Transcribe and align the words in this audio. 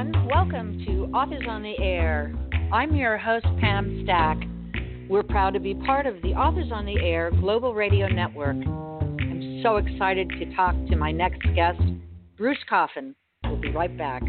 everyone. 0.00 0.28
Welcome 0.28 0.84
to 0.86 1.10
Authors 1.14 1.44
on 1.48 1.62
the 1.62 1.74
Air. 1.78 2.34
I'm 2.72 2.94
your 2.94 3.18
host, 3.18 3.44
Pam 3.60 4.02
Stack. 4.04 4.38
We're 5.08 5.22
proud 5.22 5.52
to 5.54 5.60
be 5.60 5.74
part 5.74 6.06
of 6.06 6.14
the 6.22 6.28
Authors 6.28 6.70
on 6.72 6.86
the 6.86 6.98
Air 7.00 7.30
Global 7.30 7.74
Radio 7.74 8.06
Network. 8.08 8.56
I'm 8.56 9.60
so 9.62 9.76
excited 9.76 10.28
to 10.30 10.54
talk 10.54 10.74
to 10.88 10.96
my 10.96 11.12
next 11.12 11.42
guest, 11.54 11.80
Bruce 12.38 12.58
Coffin. 12.68 13.14
We'll 13.44 13.60
be 13.60 13.70
right 13.70 13.96
back. 13.96 14.22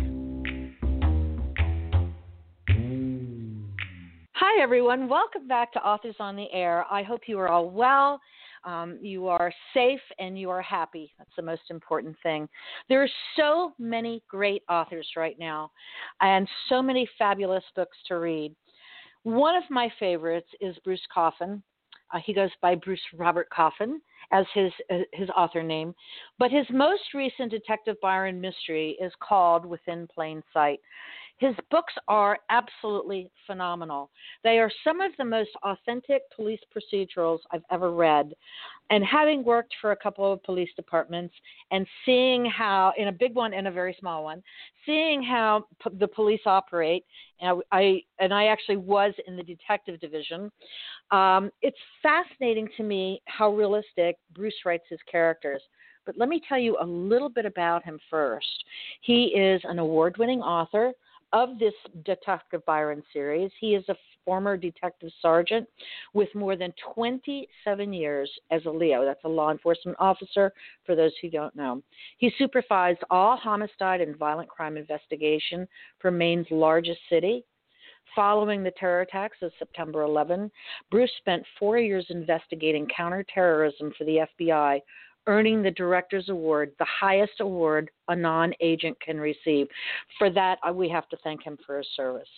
Hi, 4.33 4.61
everyone. 4.61 5.07
Welcome 5.07 5.47
back 5.47 5.71
to 5.73 5.79
Authors 5.79 6.15
on 6.19 6.35
the 6.35 6.47
Air. 6.51 6.85
I 6.91 7.03
hope 7.03 7.21
you 7.27 7.39
are 7.39 7.47
all 7.47 7.69
well 7.69 8.19
um, 8.63 8.97
you 9.01 9.27
are 9.27 9.51
safe 9.73 10.01
and 10.19 10.37
you 10.37 10.49
are 10.49 10.61
happy. 10.61 11.13
That's 11.17 11.35
the 11.35 11.41
most 11.43 11.63
important 11.69 12.15
thing. 12.23 12.47
There 12.89 13.03
are 13.03 13.09
so 13.37 13.73
many 13.79 14.23
great 14.27 14.63
authors 14.69 15.07
right 15.15 15.37
now 15.39 15.71
and 16.21 16.47
so 16.69 16.81
many 16.81 17.09
fabulous 17.17 17.63
books 17.75 17.97
to 18.07 18.15
read. 18.15 18.55
One 19.23 19.55
of 19.55 19.63
my 19.69 19.91
favorites 19.99 20.49
is 20.59 20.75
Bruce 20.83 21.05
Coffin. 21.13 21.61
Uh, 22.13 22.19
he 22.25 22.33
goes 22.33 22.49
by 22.61 22.75
Bruce 22.75 22.99
Robert 23.17 23.49
Coffin 23.49 24.01
as 24.31 24.45
his 24.53 24.71
uh, 24.91 24.99
his 25.13 25.29
author 25.29 25.63
name, 25.63 25.93
but 26.39 26.51
his 26.51 26.65
most 26.69 27.13
recent 27.13 27.51
Detective 27.51 27.95
Byron 28.01 28.39
mystery 28.39 28.97
is 29.01 29.11
called 29.21 29.65
Within 29.65 30.07
Plain 30.13 30.43
Sight. 30.53 30.79
His 31.41 31.55
books 31.71 31.93
are 32.07 32.37
absolutely 32.51 33.31
phenomenal. 33.47 34.11
They 34.43 34.59
are 34.59 34.71
some 34.83 35.01
of 35.01 35.11
the 35.17 35.25
most 35.25 35.49
authentic 35.63 36.21
police 36.35 36.59
procedurals 36.71 37.39
I've 37.51 37.63
ever 37.71 37.91
read. 37.91 38.33
And 38.91 39.03
having 39.03 39.43
worked 39.43 39.73
for 39.81 39.91
a 39.91 39.95
couple 39.95 40.31
of 40.31 40.43
police 40.43 40.69
departments 40.75 41.33
and 41.71 41.87
seeing 42.05 42.45
how, 42.45 42.93
in 42.95 43.07
a 43.07 43.11
big 43.11 43.33
one 43.33 43.55
and 43.55 43.67
a 43.67 43.71
very 43.71 43.97
small 43.99 44.23
one, 44.23 44.43
seeing 44.85 45.23
how 45.23 45.65
p- 45.83 45.97
the 45.97 46.07
police 46.07 46.41
operate, 46.45 47.05
and 47.39 47.63
I, 47.71 48.03
and 48.19 48.31
I 48.31 48.45
actually 48.45 48.77
was 48.77 49.15
in 49.25 49.35
the 49.35 49.41
detective 49.41 49.99
division, 49.99 50.51
um, 51.09 51.49
it's 51.63 51.79
fascinating 52.03 52.69
to 52.77 52.83
me 52.83 53.19
how 53.25 53.49
realistic 53.51 54.17
Bruce 54.35 54.53
writes 54.63 54.85
his 54.91 54.99
characters. 55.11 55.63
But 56.05 56.17
let 56.17 56.29
me 56.29 56.39
tell 56.47 56.59
you 56.59 56.77
a 56.79 56.85
little 56.85 57.29
bit 57.29 57.45
about 57.45 57.83
him 57.83 57.99
first. 58.11 58.63
He 59.01 59.25
is 59.35 59.59
an 59.63 59.79
award 59.79 60.17
winning 60.17 60.41
author 60.41 60.93
of 61.33 61.59
this 61.59 61.73
Detective 62.05 62.65
Byron 62.65 63.03
series. 63.13 63.51
He 63.59 63.75
is 63.75 63.87
a 63.89 63.95
former 64.25 64.57
detective 64.57 65.09
sergeant 65.21 65.67
with 66.13 66.33
more 66.35 66.55
than 66.55 66.73
27 66.93 67.93
years 67.93 68.31
as 68.51 68.65
a 68.65 68.69
LEO. 68.69 69.03
That's 69.05 69.23
a 69.23 69.29
law 69.29 69.51
enforcement 69.51 69.97
officer, 69.99 70.53
for 70.85 70.95
those 70.95 71.13
who 71.21 71.29
don't 71.29 71.55
know. 71.55 71.81
He 72.17 72.31
supervised 72.37 72.99
all 73.09 73.37
homicide 73.37 74.01
and 74.01 74.15
violent 74.15 74.49
crime 74.49 74.77
investigation 74.77 75.67
for 75.99 76.11
Maine's 76.11 76.47
largest 76.51 76.99
city. 77.09 77.43
Following 78.15 78.61
the 78.61 78.71
terror 78.71 79.01
attacks 79.01 79.37
of 79.41 79.53
September 79.57 80.01
11, 80.01 80.51
Bruce 80.89 81.11
spent 81.17 81.45
four 81.57 81.77
years 81.77 82.05
investigating 82.09 82.85
counterterrorism 82.95 83.93
for 83.97 84.03
the 84.03 84.27
FBI, 84.39 84.81
earning 85.27 85.61
the 85.61 85.71
Director's 85.71 86.29
Award, 86.29 86.71
the 86.79 86.85
highest 86.85 87.39
award 87.39 87.89
a 88.07 88.15
non 88.15 88.53
agent 88.59 88.97
can 89.01 89.19
receive. 89.19 89.67
For 90.17 90.29
that, 90.31 90.57
uh, 90.67 90.73
we 90.73 90.89
have 90.89 91.07
to 91.09 91.17
thank 91.23 91.43
him 91.43 91.57
for 91.65 91.77
his 91.77 91.87
service. 91.95 92.29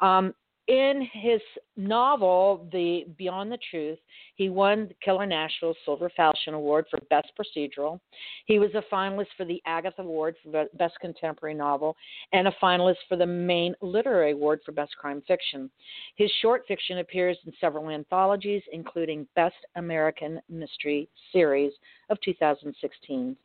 Um, 0.00 0.34
in 0.66 1.06
his 1.12 1.40
novel, 1.76 2.66
The 2.72 3.04
Beyond 3.18 3.52
the 3.52 3.58
Truth, 3.70 3.98
he 4.36 4.48
won 4.48 4.88
the 4.88 4.94
Killer 5.04 5.26
Nashville 5.26 5.74
Silver 5.84 6.10
Falchion 6.16 6.54
Award 6.54 6.86
for 6.90 6.98
Best 7.10 7.32
Procedural. 7.38 8.00
He 8.46 8.58
was 8.58 8.70
a 8.74 8.82
finalist 8.92 9.26
for 9.36 9.44
the 9.44 9.60
Agatha 9.66 10.00
Award 10.00 10.36
for 10.42 10.66
Best 10.74 10.94
Contemporary 11.00 11.54
Novel 11.54 11.94
and 12.32 12.48
a 12.48 12.54
finalist 12.62 12.96
for 13.08 13.16
the 13.16 13.26
Maine 13.26 13.74
Literary 13.82 14.32
Award 14.32 14.60
for 14.64 14.72
Best 14.72 14.96
Crime 14.96 15.22
Fiction. 15.28 15.70
His 16.16 16.30
short 16.40 16.62
fiction 16.66 16.98
appears 16.98 17.36
in 17.44 17.52
several 17.60 17.90
anthologies, 17.90 18.62
including 18.72 19.26
Best 19.36 19.56
American 19.76 20.40
Mystery 20.48 21.10
Series 21.30 21.72
of 22.08 22.18
2016. 22.24 23.36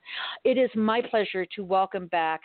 It 0.45 0.57
is 0.57 0.69
my 0.73 1.01
pleasure 1.01 1.45
to 1.55 1.63
welcome 1.65 2.07
back 2.07 2.43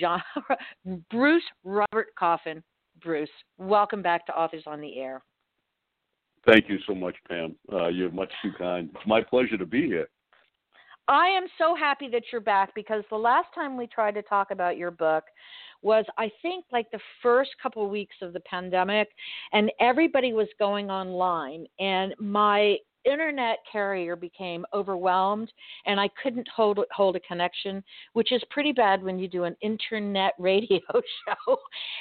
John, 0.00 0.22
Bruce 1.10 1.42
Robert 1.64 2.14
Coffin 2.18 2.62
Bruce. 3.04 3.28
Welcome 3.58 4.02
back 4.02 4.26
to 4.26 4.32
Authors 4.32 4.64
on 4.66 4.80
the 4.80 4.98
Air. 4.98 5.22
Thank 6.46 6.68
you 6.68 6.78
so 6.86 6.94
much, 6.94 7.16
Pam. 7.28 7.54
Uh, 7.72 7.88
you're 7.88 8.10
much 8.10 8.32
too 8.42 8.52
kind. 8.58 8.90
It's 8.94 9.06
my 9.06 9.22
pleasure 9.22 9.56
to 9.56 9.66
be 9.66 9.86
here. 9.86 10.08
I 11.06 11.26
am 11.28 11.44
so 11.58 11.74
happy 11.74 12.08
that 12.12 12.22
you're 12.32 12.40
back 12.40 12.74
because 12.74 13.04
the 13.10 13.16
last 13.16 13.48
time 13.54 13.76
we 13.76 13.86
tried 13.86 14.14
to 14.14 14.22
talk 14.22 14.50
about 14.50 14.78
your 14.78 14.90
book 14.90 15.24
was, 15.82 16.04
I 16.16 16.30
think, 16.40 16.64
like 16.72 16.90
the 16.90 17.00
first 17.22 17.50
couple 17.62 17.84
of 17.84 17.90
weeks 17.90 18.16
of 18.22 18.32
the 18.32 18.40
pandemic, 18.40 19.08
and 19.52 19.70
everybody 19.80 20.32
was 20.32 20.48
going 20.58 20.90
online. 20.90 21.66
And 21.78 22.14
my 22.18 22.76
internet 23.04 23.58
carrier 23.70 24.16
became 24.16 24.64
overwhelmed 24.72 25.52
and 25.86 26.00
I 26.00 26.08
couldn't 26.22 26.48
hold 26.54 26.78
hold 26.92 27.16
a 27.16 27.20
connection, 27.20 27.82
which 28.12 28.32
is 28.32 28.42
pretty 28.50 28.72
bad 28.72 29.02
when 29.02 29.18
you 29.18 29.28
do 29.28 29.44
an 29.44 29.56
internet 29.60 30.32
radio 30.38 30.80
show. 30.88 31.56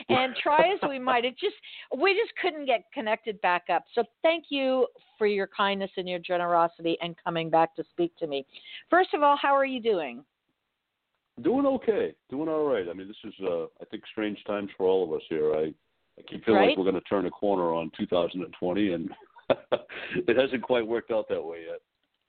and 0.09 0.35
try 0.35 0.73
as 0.73 0.79
we 0.87 0.99
might, 0.99 1.25
it 1.25 1.37
just 1.37 1.55
we 1.97 2.13
just 2.13 2.33
couldn't 2.41 2.65
get 2.65 2.85
connected 2.93 3.39
back 3.41 3.63
up. 3.71 3.83
So 3.95 4.03
thank 4.21 4.45
you 4.49 4.87
for 5.17 5.27
your 5.27 5.47
kindness 5.47 5.91
and 5.97 6.07
your 6.07 6.19
generosity 6.19 6.97
and 7.01 7.15
coming 7.23 7.49
back 7.49 7.75
to 7.75 7.83
speak 7.91 8.15
to 8.17 8.27
me. 8.27 8.45
First 8.89 9.13
of 9.13 9.23
all, 9.23 9.37
how 9.41 9.55
are 9.55 9.65
you 9.65 9.81
doing? 9.81 10.23
Doing 11.41 11.65
okay, 11.65 12.13
doing 12.29 12.47
all 12.47 12.65
right. 12.65 12.87
I 12.87 12.93
mean, 12.93 13.07
this 13.07 13.17
is 13.23 13.33
uh, 13.43 13.63
I 13.81 13.85
think 13.89 14.03
strange 14.11 14.37
times 14.45 14.69
for 14.77 14.85
all 14.85 15.03
of 15.03 15.13
us 15.13 15.23
here. 15.29 15.53
I 15.55 15.73
I 16.17 16.21
keep 16.29 16.45
feeling 16.45 16.59
right? 16.59 16.69
like 16.69 16.77
we're 16.77 16.83
going 16.83 16.95
to 16.95 17.01
turn 17.01 17.25
a 17.25 17.31
corner 17.31 17.73
on 17.73 17.91
2020 17.97 18.93
and 18.93 19.09
it 20.27 20.37
hasn't 20.37 20.61
quite 20.63 20.85
worked 20.85 21.11
out 21.11 21.27
that 21.29 21.43
way 21.43 21.65
yet. 21.67 21.79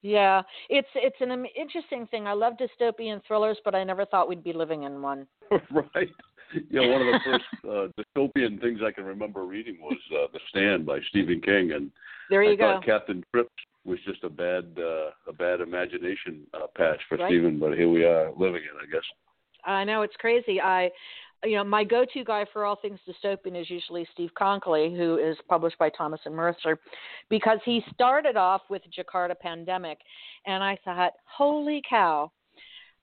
Yeah, 0.03 0.43
it's 0.69 0.89
it's 0.95 1.17
an 1.21 1.47
interesting 1.59 2.07
thing. 2.09 2.27
I 2.27 2.35
love 2.35 2.55
dystopian 2.61 3.23
thrillers, 3.27 3.59
but 3.65 3.75
I 3.75 3.85
never 3.85 4.05
thought 4.05 4.29
we'd 4.29 4.45
be 4.45 4.53
living 4.53 4.83
in 4.83 5.01
one. 5.01 5.27
right. 5.51 6.11
Yeah, 6.71 6.87
one 6.87 7.01
of 7.01 7.07
the 7.07 7.21
first 7.25 7.45
uh, 7.65 8.03
dystopian 8.03 8.61
things 8.61 8.81
I 8.87 8.93
can 8.93 9.05
remember 9.05 9.47
reading 9.47 9.79
was 9.81 9.97
uh, 10.13 10.27
The 10.33 10.41
Stand 10.51 10.85
by 10.85 10.99
Stephen 11.09 11.41
King, 11.41 11.73
and 11.73 11.91
there 12.29 12.43
you 12.43 12.53
I 12.53 12.57
go. 12.57 12.75
thought 12.75 12.85
Captain 12.85 13.25
Trips 13.33 13.51
was 13.87 13.99
just 14.07 14.23
a 14.25 14.29
bad 14.29 14.77
uh, 14.79 15.11
a 15.27 15.33
bad 15.33 15.63
imagination 15.63 16.43
uh, 16.53 16.67
patch 16.77 17.01
for 17.09 17.17
right. 17.17 17.29
Stephen, 17.31 17.59
but 17.59 17.73
here 17.73 17.89
we 17.89 18.05
are 18.05 18.31
living 18.37 18.61
it, 18.61 18.77
I 18.81 18.91
guess. 18.93 19.05
I 19.65 19.85
know 19.85 20.03
it's 20.03 20.17
crazy. 20.17 20.61
I 20.61 20.91
you 21.45 21.57
know, 21.57 21.65
my 21.65 21.85
go-to 21.85 22.25
guy 22.25 22.45
for 22.53 22.65
all 22.65 22.77
things 22.77 22.99
dystopian 23.09 23.61
is 23.61 23.71
usually 23.71 24.07
Steve 24.13 24.31
Konkoly, 24.41 24.97
who 24.97 25.19
is 25.19 25.37
published 25.49 25.79
by 25.79 25.91
Thomas 25.91 26.21
and 26.25 26.35
Mercer, 26.35 26.79
because 27.29 27.59
he 27.65 27.83
started 27.93 28.37
off 28.37 28.63
with 28.71 28.83
Jakarta 28.97 29.39
pandemic, 29.39 29.99
and 30.47 30.63
I 30.63 30.79
thought, 30.85 31.13
holy 31.25 31.83
cow, 31.89 32.31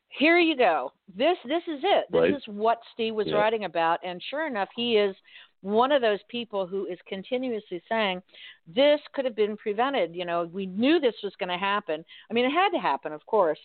here 0.09 0.40
you 0.40 0.57
go. 0.57 0.91
This 1.16 1.38
this 1.46 1.63
is 1.68 1.81
it. 1.84 2.06
This 2.12 2.19
right. 2.19 2.34
is 2.34 2.44
what 2.47 2.80
Steve 2.94 3.16
was 3.16 3.28
yeah. 3.28 3.35
writing 3.35 3.66
about, 3.66 4.00
and 4.03 4.22
sure 4.30 4.47
enough, 4.47 4.69
he 4.75 4.97
is 4.97 5.16
one 5.62 5.91
of 5.91 6.01
those 6.01 6.19
people 6.28 6.66
who 6.66 6.85
is 6.88 6.97
continuously 7.07 7.81
saying 7.88 8.22
this 8.68 9.00
could 9.13 9.25
have 9.25 9.35
been 9.35 9.56
prevented. 9.56 10.16
You 10.16 10.25
know, 10.25 10.50
we 10.51 10.66
knew 10.66 11.00
this 11.00 11.16
was 11.24 11.34
going 11.40 11.50
to 11.50 11.57
happen. 11.57 12.03
I 12.30 12.34
mean, 12.34 12.46
it 12.46 12.51
had 12.51 12.69
to 12.69 12.80
happen, 12.80 13.13
of 13.13 13.25
course. 13.25 13.59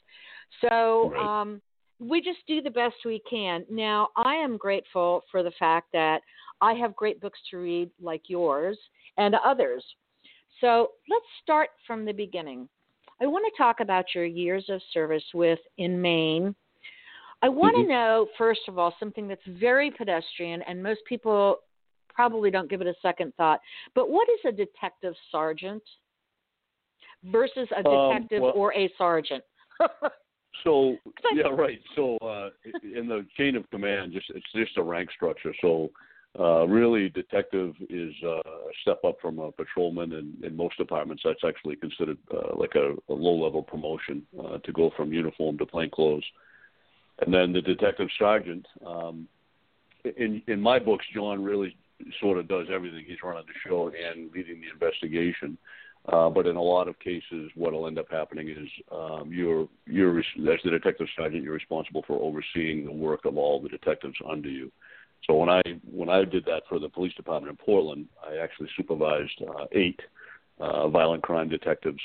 So. 0.60 1.10
Right. 1.12 1.40
um 1.40 1.62
we 1.98 2.20
just 2.20 2.38
do 2.46 2.60
the 2.60 2.70
best 2.70 2.96
we 3.04 3.22
can. 3.28 3.64
Now, 3.70 4.08
I 4.16 4.34
am 4.34 4.56
grateful 4.56 5.22
for 5.30 5.42
the 5.42 5.52
fact 5.58 5.88
that 5.92 6.20
I 6.60 6.74
have 6.74 6.96
great 6.96 7.20
books 7.20 7.38
to 7.50 7.58
read 7.58 7.90
like 8.00 8.22
yours 8.28 8.78
and 9.16 9.34
others. 9.34 9.84
So 10.60 10.90
let's 11.08 11.26
start 11.42 11.70
from 11.86 12.04
the 12.04 12.12
beginning. 12.12 12.68
I 13.20 13.26
want 13.26 13.44
to 13.46 13.62
talk 13.62 13.80
about 13.80 14.06
your 14.14 14.24
years 14.24 14.66
of 14.68 14.80
service 14.92 15.24
with 15.32 15.58
in 15.78 16.00
Maine. 16.00 16.54
I 17.42 17.48
want 17.48 17.76
mm-hmm. 17.76 17.88
to 17.88 17.94
know, 17.94 18.26
first 18.36 18.60
of 18.68 18.78
all, 18.78 18.94
something 18.98 19.28
that's 19.28 19.42
very 19.46 19.90
pedestrian, 19.90 20.62
and 20.62 20.82
most 20.82 21.00
people 21.08 21.58
probably 22.14 22.50
don't 22.50 22.68
give 22.68 22.80
it 22.80 22.86
a 22.86 22.94
second 23.02 23.32
thought. 23.36 23.60
But 23.94 24.10
what 24.10 24.28
is 24.28 24.40
a 24.46 24.52
detective 24.52 25.14
sergeant 25.30 25.82
versus 27.24 27.68
a 27.76 27.82
detective 27.82 28.38
um, 28.38 28.44
well, 28.44 28.52
or 28.54 28.74
a 28.74 28.90
sergeant? 28.96 29.44
So 30.64 30.96
yeah, 31.34 31.48
right. 31.48 31.80
So 31.94 32.16
uh, 32.18 32.50
in 32.82 33.08
the 33.08 33.26
chain 33.36 33.56
of 33.56 33.68
command, 33.70 34.12
just 34.12 34.26
it's 34.30 34.46
just 34.54 34.76
a 34.76 34.82
rank 34.82 35.10
structure. 35.10 35.54
So 35.60 35.90
uh, 36.38 36.66
really, 36.66 37.08
detective 37.08 37.74
is 37.88 38.12
uh, 38.22 38.38
a 38.38 38.72
step 38.82 38.98
up 39.06 39.16
from 39.22 39.38
a 39.38 39.50
patrolman, 39.52 40.12
and 40.12 40.44
in 40.44 40.56
most 40.56 40.76
departments, 40.76 41.22
that's 41.24 41.44
actually 41.46 41.76
considered 41.76 42.18
uh, 42.30 42.54
like 42.56 42.74
a, 42.74 42.94
a 43.10 43.14
low-level 43.14 43.62
promotion 43.62 44.22
uh, 44.38 44.58
to 44.58 44.72
go 44.72 44.90
from 44.96 45.12
uniform 45.12 45.56
to 45.56 45.64
plain 45.64 45.88
clothes. 45.88 46.24
And 47.20 47.32
then 47.32 47.52
the 47.52 47.62
detective 47.62 48.08
sergeant. 48.18 48.66
Um, 48.86 49.28
in 50.16 50.42
in 50.46 50.60
my 50.60 50.78
books, 50.78 51.04
John 51.14 51.42
really 51.42 51.76
sort 52.20 52.38
of 52.38 52.48
does 52.48 52.66
everything. 52.72 53.04
He's 53.06 53.22
running 53.22 53.44
the 53.46 53.68
show 53.68 53.88
and 53.88 54.30
leading 54.32 54.60
the 54.60 54.68
investigation. 54.68 55.56
Uh, 56.12 56.30
but 56.30 56.46
in 56.46 56.54
a 56.54 56.62
lot 56.62 56.86
of 56.86 56.98
cases, 57.00 57.50
what 57.56 57.72
will 57.72 57.88
end 57.88 57.98
up 57.98 58.06
happening 58.10 58.48
is 58.48 58.68
um, 58.92 59.30
you're 59.32 59.68
you're 59.86 60.18
as 60.20 60.24
the 60.36 60.70
detective 60.70 61.08
sergeant, 61.16 61.42
you're 61.42 61.52
responsible 61.52 62.04
for 62.06 62.20
overseeing 62.20 62.84
the 62.84 62.92
work 62.92 63.24
of 63.24 63.36
all 63.36 63.60
the 63.60 63.68
detectives 63.68 64.16
under 64.28 64.48
you. 64.48 64.70
So 65.26 65.34
when 65.34 65.48
I 65.48 65.62
when 65.90 66.08
I 66.08 66.24
did 66.24 66.44
that 66.44 66.62
for 66.68 66.78
the 66.78 66.88
police 66.88 67.14
department 67.14 67.50
in 67.50 67.64
Portland, 67.64 68.06
I 68.24 68.36
actually 68.36 68.68
supervised 68.76 69.42
uh, 69.48 69.64
eight 69.72 69.98
uh, 70.60 70.88
violent 70.88 71.24
crime 71.24 71.48
detectives, 71.48 72.00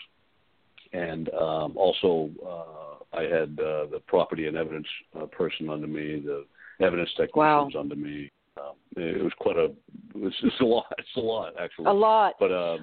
and 0.93 1.29
um, 1.33 1.77
also 1.77 2.31
uh, 2.43 3.17
I 3.17 3.23
had 3.23 3.59
uh, 3.59 3.85
the 3.91 4.01
property 4.07 4.47
and 4.47 4.57
evidence 4.57 4.87
uh, 5.19 5.27
person 5.27 5.69
under 5.69 5.87
me, 5.87 6.23
the 6.25 6.45
evidence 6.83 7.09
technicians 7.11 7.35
wow. 7.35 7.69
under 7.75 7.95
me. 7.95 8.31
Um, 8.57 8.73
it 8.97 9.23
was 9.23 9.33
quite 9.39 9.57
a 9.57 9.65
it's, 10.15 10.35
it's 10.41 10.59
a 10.59 10.65
lot. 10.65 10.91
It's 10.97 11.07
a 11.17 11.19
lot 11.19 11.53
actually. 11.59 11.85
A 11.85 11.93
lot. 11.93 12.33
But 12.39 12.51
uh, 12.51 12.77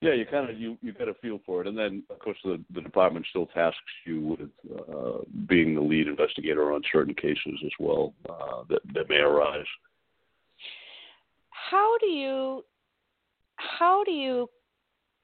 yeah, 0.00 0.14
you 0.14 0.26
kind 0.26 0.48
of 0.48 0.58
you 0.58 0.76
you 0.80 0.92
get 0.92 1.08
a 1.08 1.14
feel 1.14 1.40
for 1.44 1.60
it, 1.60 1.66
and 1.66 1.76
then 1.76 2.04
of 2.10 2.18
course 2.20 2.38
the 2.44 2.62
the 2.72 2.80
department 2.80 3.26
still 3.30 3.46
tasks 3.46 3.78
you 4.06 4.20
with 4.20 4.78
uh, 4.78 5.18
being 5.48 5.74
the 5.74 5.80
lead 5.80 6.06
investigator 6.06 6.72
on 6.72 6.82
certain 6.92 7.14
cases 7.14 7.60
as 7.64 7.72
well 7.80 8.14
uh, 8.28 8.62
that 8.68 8.80
that 8.94 9.08
may 9.08 9.16
arise. 9.16 9.66
How 11.50 11.98
do 11.98 12.06
you 12.06 12.64
how 13.56 14.04
do 14.04 14.12
you 14.12 14.48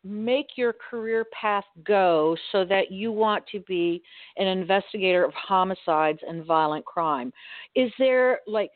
make 0.03 0.49
your 0.57 0.75
career 0.91 1.25
path 1.41 1.65
go 1.85 2.37
so 2.53 2.65
that 2.65 2.91
you 2.91 3.11
want 3.11 3.45
to 3.53 3.61
be 3.61 4.03
an 4.37 4.47
investigator 4.47 5.25
of 5.25 5.33
homicides 5.35 6.19
and 6.29 6.45
violent 6.45 6.85
crime? 6.85 7.33
Is 7.75 7.91
there 7.99 8.41
like 8.47 8.71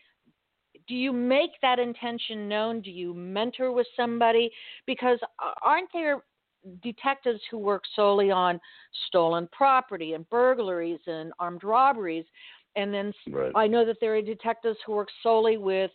do 0.88 0.94
you 0.94 1.12
make 1.12 1.50
that 1.62 1.79
intention 1.79 2.49
known? 2.49 2.81
Do 2.81 2.90
you 2.90 3.14
mentor 3.14 3.73
with 3.73 3.87
somebody? 3.94 4.50
Because 4.87 5.19
aren't 5.62 5.90
there 5.93 6.23
detectives 6.82 7.40
who 7.50 7.58
work 7.58 7.85
solely 7.94 8.31
on 8.31 8.61
stolen 9.06 9.49
property 9.52 10.14
and 10.14 10.29
burglaries 10.31 11.00
and 11.06 11.32
armed 11.38 11.62
robberies? 11.62 12.25
And 12.76 12.93
then 12.93 13.12
right. 13.31 13.52
I 13.55 13.67
know 13.67 13.85
that 13.85 13.96
there 14.00 14.17
are 14.17 14.23
detectives 14.23 14.79
who 14.87 14.93
work 14.93 15.08
solely 15.23 15.56
with 15.58 15.90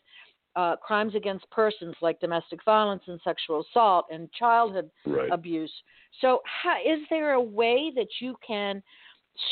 uh, 0.55 0.75
crimes 0.75 1.15
against 1.15 1.49
persons 1.49 1.95
like 2.01 2.19
domestic 2.19 2.59
violence 2.63 3.01
and 3.07 3.19
sexual 3.23 3.63
assault 3.69 4.05
and 4.11 4.31
childhood 4.33 4.89
right. 5.05 5.31
abuse. 5.31 5.71
So, 6.21 6.41
how, 6.45 6.75
is 6.79 6.99
there 7.09 7.33
a 7.33 7.41
way 7.41 7.91
that 7.95 8.07
you 8.19 8.35
can 8.45 8.83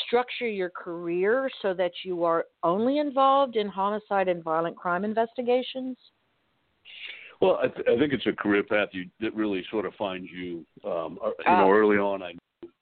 structure 0.06 0.48
your 0.48 0.70
career 0.70 1.50
so 1.62 1.74
that 1.74 1.92
you 2.04 2.24
are 2.24 2.46
only 2.64 3.00
involved 3.00 3.56
in 3.56 3.68
homicide 3.68 4.28
and 4.28 4.44
violent 4.44 4.76
crime 4.76 5.04
investigations? 5.04 5.98
Well, 7.42 7.58
I, 7.62 7.68
th- 7.68 7.88
I 7.88 7.98
think 7.98 8.14
it's 8.14 8.28
a 8.28 8.34
career 8.34 8.64
path 8.64 8.90
you, 8.92 9.06
that 9.20 9.34
really 9.36 9.66
sort 9.72 9.86
of 9.86 9.94
finds 9.96 10.30
you. 10.32 10.64
Um, 10.86 11.18
uh, 11.24 11.30
you 11.40 11.46
know, 11.46 11.68
ah. 11.68 11.72
early 11.72 11.98
on, 11.98 12.22
I 12.22 12.34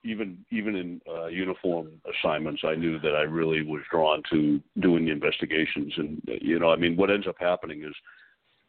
even 0.03 0.37
even 0.51 0.75
in 0.75 1.01
uh, 1.09 1.27
uniform 1.27 1.91
assignments, 2.19 2.61
I 2.65 2.75
knew 2.75 2.99
that 2.99 3.15
I 3.15 3.21
really 3.21 3.61
was 3.63 3.81
drawn 3.91 4.21
to 4.31 4.59
doing 4.79 5.05
the 5.05 5.11
investigations. 5.11 5.93
And 5.97 6.21
you 6.41 6.59
know, 6.59 6.71
I 6.71 6.75
mean, 6.75 6.97
what 6.97 7.11
ends 7.11 7.27
up 7.27 7.35
happening 7.39 7.83
is 7.83 7.93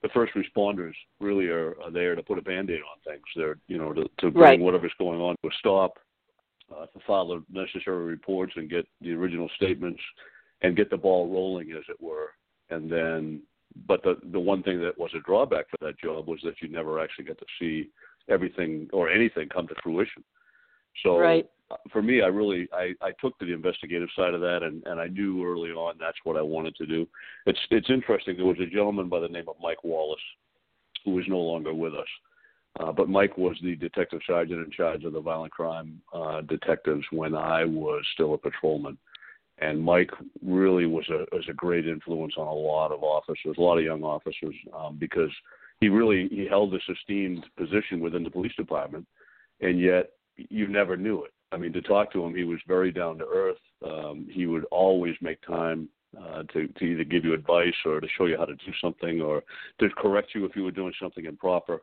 the 0.03 0.09
first 0.11 0.33
responders 0.35 0.94
really 1.21 1.49
are, 1.49 1.75
are 1.83 1.91
there 1.91 2.15
to 2.15 2.23
put 2.23 2.38
a 2.38 2.43
band-aid 2.43 2.81
on 2.81 3.12
things. 3.12 3.25
They're 3.37 3.59
you 3.67 3.79
know 3.79 3.93
to, 3.93 4.05
to 4.19 4.31
bring 4.31 4.35
right. 4.35 4.61
whatever's 4.61 4.94
going 4.99 5.21
on 5.21 5.37
to 5.43 5.49
a 5.49 5.53
stop 5.59 5.99
uh, 6.75 6.87
to 6.87 6.99
file 7.07 7.29
the 7.29 7.43
necessary 7.51 8.05
reports 8.05 8.53
and 8.57 8.71
get 8.71 8.87
the 9.01 9.13
original 9.13 9.49
statements 9.57 10.01
and 10.63 10.77
get 10.77 10.91
the 10.91 10.97
ball 10.97 11.29
rolling, 11.29 11.73
as 11.73 11.85
it 11.89 12.01
were. 12.01 12.31
And 12.71 12.91
then, 12.91 13.43
but 13.87 14.03
the 14.03 14.17
the 14.33 14.41
one 14.41 14.63
thing 14.63 14.81
that 14.81 14.99
was 14.99 15.11
a 15.15 15.21
drawback 15.21 15.67
for 15.71 15.79
that 15.85 15.99
job 15.99 16.29
was 16.29 16.41
that 16.45 16.61
you 16.61 16.69
never 16.69 17.01
actually 17.01 17.25
get 17.25 17.39
to 17.39 17.47
see 17.59 17.89
everything 18.29 18.89
or 18.93 19.09
anything 19.09 19.49
come 19.49 19.67
to 19.69 19.75
fruition. 19.83 20.23
So 21.03 21.19
right. 21.19 21.49
Uh, 21.71 21.77
for 21.93 22.03
me, 22.03 22.21
I 22.21 22.27
really 22.27 22.69
I, 22.73 22.95
I 23.01 23.13
took 23.21 23.39
to 23.39 23.47
the 23.47 23.53
investigative 23.53 24.09
side 24.17 24.35
of 24.35 24.41
that, 24.41 24.65
and, 24.65 24.85
and 24.87 25.01
I 25.01 25.07
knew 25.07 25.45
early 25.47 25.71
on 25.71 25.95
that's 26.01 26.19
what 26.25 26.37
I 26.37 26.43
wanted 26.43 26.75
to 26.77 26.87
do. 26.87 27.07
It's 27.47 27.61
it's 27.71 27.91
interesting. 27.91 28.37
There 28.37 28.47
was 28.47 28.59
a 28.61 28.67
gentleman 28.67 29.09
by 29.09 29.21
the 29.21 29.29
name 29.29 29.49
of 29.49 29.55
Mike 29.63 29.85
Wallace, 29.85 30.21
who 31.05 31.19
is 31.19 31.25
no 31.29 31.39
longer 31.39 31.73
with 31.73 31.95
us 31.95 32.09
uh, 32.79 32.93
but 32.93 33.09
Mike 33.09 33.37
was 33.37 33.57
the 33.63 33.75
detective 33.77 34.21
sergeant 34.27 34.65
in 34.65 34.71
charge 34.71 35.05
of 35.05 35.13
the 35.13 35.21
violent 35.21 35.53
crime 35.53 36.01
uh, 36.15 36.41
detectives 36.43 37.05
when 37.11 37.35
I 37.35 37.65
was 37.65 38.05
still 38.15 38.35
a 38.35 38.39
patrolman. 38.39 38.97
And 39.59 39.83
Mike 39.83 40.11
really 40.43 40.87
was 40.87 41.07
a 41.11 41.27
was 41.35 41.45
a 41.51 41.53
great 41.53 41.87
influence 41.87 42.35
on 42.39 42.47
a 42.47 42.53
lot 42.53 42.93
of 42.93 43.03
officers, 43.03 43.57
a 43.59 43.61
lot 43.61 43.77
of 43.77 43.85
young 43.85 44.03
officers, 44.03 44.55
um, 44.75 44.97
because 44.99 45.31
he 45.81 45.89
really 45.91 46.29
he 46.29 46.47
held 46.47 46.73
this 46.73 46.89
esteemed 46.89 47.45
position 47.59 48.01
within 48.01 48.25
the 48.25 48.31
police 48.31 48.55
department, 48.57 49.07
and 49.61 49.79
yet 49.79 50.13
you 50.37 50.67
never 50.67 50.97
knew 50.97 51.25
it. 51.25 51.33
I 51.53 51.59
mean, 51.59 51.75
to 51.75 51.83
talk 51.83 52.11
to 52.13 52.25
him, 52.25 52.35
he 52.35 52.45
was 52.45 52.59
very 52.67 52.91
down 52.91 53.19
to 53.19 53.27
earth. 53.27 53.59
Um, 53.85 54.27
he 54.31 54.47
would 54.47 54.65
always 54.71 55.17
make 55.21 55.43
time 55.43 55.91
uh, 56.19 56.45
to 56.55 56.67
to 56.67 56.85
either 56.85 57.05
give 57.05 57.27
you 57.27 57.35
advice 57.35 57.75
or 57.85 58.01
to 58.01 58.09
show 58.17 58.25
you 58.27 58.39
how 58.39 58.47
to 58.47 58.55
do 58.55 58.73
something 58.81 59.21
or 59.21 59.43
to 59.79 59.91
correct 59.91 60.31
you 60.35 60.47
if 60.47 60.57
you 60.57 60.65
were 60.65 60.71
doing 60.71 60.95
something 60.99 61.27
improper 61.27 61.83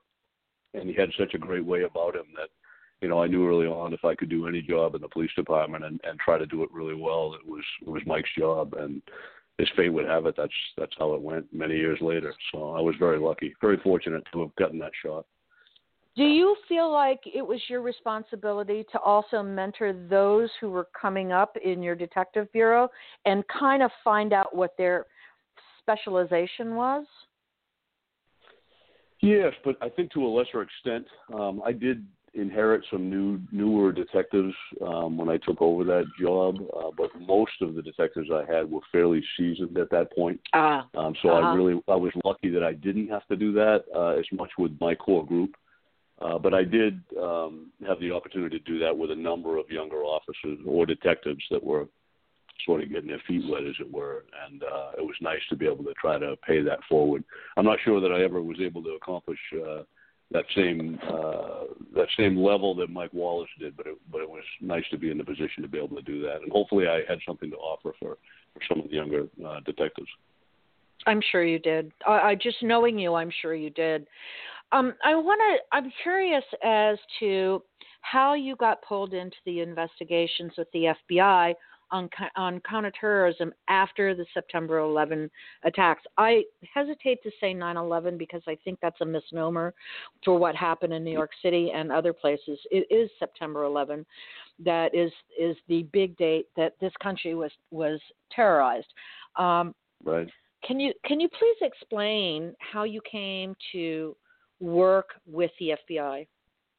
and 0.77 0.89
he 0.89 0.95
had 0.95 1.09
such 1.17 1.33
a 1.33 1.39
great 1.39 1.65
way 1.65 1.83
about 1.83 2.15
him 2.15 2.25
that 2.35 2.49
you 3.01 3.07
know 3.07 3.21
I 3.21 3.27
knew 3.27 3.47
early 3.47 3.67
on 3.67 3.93
if 3.93 4.03
I 4.05 4.15
could 4.15 4.29
do 4.29 4.47
any 4.47 4.61
job 4.61 4.95
in 4.95 5.01
the 5.01 5.09
police 5.09 5.31
department 5.35 5.85
and 5.85 5.99
and 6.03 6.19
try 6.19 6.37
to 6.37 6.45
do 6.45 6.63
it 6.63 6.71
really 6.71 6.95
well, 6.95 7.33
it 7.33 7.47
was 7.47 7.63
it 7.81 7.89
was 7.89 8.01
Mike's 8.05 8.29
job, 8.37 8.73
and 8.73 9.01
his 9.57 9.69
fate 9.75 9.89
would 9.89 10.05
have 10.05 10.25
it. 10.25 10.35
That's 10.37 10.53
that's 10.77 10.95
how 10.97 11.13
it 11.13 11.21
went 11.21 11.51
many 11.53 11.75
years 11.75 11.99
later. 12.01 12.33
So 12.51 12.71
I 12.71 12.81
was 12.81 12.95
very 12.99 13.19
lucky, 13.19 13.55
very 13.61 13.77
fortunate 13.77 14.23
to 14.33 14.41
have 14.41 14.55
gotten 14.55 14.79
that 14.79 14.91
shot. 15.03 15.25
Do 16.15 16.23
you 16.23 16.55
feel 16.67 16.91
like 16.91 17.19
it 17.31 17.45
was 17.45 17.61
your 17.69 17.81
responsibility 17.83 18.83
to 18.91 18.99
also 18.99 19.43
mentor 19.43 19.93
those 20.09 20.49
who 20.59 20.71
were 20.71 20.87
coming 20.99 21.31
up 21.31 21.55
in 21.63 21.83
your 21.83 21.93
detective 21.93 22.51
bureau 22.51 22.89
and 23.25 23.43
kind 23.47 23.83
of 23.83 23.91
find 24.03 24.33
out 24.33 24.55
what 24.55 24.75
their 24.79 25.05
specialization 25.79 26.75
was? 26.75 27.05
Yes, 29.21 29.53
but 29.65 29.77
I 29.81 29.89
think 29.89 30.11
to 30.13 30.25
a 30.25 30.29
lesser 30.29 30.61
extent, 30.61 31.05
um, 31.33 31.61
I 31.65 31.71
did 31.71 32.05
inherit 32.37 32.85
some 32.91 33.09
new 33.09 33.39
newer 33.51 33.91
detectives 33.91 34.53
um, 34.85 35.17
when 35.17 35.29
I 35.29 35.37
took 35.37 35.61
over 35.61 35.83
that 35.85 36.05
job. 36.19 36.57
Uh, 36.75 36.91
but 36.95 37.09
most 37.19 37.53
of 37.61 37.75
the 37.75 37.81
detectives 37.81 38.29
I 38.31 38.43
had 38.51 38.69
were 38.69 38.81
fairly 38.91 39.23
seasoned 39.37 39.77
at 39.77 39.89
that 39.89 40.13
point. 40.15 40.39
Uh, 40.53 40.83
um, 40.95 41.15
so 41.21 41.29
uh-huh. 41.29 41.49
I 41.49 41.55
really 41.55 41.81
I 41.87 41.95
was 41.95 42.11
lucky 42.23 42.49
that 42.49 42.63
I 42.63 42.73
didn't 42.73 43.07
have 43.07 43.25
to 43.27 43.35
do 43.35 43.51
that 43.53 43.85
uh, 43.95 44.19
as 44.19 44.25
much 44.31 44.51
with 44.57 44.77
my 44.79 44.95
core 44.95 45.25
group. 45.25 45.55
Uh, 46.19 46.37
but 46.37 46.53
I 46.53 46.63
did 46.63 46.99
um, 47.21 47.71
have 47.87 47.99
the 47.99 48.11
opportunity 48.11 48.57
to 48.57 48.65
do 48.65 48.79
that 48.79 48.97
with 48.97 49.11
a 49.11 49.15
number 49.15 49.57
of 49.57 49.69
younger 49.69 49.97
officers 49.97 50.57
or 50.65 50.85
detectives 50.85 51.43
that 51.51 51.63
were 51.63 51.87
sort 52.65 52.83
of 52.83 52.89
getting 52.89 53.09
their 53.09 53.21
feet 53.27 53.43
wet, 53.49 53.65
as 53.65 53.75
it 53.79 53.91
were. 53.91 54.25
And 54.45 54.63
uh, 54.63 54.91
it 54.97 55.03
was 55.03 55.15
nice 55.21 55.41
to 55.49 55.55
be 55.55 55.65
able 55.65 55.83
to 55.83 55.93
try 55.99 56.17
to 56.17 56.35
pay 56.47 56.61
that 56.61 56.79
forward. 56.89 57.23
I'm 57.55 57.65
not 57.65 57.79
sure 57.83 58.01
that 58.01 58.11
I 58.11 58.23
ever 58.23 58.41
was 58.41 58.57
able 58.61 58.83
to 58.83 58.91
accomplish 58.91 59.39
uh, 59.55 59.83
that 60.31 60.45
same 60.55 60.99
uh, 61.03 61.63
that 61.95 62.07
same 62.17 62.37
level 62.37 62.75
that 62.75 62.89
Mike 62.89 63.13
Wallace 63.13 63.49
did, 63.59 63.77
but 63.77 63.87
it, 63.87 63.97
but 64.11 64.21
it 64.21 64.29
was 64.29 64.43
nice 64.61 64.83
to 64.91 64.97
be 64.97 65.09
in 65.09 65.17
the 65.17 65.23
position 65.23 65.61
to 65.61 65.69
be 65.69 65.77
able 65.77 65.95
to 65.95 66.01
do 66.01 66.21
that. 66.23 66.41
And 66.41 66.51
hopefully, 66.51 66.87
I 66.87 67.01
had 67.07 67.19
something 67.25 67.49
to 67.51 67.57
offer 67.57 67.93
for 67.99 68.17
for 68.53 68.61
some 68.67 68.79
of 68.83 68.89
the 68.89 68.95
younger 68.95 69.27
uh, 69.45 69.59
detectives. 69.65 70.09
I'm 71.05 71.21
sure 71.31 71.43
you 71.43 71.59
did. 71.59 71.91
I, 72.05 72.19
I 72.19 72.35
just 72.35 72.57
knowing 72.61 72.99
you, 72.99 73.13
I'm 73.13 73.31
sure 73.41 73.55
you 73.55 73.69
did. 73.69 74.07
Um, 74.73 74.93
I 75.05 75.15
want 75.15 75.39
to. 75.39 75.77
I'm 75.77 75.91
curious 76.03 76.43
as 76.63 76.97
to 77.21 77.63
how 78.01 78.33
you 78.33 78.55
got 78.57 78.81
pulled 78.81 79.13
into 79.13 79.37
the 79.45 79.61
investigations 79.61 80.51
with 80.57 80.67
the 80.73 80.93
FBI 81.09 81.53
on 81.91 82.09
on 82.35 82.61
counterterrorism 82.69 83.53
after 83.67 84.15
the 84.15 84.25
September 84.33 84.79
11 84.79 85.29
attacks. 85.63 86.03
I 86.17 86.43
hesitate 86.73 87.21
to 87.23 87.31
say 87.39 87.53
9/11 87.53 88.17
because 88.17 88.41
I 88.47 88.57
think 88.63 88.79
that's 88.81 89.01
a 89.01 89.05
misnomer 89.05 89.73
for 90.23 90.37
what 90.37 90.55
happened 90.55 90.93
in 90.93 91.03
New 91.03 91.11
York 91.11 91.31
City 91.41 91.71
and 91.73 91.91
other 91.91 92.13
places. 92.13 92.59
It 92.71 92.87
is 92.89 93.09
September 93.19 93.63
11 93.63 94.05
that 94.63 94.93
is 94.93 95.11
is 95.39 95.55
the 95.67 95.83
big 95.93 96.17
date 96.17 96.47
that 96.55 96.73
this 96.79 96.93
country 97.01 97.35
was 97.35 97.51
was 97.71 97.99
terrorized. 98.31 98.87
Um, 99.35 99.73
right. 100.03 100.27
Can 100.63 100.79
you 100.79 100.93
can 101.05 101.19
you 101.19 101.29
please 101.29 101.57
explain 101.61 102.53
how 102.59 102.83
you 102.83 103.01
came 103.09 103.55
to 103.73 104.15
work 104.59 105.09
with 105.25 105.51
the 105.59 105.75
FBI? 105.89 106.27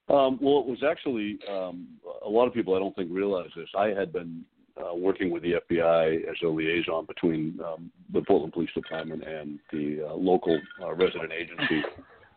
Um, 0.08 0.38
well, 0.40 0.60
it 0.60 0.66
was 0.66 0.82
actually 0.88 1.38
um, 1.50 1.86
a 2.24 2.28
lot 2.28 2.46
of 2.46 2.54
people 2.54 2.74
I 2.74 2.78
don't 2.78 2.96
think 2.96 3.10
realize 3.12 3.50
this. 3.54 3.68
I 3.76 3.88
had 3.88 4.12
been 4.12 4.44
uh, 4.80 4.94
working 4.94 5.30
with 5.30 5.42
the 5.42 5.54
FBI 5.70 6.28
as 6.28 6.36
a 6.44 6.46
liaison 6.46 7.04
between 7.06 7.58
um, 7.64 7.90
the 8.12 8.22
Portland 8.22 8.52
Police 8.52 8.70
Department 8.74 9.22
and 9.24 9.58
the 9.72 10.06
uh, 10.08 10.14
local 10.14 10.58
uh, 10.82 10.94
resident 10.94 11.32
agency 11.32 11.82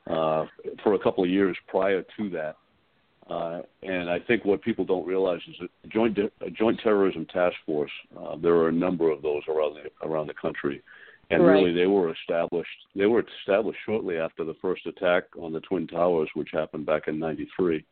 uh, 0.07 0.45
for 0.83 0.93
a 0.93 0.99
couple 0.99 1.23
of 1.23 1.29
years 1.29 1.55
prior 1.67 2.03
to 2.17 2.29
that. 2.31 2.55
Uh, 3.29 3.61
and 3.83 4.09
I 4.09 4.19
think 4.19 4.43
what 4.43 4.61
people 4.61 4.83
don't 4.83 5.05
realize 5.05 5.39
is 5.47 5.55
that 5.61 5.69
a 5.85 5.87
joint 5.87 6.17
a 6.17 6.49
joint 6.49 6.79
terrorism 6.83 7.25
task 7.27 7.55
force. 7.65 7.91
Uh, 8.19 8.35
there 8.35 8.55
are 8.55 8.69
a 8.69 8.73
number 8.73 9.09
of 9.09 9.21
those 9.21 9.43
around 9.47 9.75
the 9.75 10.07
around 10.07 10.27
the 10.27 10.33
country, 10.33 10.81
and 11.29 11.45
right. 11.45 11.53
really 11.53 11.73
they 11.73 11.87
were 11.87 12.11
established. 12.11 12.69
They 12.95 13.05
were 13.05 13.23
established 13.39 13.79
shortly 13.85 14.17
after 14.17 14.43
the 14.43 14.55
first 14.61 14.85
attack 14.85 15.23
on 15.39 15.53
the 15.53 15.61
Twin 15.61 15.87
Towers, 15.87 16.29
which 16.33 16.49
happened 16.51 16.85
back 16.85 17.07
in 17.07 17.19
'93 17.19 17.85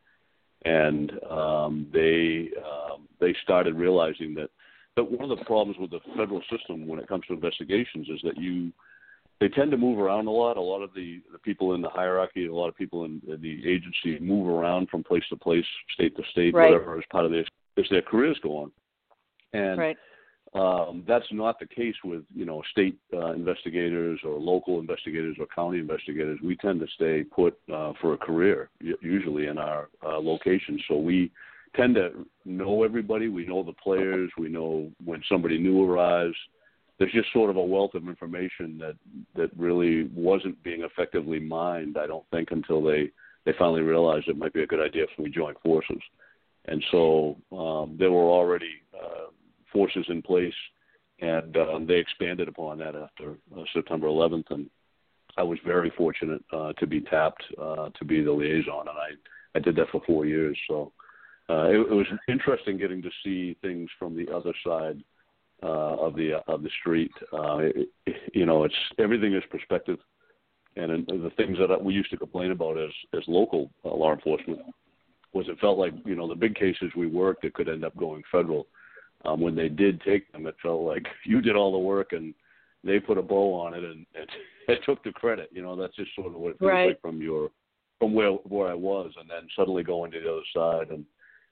and 0.66 1.12
um, 1.30 1.88
they 1.94 2.50
um, 2.58 3.08
they 3.20 3.36
started 3.44 3.76
realizing 3.76 4.34
that 4.36 4.50
that 4.96 5.10
one 5.10 5.32
of 5.32 5.38
the 5.38 5.46
problems 5.46 5.78
with 5.80 5.92
the 5.92 6.00
federal 6.18 6.42
system 6.52 6.88
when 6.88 7.00
it 7.00 7.08
comes 7.08 7.24
to 7.28 7.34
investigations 7.34 8.08
is 8.10 8.20
that 8.24 8.38
you 8.38 8.72
they 9.40 9.48
tend 9.48 9.72
to 9.72 9.78
move 9.78 10.00
around 10.00 10.28
a 10.28 10.32
lot. 10.32 10.58
A 10.58 10.62
lot 10.62 10.82
of 10.82 10.94
the, 10.94 11.22
the 11.32 11.40
people 11.40 11.74
in 11.74 11.82
the 11.82 11.90
hierarchy, 11.90 12.48
a 12.48 12.54
lot 12.54 12.68
of 12.68 12.76
people 12.76 13.06
in, 13.06 13.22
in 13.28 13.42
the 13.42 13.70
agency 13.70 14.20
move 14.20 14.48
around 14.48 14.90
from 14.90 15.02
place 15.02 15.24
to 15.30 15.38
place, 15.38 15.64
state 15.94 16.16
to 16.18 16.24
state, 16.32 16.54
right. 16.54 16.72
whatever 16.72 16.98
as 16.98 17.04
part 17.10 17.26
of 17.26 17.32
their 17.32 17.46
as 17.78 17.86
their 17.90 18.02
careers 18.02 18.38
go 18.44 18.58
on. 18.58 18.72
And 19.54 19.80
right. 19.80 19.98
Um, 20.54 21.04
that's 21.08 21.26
not 21.32 21.60
the 21.60 21.66
case 21.66 21.96
with 22.04 22.24
you 22.34 22.46
know 22.46 22.62
state 22.72 22.98
uh, 23.14 23.34
investigators 23.34 24.20
or 24.24 24.40
local 24.40 24.80
investigators 24.80 25.38
or 25.40 25.46
county 25.54 25.80
investigators. 25.80 26.40
We 26.44 26.56
tend 26.56 26.80
to 26.80 26.88
stay 26.96 27.24
put 27.24 27.58
uh, 27.72 27.94
for 28.02 28.14
a 28.14 28.18
career 28.18 28.70
usually 29.02 29.48
in 29.48 29.58
our 29.58 29.90
uh, 30.04 30.18
locations. 30.18 30.82
So 30.88 30.98
we 30.98 31.32
tend 31.76 31.96
to 31.96 32.26
know 32.46 32.84
everybody. 32.84 33.28
We 33.28 33.46
know 33.46 33.64
the 33.64 33.74
players. 33.74 34.32
We 34.38 34.50
know 34.50 34.90
when 35.04 35.22
somebody 35.30 35.60
new 35.60 35.84
arrives 35.84 36.36
there's 37.00 37.14
just 37.14 37.32
sort 37.32 37.50
of 37.50 37.56
a 37.56 37.64
wealth 37.64 37.96
of 37.96 38.08
information 38.08 38.78
that 38.78 38.96
that 39.36 39.50
really 39.58 40.10
wasn't 40.14 40.62
being 40.64 40.84
effectively 40.84 41.40
mined. 41.40 41.98
I 41.98 42.06
don't 42.06 42.26
think 42.30 42.50
until 42.52 42.84
they 42.84 43.10
they 43.46 43.54
finally 43.58 43.82
realized 43.82 44.28
it 44.28 44.38
might 44.38 44.54
be 44.54 44.64
a 44.64 44.68
good 44.68 44.86
idea 44.86 45.04
if 45.04 45.10
we 45.18 45.30
join 45.30 45.56
forces, 45.64 46.02
and 46.66 46.84
so 46.92 47.38
um, 47.54 47.96
there 47.98 48.12
were 48.12 48.30
already 48.30 48.82
forces 49.72 50.06
in 50.10 50.22
place, 50.22 50.54
and 51.22 51.56
um, 51.58 51.86
they 51.88 51.96
expanded 51.96 52.48
upon 52.48 52.78
that 52.80 52.96
after 52.96 53.36
uh, 53.58 53.64
September 53.74 54.08
11th, 54.08 54.50
and 54.52 54.70
I 55.38 55.44
was 55.44 55.60
very 55.66 55.92
fortunate 55.98 56.44
uh, 56.52 56.74
to 56.74 56.88
be 56.88 57.02
tapped 57.02 57.44
uh, 57.62 57.90
to 57.98 58.06
be 58.06 58.22
the 58.22 58.32
liaison, 58.32 58.88
and 58.88 58.90
I 58.90 59.12
I 59.56 59.60
did 59.60 59.76
that 59.78 59.90
for 59.92 60.02
four 60.06 60.26
years. 60.26 60.58
So 60.68 60.92
uh, 61.50 61.66
it, 61.70 61.80
it 61.80 61.94
was 61.94 62.06
interesting 62.28 62.78
getting 62.78 63.02
to 63.02 63.10
see 63.24 63.58
things 63.62 63.90
from 63.98 64.16
the 64.16 64.32
other 64.34 64.54
side 64.66 65.04
uh, 65.64 65.96
of 65.98 66.16
the 66.16 66.42
of 66.48 66.64
the 66.64 66.70
street. 66.80 67.12
Uh, 67.34 67.58
it, 67.60 67.90
you 68.34 68.46
know, 68.46 68.64
it's 68.64 68.76
everything 68.98 69.34
is 69.34 69.44
perspective, 69.50 69.98
and 70.76 71.08
the 71.08 71.32
things 71.38 71.58
that 71.58 71.84
we 71.84 71.94
used 71.94 72.12
to 72.12 72.18
complain 72.18 72.52
about 72.52 72.78
as 72.78 72.92
as 73.14 73.24
local 73.28 73.72
uh, 73.84 73.94
law 73.94 74.14
enforcement 74.14 74.60
was 75.34 75.48
it 75.48 75.60
felt 75.60 75.78
like 75.78 75.94
you 76.06 76.16
know 76.16 76.28
the 76.28 76.36
big 76.36 76.56
cases 76.56 76.92
we 76.96 77.08
worked 77.08 77.44
that 77.44 77.54
could 77.54 77.70
end 77.70 77.84
up 77.84 77.96
going 77.98 78.24
federal. 78.32 78.68
Um, 79.26 79.42
when 79.42 79.56
they 79.56 79.70
did 79.70 80.02
take 80.02 80.32
them, 80.32 80.48
it 80.48 80.56
felt 80.62 80.82
like 80.82 81.06
you 81.26 81.42
did 81.42 81.56
all 81.56 81.72
the 81.72 81.78
work 81.78 82.14
and 82.14 82.34
they 82.84 83.00
put 83.00 83.18
a 83.18 83.22
bow 83.22 83.54
on 83.54 83.74
it 83.74 83.84
and, 83.84 84.06
and 84.16 84.30
it 84.68 84.80
took 84.86 85.04
the 85.04 85.12
credit. 85.12 85.50
You 85.52 85.62
know, 85.62 85.76
that's 85.76 85.96
just 85.96 86.16
sort 86.16 86.28
of 86.28 86.36
what 86.36 86.52
it 86.52 86.60
feels 86.60 86.70
right. 86.70 86.88
like 86.90 87.02
from 87.02 87.22
your 87.22 87.52
from 88.00 88.14
where 88.14 88.32
where 88.32 88.70
I 88.70 88.76
was, 88.76 89.12
and 89.20 89.30
then 89.30 89.48
suddenly 89.56 89.84
going 89.84 90.12
to 90.12 90.22
the 90.22 90.32
other 90.32 90.42
side 90.56 90.90
and 90.90 91.06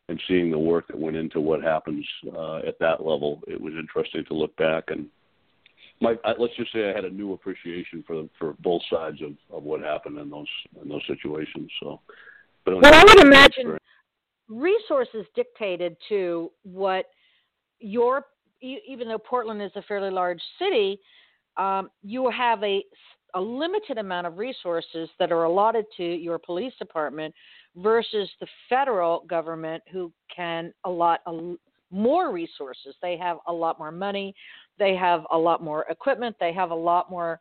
and 0.10 0.22
seeing 0.30 0.50
the 0.50 0.58
work 0.58 0.88
that 0.88 0.98
went 0.98 1.18
into 1.18 1.42
what 1.42 1.62
happens 1.62 2.06
uh, 2.34 2.60
at 2.60 2.80
that 2.80 3.06
level, 3.06 3.42
it 3.46 3.60
was 3.60 3.74
interesting 3.78 4.24
to 4.26 4.34
look 4.34 4.56
back 4.56 4.86
and 4.88 5.10
my 6.02 6.16
I, 6.24 6.34
let's 6.38 6.56
just 6.56 6.72
say 6.74 6.90
I 6.90 6.94
had 6.94 7.06
a 7.06 7.10
new 7.10 7.34
appreciation 7.34 8.04
for 8.06 8.28
for 8.38 8.54
both 8.60 8.82
sides 8.90 9.22
of, 9.22 9.32
of 9.56 9.64
what 9.64 9.82
happened 9.82 10.18
in 10.18 10.30
those 10.30 10.48
in 10.82 10.90
those 10.90 11.02
situations. 11.08 11.72
So, 11.82 12.00
but 12.66 12.82
well, 12.82 12.94
I 12.94 13.04
would 13.04 13.20
imagine 13.20 13.78
resources 14.48 15.26
dictated 15.36 15.98
to 16.10 16.52
what 16.64 17.06
your 17.80 18.26
even 18.62 19.08
though 19.08 19.20
Portland 19.20 19.62
is 19.62 19.72
a 19.76 19.84
fairly 19.84 20.10
large 20.10 20.42
city, 20.58 21.00
um, 21.58 21.90
you 22.02 22.30
have 22.30 22.64
a 22.64 22.84
a 23.34 23.42
limited 23.42 23.98
amount 23.98 24.26
of 24.26 24.38
resources 24.38 25.10
that 25.20 25.32
are 25.32 25.44
allotted 25.44 25.86
to 25.98 26.04
your 26.04 26.40
police 26.40 26.74
department 26.80 27.34
versus 27.76 28.30
the 28.40 28.48
federal 28.70 29.20
government 29.28 29.84
who 29.92 30.12
can 30.34 30.74
allot 30.86 31.20
a, 31.28 31.56
more 31.92 32.32
resources. 32.32 32.96
They 33.02 33.18
have 33.18 33.38
a 33.48 33.54
lot 33.54 33.80
more 33.80 33.92
money, 33.92 34.34
they 34.80 34.96
have 34.96 35.26
a 35.32 35.38
lot 35.38 35.64
more 35.64 35.86
equipment, 35.90 36.36
they 36.40 36.54
have 36.54 36.72
a 36.72 36.76
lot 36.76 37.10
more 37.10 37.40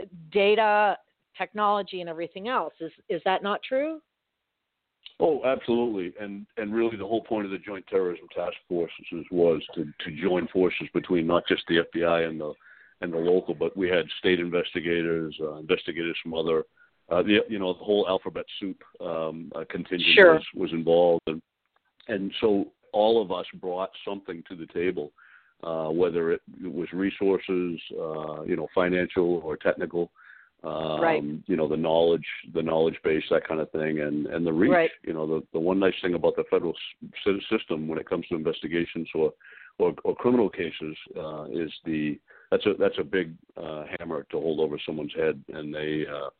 uh, 0.00 0.04
data, 0.32 0.96
technology, 1.38 2.00
and 2.00 2.10
everything 2.10 2.48
else. 2.48 2.74
Is 2.80 2.92
is 3.08 3.22
that 3.24 3.42
not 3.42 3.60
true? 3.62 4.00
Oh, 5.20 5.44
absolutely, 5.44 6.12
and 6.20 6.46
and 6.56 6.74
really 6.74 6.96
the 6.96 7.06
whole 7.06 7.22
point 7.22 7.44
of 7.44 7.52
the 7.52 7.58
Joint 7.58 7.86
Terrorism 7.86 8.26
Task 8.34 8.54
Forces 8.68 9.24
was 9.30 9.62
to 9.74 9.84
to 9.84 10.22
join 10.22 10.48
forces 10.48 10.88
between 10.92 11.26
not 11.26 11.46
just 11.46 11.62
the 11.68 11.84
FBI 11.94 12.28
and 12.28 12.40
the 12.40 12.52
and 13.00 13.12
the 13.12 13.18
local, 13.18 13.54
but 13.54 13.76
we 13.76 13.88
had 13.88 14.06
state 14.18 14.40
investigators, 14.40 15.36
uh, 15.40 15.56
investigators 15.56 16.16
from 16.22 16.34
other 16.34 16.64
uh, 17.10 17.22
the 17.22 17.40
you 17.48 17.58
know 17.58 17.72
the 17.74 17.84
whole 17.84 18.06
alphabet 18.08 18.44
soup 18.58 18.82
um, 19.00 19.52
uh, 19.54 19.64
contingent 19.70 20.14
sure. 20.14 20.34
was, 20.34 20.44
was 20.54 20.72
involved, 20.72 21.22
and 21.26 21.42
and 22.08 22.32
so 22.40 22.66
all 22.92 23.20
of 23.20 23.30
us 23.30 23.46
brought 23.60 23.90
something 24.06 24.42
to 24.48 24.56
the 24.56 24.66
table, 24.68 25.12
uh, 25.62 25.88
whether 25.88 26.32
it, 26.32 26.40
it 26.62 26.72
was 26.72 26.88
resources, 26.92 27.78
uh, 28.00 28.42
you 28.42 28.56
know, 28.56 28.68
financial 28.74 29.42
or 29.44 29.56
technical, 29.56 30.10
um, 30.64 31.00
right. 31.00 31.22
you 31.46 31.56
know, 31.56 31.68
the 31.68 31.76
knowledge, 31.76 32.26
the 32.54 32.62
knowledge 32.62 32.96
base, 33.04 33.24
that 33.30 33.46
kind 33.46 33.60
of 33.60 33.70
thing, 33.70 34.00
and 34.00 34.26
and 34.26 34.46
the 34.46 34.52
reach. 34.52 34.70
Right. 34.70 34.90
You 35.02 35.12
know, 35.12 35.26
the 35.26 35.42
the 35.52 35.58
one 35.58 35.78
nice 35.78 35.94
thing 36.00 36.14
about 36.14 36.36
the 36.36 36.44
federal 36.50 36.74
system 37.50 37.86
when 37.86 37.98
it 37.98 38.08
comes 38.08 38.26
to 38.28 38.34
investigations 38.34 39.08
or 39.14 39.32
or, 39.78 39.94
or 40.04 40.14
criminal 40.14 40.48
cases 40.48 40.96
uh, 41.16 41.44
is 41.44 41.70
the 41.84 42.18
that's 42.50 42.64
a 42.66 42.74
that's 42.78 42.98
a 42.98 43.04
big 43.04 43.34
uh, 43.56 43.84
hammer 43.98 44.24
to 44.30 44.40
hold 44.40 44.60
over 44.60 44.78
someone's 44.86 45.14
head, 45.14 45.42
and 45.48 45.74
they 45.74 46.04
uh, 46.10 46.30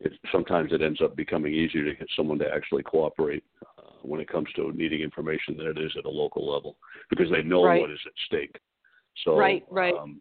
it, 0.00 0.12
sometimes 0.30 0.72
it 0.72 0.82
ends 0.82 1.00
up 1.02 1.16
becoming 1.16 1.52
easier 1.52 1.84
to 1.84 1.94
get 1.94 2.08
someone 2.16 2.38
to 2.38 2.48
actually 2.54 2.82
cooperate 2.82 3.44
uh, 3.78 3.90
when 4.02 4.20
it 4.20 4.28
comes 4.28 4.48
to 4.54 4.72
needing 4.72 5.00
information 5.00 5.56
than 5.56 5.66
it 5.66 5.78
is 5.78 5.92
at 5.98 6.04
a 6.04 6.10
local 6.10 6.52
level 6.52 6.76
because 7.10 7.30
they 7.30 7.42
know 7.42 7.64
right. 7.64 7.80
what 7.80 7.90
is 7.90 8.00
at 8.06 8.12
stake. 8.26 8.56
So 9.24 9.36
right, 9.36 9.64
right. 9.70 9.94
Um, 9.94 10.20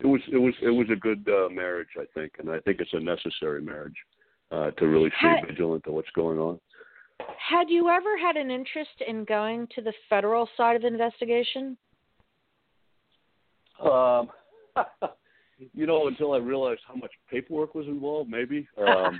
it 0.00 0.06
was 0.06 0.20
it 0.32 0.38
was 0.38 0.54
it 0.62 0.70
was 0.70 0.86
a 0.90 0.96
good 0.96 1.28
uh, 1.28 1.48
marriage, 1.48 1.88
I 1.98 2.04
think, 2.14 2.32
and 2.38 2.50
I 2.50 2.60
think 2.60 2.80
it's 2.80 2.92
a 2.92 3.00
necessary 3.00 3.60
marriage 3.60 3.96
uh, 4.52 4.70
to 4.72 4.86
really 4.86 5.10
stay 5.18 5.28
had, 5.40 5.48
vigilant 5.48 5.84
to 5.84 5.92
what's 5.92 6.10
going 6.14 6.38
on. 6.38 6.60
Had 7.20 7.68
you 7.68 7.88
ever 7.88 8.16
had 8.16 8.36
an 8.36 8.50
interest 8.50 9.02
in 9.06 9.24
going 9.24 9.66
to 9.74 9.82
the 9.82 9.92
federal 10.08 10.48
side 10.56 10.76
of 10.76 10.82
the 10.82 10.88
investigation? 10.88 11.76
Um, 13.82 14.28
you 15.74 15.86
know, 15.86 16.06
until 16.06 16.32
I 16.32 16.38
realized 16.38 16.80
how 16.86 16.94
much 16.94 17.12
paperwork 17.30 17.74
was 17.74 17.86
involved, 17.86 18.30
maybe. 18.30 18.68
Um, 18.78 19.18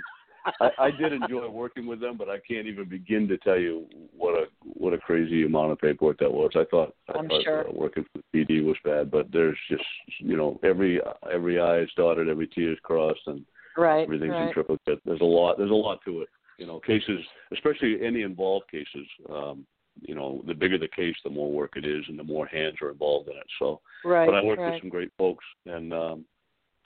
I, 0.61 0.69
I 0.77 0.91
did 0.91 1.13
enjoy 1.13 1.47
working 1.49 1.85
with 1.85 1.99
them, 1.99 2.17
but 2.17 2.29
I 2.29 2.39
can't 2.39 2.67
even 2.67 2.87
begin 2.87 3.27
to 3.27 3.37
tell 3.37 3.59
you 3.59 3.85
what 4.15 4.35
a 4.35 4.45
what 4.61 4.93
a 4.93 4.97
crazy 4.97 5.45
amount 5.45 5.71
of 5.71 5.79
paperwork 5.79 6.19
that 6.19 6.31
was. 6.31 6.51
I 6.55 6.65
thought 6.69 6.95
I 7.13 7.19
I'm 7.19 7.27
thought 7.27 7.43
sure. 7.43 7.67
uh, 7.67 7.71
working 7.73 8.05
for 8.11 8.21
the 8.31 8.45
PD 8.45 8.63
was 8.63 8.77
bad, 8.83 9.11
but 9.11 9.31
there's 9.31 9.57
just 9.69 9.83
you 10.19 10.37
know 10.37 10.59
every 10.63 11.01
every 11.31 11.59
I 11.59 11.79
is 11.79 11.89
dotted, 11.95 12.29
every 12.29 12.47
T 12.47 12.61
is 12.61 12.77
crossed, 12.83 13.21
and 13.27 13.45
right, 13.77 14.03
everything's 14.03 14.31
right. 14.31 14.47
in 14.47 14.53
triplicate. 14.53 15.01
There's 15.05 15.21
a 15.21 15.25
lot. 15.25 15.57
There's 15.57 15.71
a 15.71 15.73
lot 15.73 15.99
to 16.05 16.21
it. 16.21 16.29
You 16.57 16.67
know, 16.67 16.79
cases, 16.79 17.19
especially 17.53 17.97
any 18.03 18.21
involved 18.21 18.69
cases. 18.69 19.07
Um, 19.29 19.65
you 20.01 20.15
know, 20.15 20.41
the 20.47 20.53
bigger 20.53 20.77
the 20.77 20.87
case, 20.87 21.15
the 21.25 21.29
more 21.29 21.51
work 21.51 21.73
it 21.75 21.85
is, 21.85 22.05
and 22.07 22.17
the 22.17 22.23
more 22.23 22.45
hands 22.45 22.75
are 22.81 22.91
involved 22.91 23.27
in 23.27 23.35
it. 23.35 23.47
So, 23.59 23.81
right, 24.05 24.25
but 24.25 24.35
I 24.35 24.43
worked 24.43 24.61
right. 24.61 24.73
with 24.73 24.81
some 24.81 24.89
great 24.89 25.11
folks 25.17 25.43
and 25.65 25.93
um, 25.93 26.25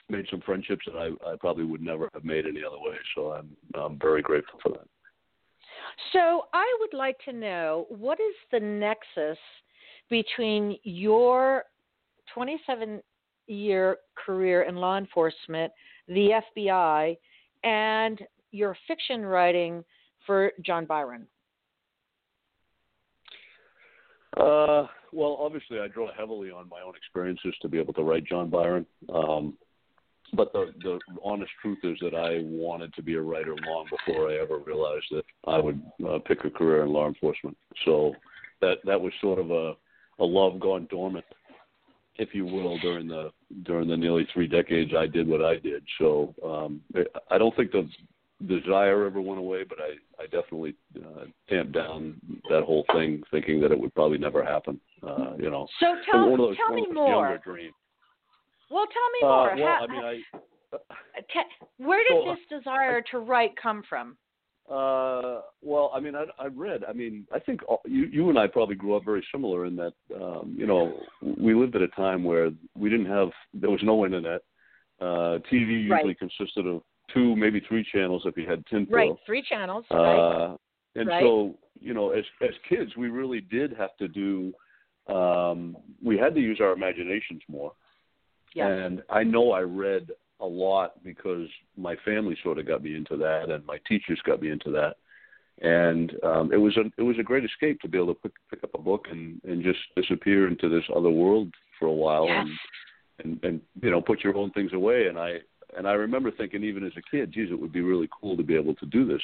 made 0.08 0.26
some 0.30 0.40
friendships 0.42 0.84
that 0.86 0.96
I, 0.96 1.32
I 1.32 1.36
probably 1.36 1.64
would 1.64 1.82
never 1.82 2.08
have 2.14 2.24
made 2.24 2.46
any 2.46 2.62
other 2.64 2.78
way. 2.78 2.96
So 3.14 3.32
I'm 3.32 3.50
I'm 3.74 3.98
very 3.98 4.22
grateful 4.22 4.58
for 4.62 4.70
that. 4.70 4.86
So 6.12 6.42
I 6.52 6.76
would 6.80 6.96
like 6.96 7.16
to 7.24 7.32
know 7.32 7.86
what 7.88 8.18
is 8.20 8.34
the 8.50 8.60
nexus 8.60 9.38
between 10.10 10.76
your 10.82 11.64
27 12.32 13.00
year 13.46 13.98
career 14.14 14.62
in 14.62 14.76
law 14.76 14.98
enforcement, 14.98 15.72
the 16.08 16.40
FBI, 16.56 17.16
and 17.62 18.20
your 18.50 18.76
fiction 18.86 19.24
writing 19.24 19.84
for 20.26 20.52
John 20.64 20.86
Byron? 20.86 21.26
Uh, 24.36 24.86
well, 25.12 25.36
obviously, 25.40 25.78
I 25.78 25.88
draw 25.88 26.12
heavily 26.16 26.50
on 26.50 26.68
my 26.68 26.80
own 26.80 26.94
experiences 26.96 27.54
to 27.62 27.68
be 27.68 27.78
able 27.78 27.92
to 27.94 28.02
write 28.02 28.24
John 28.24 28.50
Byron. 28.50 28.84
Um, 29.12 29.54
but 30.34 30.52
the 30.52 30.72
the 30.82 30.98
honest 31.22 31.50
truth 31.60 31.78
is 31.82 31.98
that 32.00 32.14
I 32.14 32.40
wanted 32.44 32.94
to 32.94 33.02
be 33.02 33.14
a 33.14 33.20
writer 33.20 33.54
long 33.66 33.86
before 33.90 34.30
I 34.30 34.36
ever 34.36 34.58
realized 34.58 35.06
that 35.10 35.24
I 35.46 35.58
would 35.58 35.80
uh, 36.08 36.18
pick 36.26 36.44
a 36.44 36.50
career 36.50 36.82
in 36.82 36.92
law 36.92 37.08
enforcement. 37.08 37.56
So 37.84 38.14
that 38.60 38.78
that 38.84 39.00
was 39.00 39.12
sort 39.20 39.38
of 39.38 39.50
a 39.50 39.74
a 40.20 40.24
love 40.24 40.60
gone 40.60 40.86
dormant, 40.90 41.24
if 42.16 42.34
you 42.34 42.44
will, 42.44 42.78
during 42.78 43.08
the 43.08 43.30
during 43.64 43.88
the 43.88 43.96
nearly 43.96 44.26
three 44.32 44.46
decades 44.46 44.92
I 44.96 45.06
did 45.06 45.26
what 45.28 45.44
I 45.44 45.56
did. 45.56 45.82
So 45.98 46.34
um, 46.44 46.80
I 47.30 47.38
don't 47.38 47.54
think 47.56 47.72
the 47.72 47.88
desire 48.46 49.06
ever 49.06 49.20
went 49.20 49.38
away, 49.38 49.64
but 49.64 49.78
I 49.80 50.22
I 50.22 50.26
definitely 50.26 50.74
uh, 50.96 51.24
tamped 51.48 51.72
down 51.72 52.20
that 52.50 52.62
whole 52.62 52.84
thing, 52.92 53.22
thinking 53.30 53.60
that 53.60 53.72
it 53.72 53.78
would 53.78 53.94
probably 53.94 54.18
never 54.18 54.44
happen. 54.44 54.80
Uh, 55.02 55.34
you 55.38 55.50
know, 55.50 55.66
so 55.80 55.94
tell, 56.10 56.30
one 56.30 56.40
of 56.40 56.48
those 56.48 56.56
tell 56.56 56.74
me 56.74 56.86
more. 56.92 57.38
Dreams. 57.44 57.74
Well, 58.70 58.86
tell 58.86 59.10
me 59.12 59.18
Uh, 59.22 59.26
more. 59.26 59.56
well, 59.56 59.76
How, 59.78 59.84
I 59.84 59.86
mean, 59.86 60.04
I. 60.04 60.38
Where 61.78 62.02
did 62.02 62.24
So, 62.24 62.34
this 62.34 62.58
desire 62.58 63.00
to 63.12 63.18
write 63.20 63.54
come 63.56 63.82
from? 63.88 64.16
Uh, 64.68 65.42
well, 65.60 65.90
I 65.94 66.00
mean, 66.00 66.14
I, 66.14 66.24
I 66.38 66.46
read. 66.46 66.84
I 66.84 66.92
mean, 66.94 67.26
I 67.32 67.38
think 67.38 67.60
all, 67.68 67.82
you 67.84 68.04
you 68.06 68.30
and 68.30 68.38
I 68.38 68.46
probably 68.46 68.76
grew 68.76 68.96
up 68.96 69.04
very 69.04 69.24
similar 69.30 69.66
in 69.66 69.76
that, 69.76 69.92
um, 70.14 70.54
you 70.56 70.66
know, 70.66 71.00
we 71.22 71.54
lived 71.54 71.76
at 71.76 71.82
a 71.82 71.88
time 71.88 72.24
where 72.24 72.50
we 72.74 72.88
didn't 72.88 73.06
have 73.06 73.28
there 73.52 73.70
was 73.70 73.82
no 73.82 74.06
internet. 74.06 74.40
Uh, 75.00 75.38
TV 75.52 75.82
usually 75.82 75.90
right. 75.90 76.18
consisted 76.18 76.66
of 76.66 76.82
two, 77.12 77.36
maybe 77.36 77.60
three 77.68 77.86
channels 77.92 78.22
if 78.24 78.36
you 78.38 78.48
had 78.48 78.64
tinfoil. 78.66 78.96
Right, 78.96 79.12
three 79.26 79.42
channels. 79.42 79.84
Uh, 79.90 79.96
right. 79.96 80.56
And 80.94 81.08
right. 81.08 81.22
so, 81.22 81.56
you 81.78 81.92
know, 81.92 82.10
as 82.12 82.24
as 82.40 82.54
kids, 82.66 82.96
we 82.96 83.08
really 83.08 83.42
did 83.42 83.74
have 83.76 83.94
to 83.98 84.08
do. 84.08 84.52
Um, 85.12 85.76
we 86.02 86.16
had 86.16 86.34
to 86.34 86.40
use 86.40 86.58
our 86.62 86.72
imaginations 86.72 87.42
more. 87.48 87.72
And 88.68 89.02
I 89.10 89.24
know 89.24 89.52
I 89.52 89.60
read 89.60 90.10
a 90.40 90.46
lot 90.46 91.02
because 91.02 91.48
my 91.76 91.96
family 92.04 92.36
sort 92.42 92.58
of 92.58 92.66
got 92.66 92.82
me 92.82 92.94
into 92.94 93.16
that, 93.16 93.50
and 93.50 93.64
my 93.66 93.78
teachers 93.88 94.20
got 94.24 94.40
me 94.40 94.50
into 94.50 94.70
that. 94.70 94.96
And 95.62 96.12
um, 96.24 96.52
it 96.52 96.56
was 96.56 96.76
a 96.76 96.90
it 96.98 97.02
was 97.02 97.16
a 97.18 97.22
great 97.22 97.44
escape 97.44 97.80
to 97.80 97.88
be 97.88 97.98
able 97.98 98.14
to 98.14 98.20
pick, 98.20 98.32
pick 98.50 98.64
up 98.64 98.74
a 98.74 98.78
book 98.78 99.06
and 99.10 99.40
and 99.44 99.62
just 99.62 99.78
disappear 99.96 100.48
into 100.48 100.68
this 100.68 100.84
other 100.94 101.10
world 101.10 101.52
for 101.78 101.86
a 101.86 101.92
while 101.92 102.26
yes. 102.26 102.46
and 103.18 103.40
and 103.42 103.44
and 103.44 103.60
you 103.80 103.90
know 103.90 104.00
put 104.00 104.24
your 104.24 104.36
own 104.36 104.50
things 104.50 104.72
away. 104.72 105.06
And 105.06 105.18
I 105.18 105.38
and 105.76 105.86
I 105.86 105.92
remember 105.92 106.30
thinking 106.30 106.64
even 106.64 106.84
as 106.84 106.92
a 106.96 107.02
kid, 107.10 107.32
geez, 107.32 107.50
it 107.50 107.60
would 107.60 107.72
be 107.72 107.80
really 107.80 108.08
cool 108.20 108.36
to 108.36 108.42
be 108.42 108.56
able 108.56 108.74
to 108.76 108.86
do 108.86 109.06
this. 109.06 109.22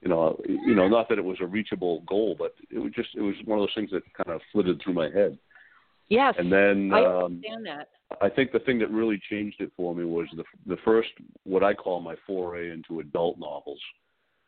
You 0.00 0.08
know, 0.10 0.38
you 0.46 0.74
know, 0.74 0.86
not 0.86 1.08
that 1.08 1.18
it 1.18 1.24
was 1.24 1.38
a 1.40 1.46
reachable 1.46 2.02
goal, 2.02 2.36
but 2.38 2.54
it 2.70 2.78
was 2.78 2.92
just 2.92 3.10
it 3.16 3.22
was 3.22 3.34
one 3.44 3.58
of 3.58 3.62
those 3.62 3.74
things 3.74 3.90
that 3.90 4.02
kind 4.14 4.34
of 4.34 4.40
flitted 4.52 4.80
through 4.82 4.94
my 4.94 5.08
head. 5.10 5.38
Yes. 6.08 6.34
And 6.38 6.52
then 6.52 6.90
I 6.92 7.04
um, 7.04 7.24
understand 7.24 7.66
that. 7.66 7.88
I 8.20 8.28
think 8.28 8.52
the 8.52 8.58
thing 8.60 8.78
that 8.80 8.90
really 8.90 9.20
changed 9.30 9.60
it 9.60 9.72
for 9.76 9.94
me 9.94 10.04
was 10.04 10.26
the 10.36 10.44
the 10.66 10.76
first 10.84 11.08
what 11.44 11.64
I 11.64 11.74
call 11.74 12.00
my 12.00 12.14
foray 12.26 12.70
into 12.70 13.00
adult 13.00 13.38
novels 13.38 13.80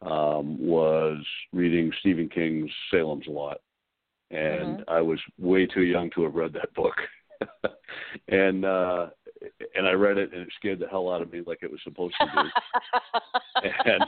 um, 0.02 0.58
was 0.58 1.18
reading 1.52 1.90
Stephen 2.00 2.28
King's 2.28 2.70
Salem's 2.90 3.26
Lot, 3.26 3.60
and 4.30 4.78
mm-hmm. 4.78 4.90
I 4.90 5.00
was 5.00 5.18
way 5.38 5.66
too 5.66 5.82
young 5.82 6.10
to 6.14 6.24
have 6.24 6.34
read 6.34 6.52
that 6.52 6.74
book, 6.74 6.94
and 8.28 8.64
uh, 8.64 9.08
and 9.74 9.86
I 9.86 9.92
read 9.92 10.18
it 10.18 10.32
and 10.32 10.42
it 10.42 10.48
scared 10.56 10.78
the 10.78 10.88
hell 10.88 11.10
out 11.10 11.22
of 11.22 11.32
me 11.32 11.42
like 11.46 11.60
it 11.62 11.70
was 11.70 11.80
supposed 11.82 12.14
to 12.20 12.26
do, 12.26 13.70
and 13.84 14.04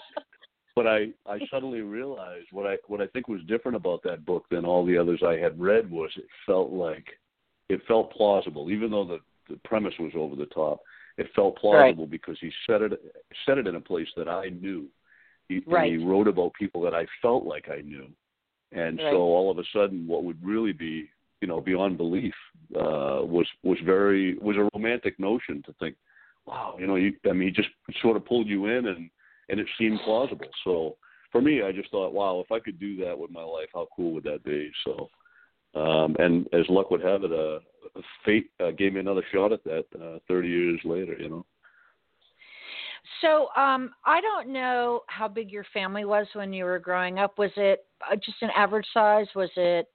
but 0.77 0.87
I 0.87 1.09
I 1.27 1.41
suddenly 1.51 1.81
realized 1.81 2.49
what 2.53 2.67
I 2.67 2.77
what 2.87 3.01
I 3.01 3.07
think 3.09 3.29
was 3.29 3.41
different 3.49 3.77
about 3.77 4.03
that 4.05 4.27
book 4.27 4.45
than 4.51 4.65
all 4.65 4.85
the 4.85 4.99
others 4.99 5.23
I 5.27 5.37
had 5.37 5.59
read 5.59 5.91
was 5.91 6.11
it 6.17 6.27
felt 6.47 6.71
like 6.71 7.07
it 7.69 7.81
felt 7.87 8.13
plausible 8.13 8.71
even 8.71 8.91
though 8.91 9.05
the 9.05 9.19
the 9.49 9.59
premise 9.65 9.95
was 9.99 10.13
over 10.15 10.37
the 10.37 10.47
top. 10.47 10.81
It 11.17 11.29
felt 11.35 11.57
plausible 11.57 12.05
right. 12.05 12.11
because 12.11 12.37
he 12.41 12.51
said 12.67 12.83
it 12.83 12.93
said 13.45 13.59
it 13.59 13.67
in 13.67 13.75
a 13.75 13.81
place 13.81 14.09
that 14.17 14.29
I 14.29 14.51
knew. 14.51 14.87
He, 15.49 15.63
right. 15.67 15.91
he 15.91 15.97
wrote 15.97 16.29
about 16.29 16.53
people 16.53 16.83
that 16.83 16.95
I 16.95 17.07
felt 17.23 17.45
like 17.45 17.69
I 17.71 17.81
knew, 17.81 18.07
and 18.73 18.99
right. 18.99 19.13
so 19.13 19.17
all 19.17 19.51
of 19.51 19.59
a 19.59 19.65
sudden, 19.73 20.07
what 20.07 20.25
would 20.25 20.39
really 20.45 20.73
be 20.73 21.09
you 21.41 21.49
know 21.49 21.61
beyond 21.61 21.97
belief 21.97 22.35
uh, 22.77 23.25
was 23.25 23.47
was 23.63 23.79
very 23.85 24.37
was 24.39 24.57
a 24.57 24.69
romantic 24.75 25.19
notion 25.19 25.63
to 25.65 25.73
think, 25.81 25.97
wow, 26.47 26.77
you 26.79 26.87
know, 26.87 26.97
you, 26.97 27.15
I 27.29 27.33
mean, 27.33 27.49
he 27.49 27.55
just 27.55 27.71
sort 28.03 28.17
of 28.17 28.27
pulled 28.27 28.47
you 28.47 28.67
in 28.67 28.87
and 28.87 29.11
and 29.49 29.59
it 29.59 29.67
seemed 29.79 30.01
plausible. 30.05 30.51
So 30.65 30.97
for 31.33 31.41
me, 31.41 31.63
I 31.63 31.73
just 31.73 31.91
thought, 31.91 32.13
wow, 32.13 32.41
if 32.45 32.53
I 32.53 32.61
could 32.61 32.79
do 32.79 32.97
that 33.05 33.19
with 33.19 33.31
my 33.31 33.43
life, 33.43 33.69
how 33.75 33.89
cool 33.97 34.13
would 34.13 34.25
that 34.25 34.45
be? 34.45 34.71
So 34.85 35.09
um, 35.75 36.17
and 36.19 36.47
as 36.53 36.69
luck 36.69 36.91
would 36.91 37.03
have 37.03 37.25
it, 37.25 37.33
uh, 37.33 37.61
fate 38.25 38.51
uh, 38.61 38.71
gave 38.71 38.95
me 38.95 39.01
another 39.01 39.25
shot 39.33 39.53
at 39.53 39.65
that 39.65 39.85
uh, 40.01 40.19
30 40.29 40.49
years 40.49 40.81
later. 40.85 41.17
You 41.19 41.29
know. 41.29 41.47
So 43.21 43.49
um, 43.61 43.91
I 44.05 44.21
don't 44.21 44.53
know 44.53 45.03
how 45.07 45.29
big 45.29 45.51
your 45.51 45.65
family 45.73 46.05
was 46.05 46.27
when 46.35 46.53
you 46.53 46.65
were 46.65 46.79
growing 46.79 47.19
up. 47.19 47.39
Was 47.39 47.51
it 47.57 47.87
uh, 48.11 48.17
just 48.17 48.43
an 48.43 48.51
average 48.57 48.87
size? 48.93 49.27
Was 49.35 49.51
it 49.57 49.87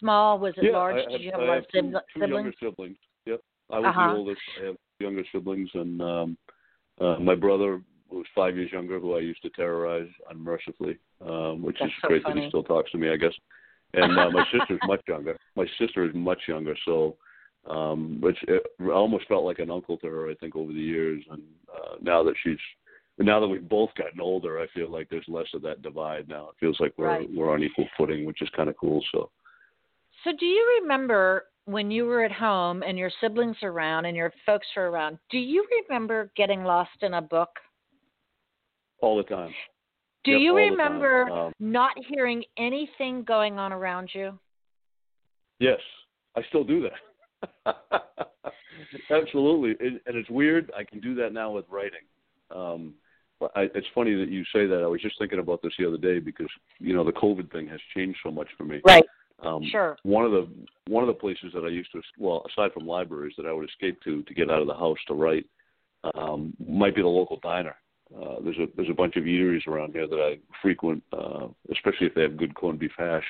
small? 0.00 0.38
Was 0.38 0.54
it 0.56 0.64
yeah, 0.64 0.72
large? 0.72 1.04
I 1.06 1.12
Did 1.12 1.22
you 1.22 1.32
have 1.32 1.40
I 1.40 1.54
have 1.54 1.68
two, 1.68 1.78
siblings? 1.78 2.04
two 2.14 2.20
younger 2.20 2.52
siblings. 2.60 2.96
Yep, 3.26 3.40
I 3.70 3.78
was 3.78 3.88
uh-huh. 3.88 4.12
the 4.12 4.18
oldest. 4.18 4.40
I 4.62 4.66
have 4.66 4.76
younger 5.00 5.24
siblings, 5.32 5.70
and 5.74 6.02
um, 6.02 6.38
uh, 7.00 7.16
my 7.20 7.34
brother 7.34 7.82
was 8.10 8.26
five 8.34 8.56
years 8.56 8.72
younger, 8.72 9.00
who 9.00 9.16
I 9.16 9.20
used 9.20 9.42
to 9.42 9.50
terrorize 9.50 10.08
unmercifully, 10.30 10.98
um, 11.20 11.62
which 11.62 11.76
That's 11.80 11.90
is 11.90 11.96
so 12.02 12.08
great 12.08 12.22
funny. 12.22 12.36
that 12.36 12.44
he 12.44 12.48
still 12.48 12.62
talks 12.62 12.90
to 12.92 12.98
me. 12.98 13.10
I 13.10 13.16
guess. 13.16 13.32
And 13.94 14.18
uh, 14.18 14.30
my 14.30 14.44
sister's 14.52 14.80
much 14.86 15.00
younger. 15.08 15.36
My 15.54 15.66
sister 15.78 16.04
is 16.04 16.14
much 16.14 16.40
younger, 16.48 16.76
so 16.84 17.16
um 17.68 18.20
which 18.20 18.36
it 18.46 18.62
almost 18.92 19.26
felt 19.26 19.44
like 19.44 19.58
an 19.58 19.70
uncle 19.70 19.96
to 19.96 20.06
her 20.06 20.30
i 20.30 20.34
think 20.34 20.54
over 20.54 20.72
the 20.72 20.78
years. 20.78 21.22
And 21.30 21.42
uh 21.74 21.96
now 22.00 22.22
that 22.22 22.34
she's 22.42 22.58
now 23.18 23.40
that 23.40 23.48
we've 23.48 23.68
both 23.68 23.90
gotten 23.96 24.20
older 24.20 24.60
i 24.60 24.66
feel 24.68 24.90
like 24.90 25.08
there's 25.10 25.24
less 25.28 25.48
of 25.54 25.62
that 25.62 25.82
divide 25.82 26.28
now. 26.28 26.50
It 26.50 26.56
feels 26.60 26.78
like 26.80 26.94
we're 26.96 27.08
right. 27.08 27.28
we're 27.34 27.52
on 27.52 27.62
equal 27.62 27.88
footing 27.96 28.24
which 28.24 28.42
is 28.42 28.48
kind 28.56 28.68
of 28.68 28.76
cool 28.76 29.02
so. 29.12 29.30
So 30.24 30.30
do 30.38 30.46
you 30.46 30.80
remember 30.82 31.46
when 31.64 31.90
you 31.90 32.04
were 32.06 32.22
at 32.24 32.32
home 32.32 32.82
and 32.82 32.96
your 32.96 33.10
siblings 33.20 33.56
are 33.62 33.70
around 33.70 34.04
and 34.04 34.16
your 34.16 34.32
folks 34.44 34.66
are 34.76 34.86
around 34.86 35.18
do 35.30 35.38
you 35.38 35.66
remember 35.88 36.30
getting 36.36 36.62
lost 36.62 37.02
in 37.02 37.14
a 37.14 37.22
book? 37.22 37.50
All 39.00 39.16
the 39.16 39.24
time 39.24 39.52
do 40.26 40.32
you 40.32 40.54
remember 40.54 41.30
um, 41.30 41.52
not 41.58 41.92
hearing 42.08 42.44
anything 42.58 43.24
going 43.24 43.58
on 43.58 43.72
around 43.72 44.10
you 44.12 44.38
yes 45.58 45.80
i 46.36 46.42
still 46.50 46.64
do 46.64 46.82
that 46.82 46.92
Absolutely, 49.10 49.70
it, 49.86 50.02
and 50.06 50.16
it's 50.16 50.30
weird. 50.30 50.70
I 50.76 50.84
can 50.84 51.00
do 51.00 51.14
that 51.16 51.32
now 51.32 51.50
with 51.50 51.64
writing. 51.70 52.00
Um, 52.54 52.94
I, 53.54 53.68
it's 53.74 53.86
funny 53.94 54.14
that 54.14 54.28
you 54.30 54.42
say 54.52 54.66
that. 54.66 54.82
I 54.82 54.86
was 54.86 55.02
just 55.02 55.18
thinking 55.18 55.38
about 55.38 55.62
this 55.62 55.72
the 55.78 55.86
other 55.86 55.98
day 55.98 56.18
because 56.18 56.48
you 56.78 56.94
know 56.94 57.04
the 57.04 57.12
COVID 57.12 57.50
thing 57.52 57.66
has 57.68 57.80
changed 57.94 58.18
so 58.22 58.30
much 58.30 58.48
for 58.56 58.64
me. 58.64 58.80
Right. 58.86 59.04
Um, 59.42 59.62
sure. 59.70 59.96
One 60.02 60.24
of 60.24 60.32
the 60.32 60.48
one 60.88 61.02
of 61.02 61.08
the 61.08 61.14
places 61.14 61.52
that 61.54 61.64
I 61.64 61.68
used 61.68 61.92
to 61.92 62.00
well, 62.18 62.44
aside 62.50 62.72
from 62.72 62.86
libraries, 62.86 63.34
that 63.36 63.46
I 63.46 63.52
would 63.52 63.68
escape 63.68 64.00
to 64.04 64.22
to 64.22 64.34
get 64.34 64.50
out 64.50 64.62
of 64.62 64.66
the 64.66 64.74
house 64.74 64.98
to 65.08 65.14
write, 65.14 65.46
um, 66.14 66.54
might 66.66 66.94
be 66.94 67.02
the 67.02 67.08
local 67.08 67.38
diner. 67.42 67.76
Uh, 68.14 68.36
there's 68.42 68.58
a 68.58 68.66
there's 68.76 68.90
a 68.90 68.94
bunch 68.94 69.16
of 69.16 69.24
eateries 69.24 69.66
around 69.66 69.92
here 69.92 70.06
that 70.06 70.20
I 70.20 70.38
frequent, 70.62 71.02
uh, 71.12 71.48
especially 71.72 72.06
if 72.06 72.14
they 72.14 72.22
have 72.22 72.36
good 72.36 72.54
corned 72.54 72.78
beef 72.78 72.92
hash 72.96 73.24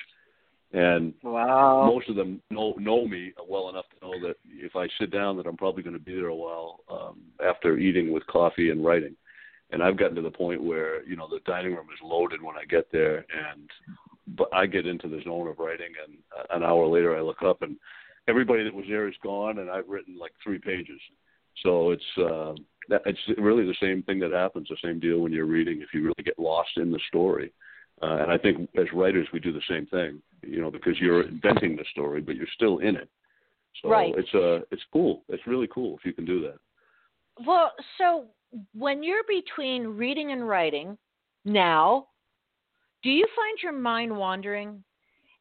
and 0.72 1.14
wow. 1.22 1.86
most 1.86 2.08
of 2.08 2.16
them 2.16 2.40
know 2.50 2.74
know 2.78 3.06
me 3.06 3.32
well 3.48 3.68
enough 3.68 3.84
to 3.90 4.06
know 4.06 4.20
that 4.26 4.36
if 4.46 4.74
I 4.74 4.88
sit 4.98 5.10
down, 5.10 5.36
that 5.36 5.46
I'm 5.46 5.56
probably 5.56 5.82
going 5.82 5.94
to 5.94 6.02
be 6.02 6.14
there 6.14 6.26
a 6.26 6.34
while 6.34 6.80
um, 6.90 7.22
after 7.46 7.78
eating 7.78 8.12
with 8.12 8.26
coffee 8.26 8.70
and 8.70 8.84
writing. 8.84 9.14
And 9.70 9.82
I've 9.82 9.98
gotten 9.98 10.16
to 10.16 10.22
the 10.22 10.30
point 10.30 10.62
where 10.62 11.04
you 11.04 11.16
know 11.16 11.28
the 11.28 11.40
dining 11.46 11.74
room 11.74 11.86
is 11.92 12.00
loaded 12.02 12.42
when 12.42 12.56
I 12.56 12.64
get 12.64 12.90
there, 12.92 13.18
and 13.52 13.70
but 14.36 14.48
I 14.52 14.66
get 14.66 14.86
into 14.86 15.08
the 15.08 15.22
zone 15.24 15.48
of 15.48 15.58
writing, 15.58 15.92
and 16.04 16.18
an 16.50 16.68
hour 16.68 16.86
later 16.86 17.16
I 17.16 17.20
look 17.20 17.42
up 17.42 17.62
and 17.62 17.76
everybody 18.28 18.64
that 18.64 18.74
was 18.74 18.86
there 18.88 19.08
is 19.08 19.14
gone, 19.22 19.58
and 19.58 19.70
I've 19.70 19.88
written 19.88 20.18
like 20.18 20.32
three 20.42 20.58
pages. 20.58 21.00
So 21.62 21.90
it's 21.90 22.18
uh, 22.18 22.54
it's 23.06 23.18
really 23.38 23.66
the 23.66 23.76
same 23.80 24.02
thing 24.02 24.20
that 24.20 24.32
happens, 24.32 24.68
the 24.68 24.76
same 24.82 25.00
deal 25.00 25.20
when 25.20 25.32
you're 25.32 25.46
reading. 25.46 25.80
If 25.80 25.88
you 25.92 26.02
really 26.02 26.24
get 26.24 26.38
lost 26.38 26.70
in 26.76 26.90
the 26.90 27.00
story, 27.08 27.52
uh, 28.02 28.18
and 28.20 28.30
I 28.30 28.38
think 28.38 28.68
as 28.78 28.86
writers 28.92 29.26
we 29.32 29.40
do 29.40 29.52
the 29.52 29.60
same 29.68 29.86
thing, 29.86 30.20
you 30.42 30.60
know, 30.60 30.70
because 30.70 30.94
you're 31.00 31.26
inventing 31.26 31.76
the 31.76 31.84
story, 31.90 32.20
but 32.20 32.36
you're 32.36 32.46
still 32.54 32.78
in 32.78 32.96
it. 32.96 33.08
So 33.82 33.90
right. 33.90 34.14
it's 34.16 34.34
uh 34.34 34.64
it's 34.70 34.82
cool. 34.92 35.22
It's 35.28 35.46
really 35.46 35.68
cool 35.72 35.96
if 35.98 36.04
you 36.04 36.12
can 36.12 36.24
do 36.24 36.40
that. 36.42 36.58
Well, 37.46 37.72
so 37.98 38.26
when 38.74 39.02
you're 39.02 39.24
between 39.28 39.86
reading 39.86 40.32
and 40.32 40.46
writing 40.48 40.96
now, 41.44 42.08
do 43.02 43.10
you 43.10 43.26
find 43.36 43.58
your 43.62 43.72
mind 43.72 44.16
wandering 44.16 44.82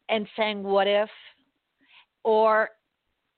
and 0.09 0.27
saying 0.37 0.63
what 0.63 0.87
if 0.87 1.09
or 2.23 2.69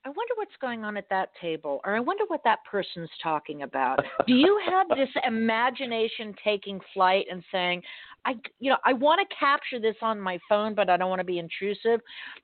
I 0.08 0.10
wonder 0.10 0.36
what's 0.36 0.56
going 0.62 0.86
on 0.86 0.96
at 0.96 1.10
that 1.10 1.32
table, 1.42 1.82
or 1.84 1.94
I 1.94 2.00
wonder 2.00 2.24
what 2.30 2.42
that 2.46 2.60
person's 2.64 3.10
talking 3.22 3.64
about. 3.64 4.00
Do 4.28 4.36
you 4.36 4.58
have 4.66 4.88
this 4.88 5.10
imagination 5.28 6.34
taking 6.42 6.80
flight 6.94 7.26
and 7.30 7.44
saying, 7.52 7.82
I, 8.24 8.36
you 8.62 8.70
know, 8.70 8.78
I 8.86 8.94
want 8.94 9.20
to 9.20 9.36
capture 9.36 9.82
this 9.82 9.98
on 10.02 10.18
my 10.18 10.40
phone, 10.48 10.74
but 10.76 10.90
I 10.90 10.96
don't 10.96 11.10
want 11.10 11.20
to 11.20 11.26
be 11.26 11.40
intrusive 11.40 12.00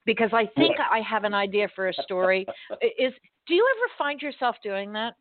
because 0.05 0.31
I 0.33 0.45
think 0.57 0.75
I 0.77 0.99
have 1.09 1.23
an 1.23 1.33
idea 1.33 1.69
for 1.73 1.87
a 1.87 1.93
story. 2.03 2.45
Is 2.81 3.13
do 3.47 3.53
you 3.53 3.65
ever 3.77 3.93
find 3.97 4.21
yourself 4.21 4.57
doing 4.61 4.91
that? 4.93 5.13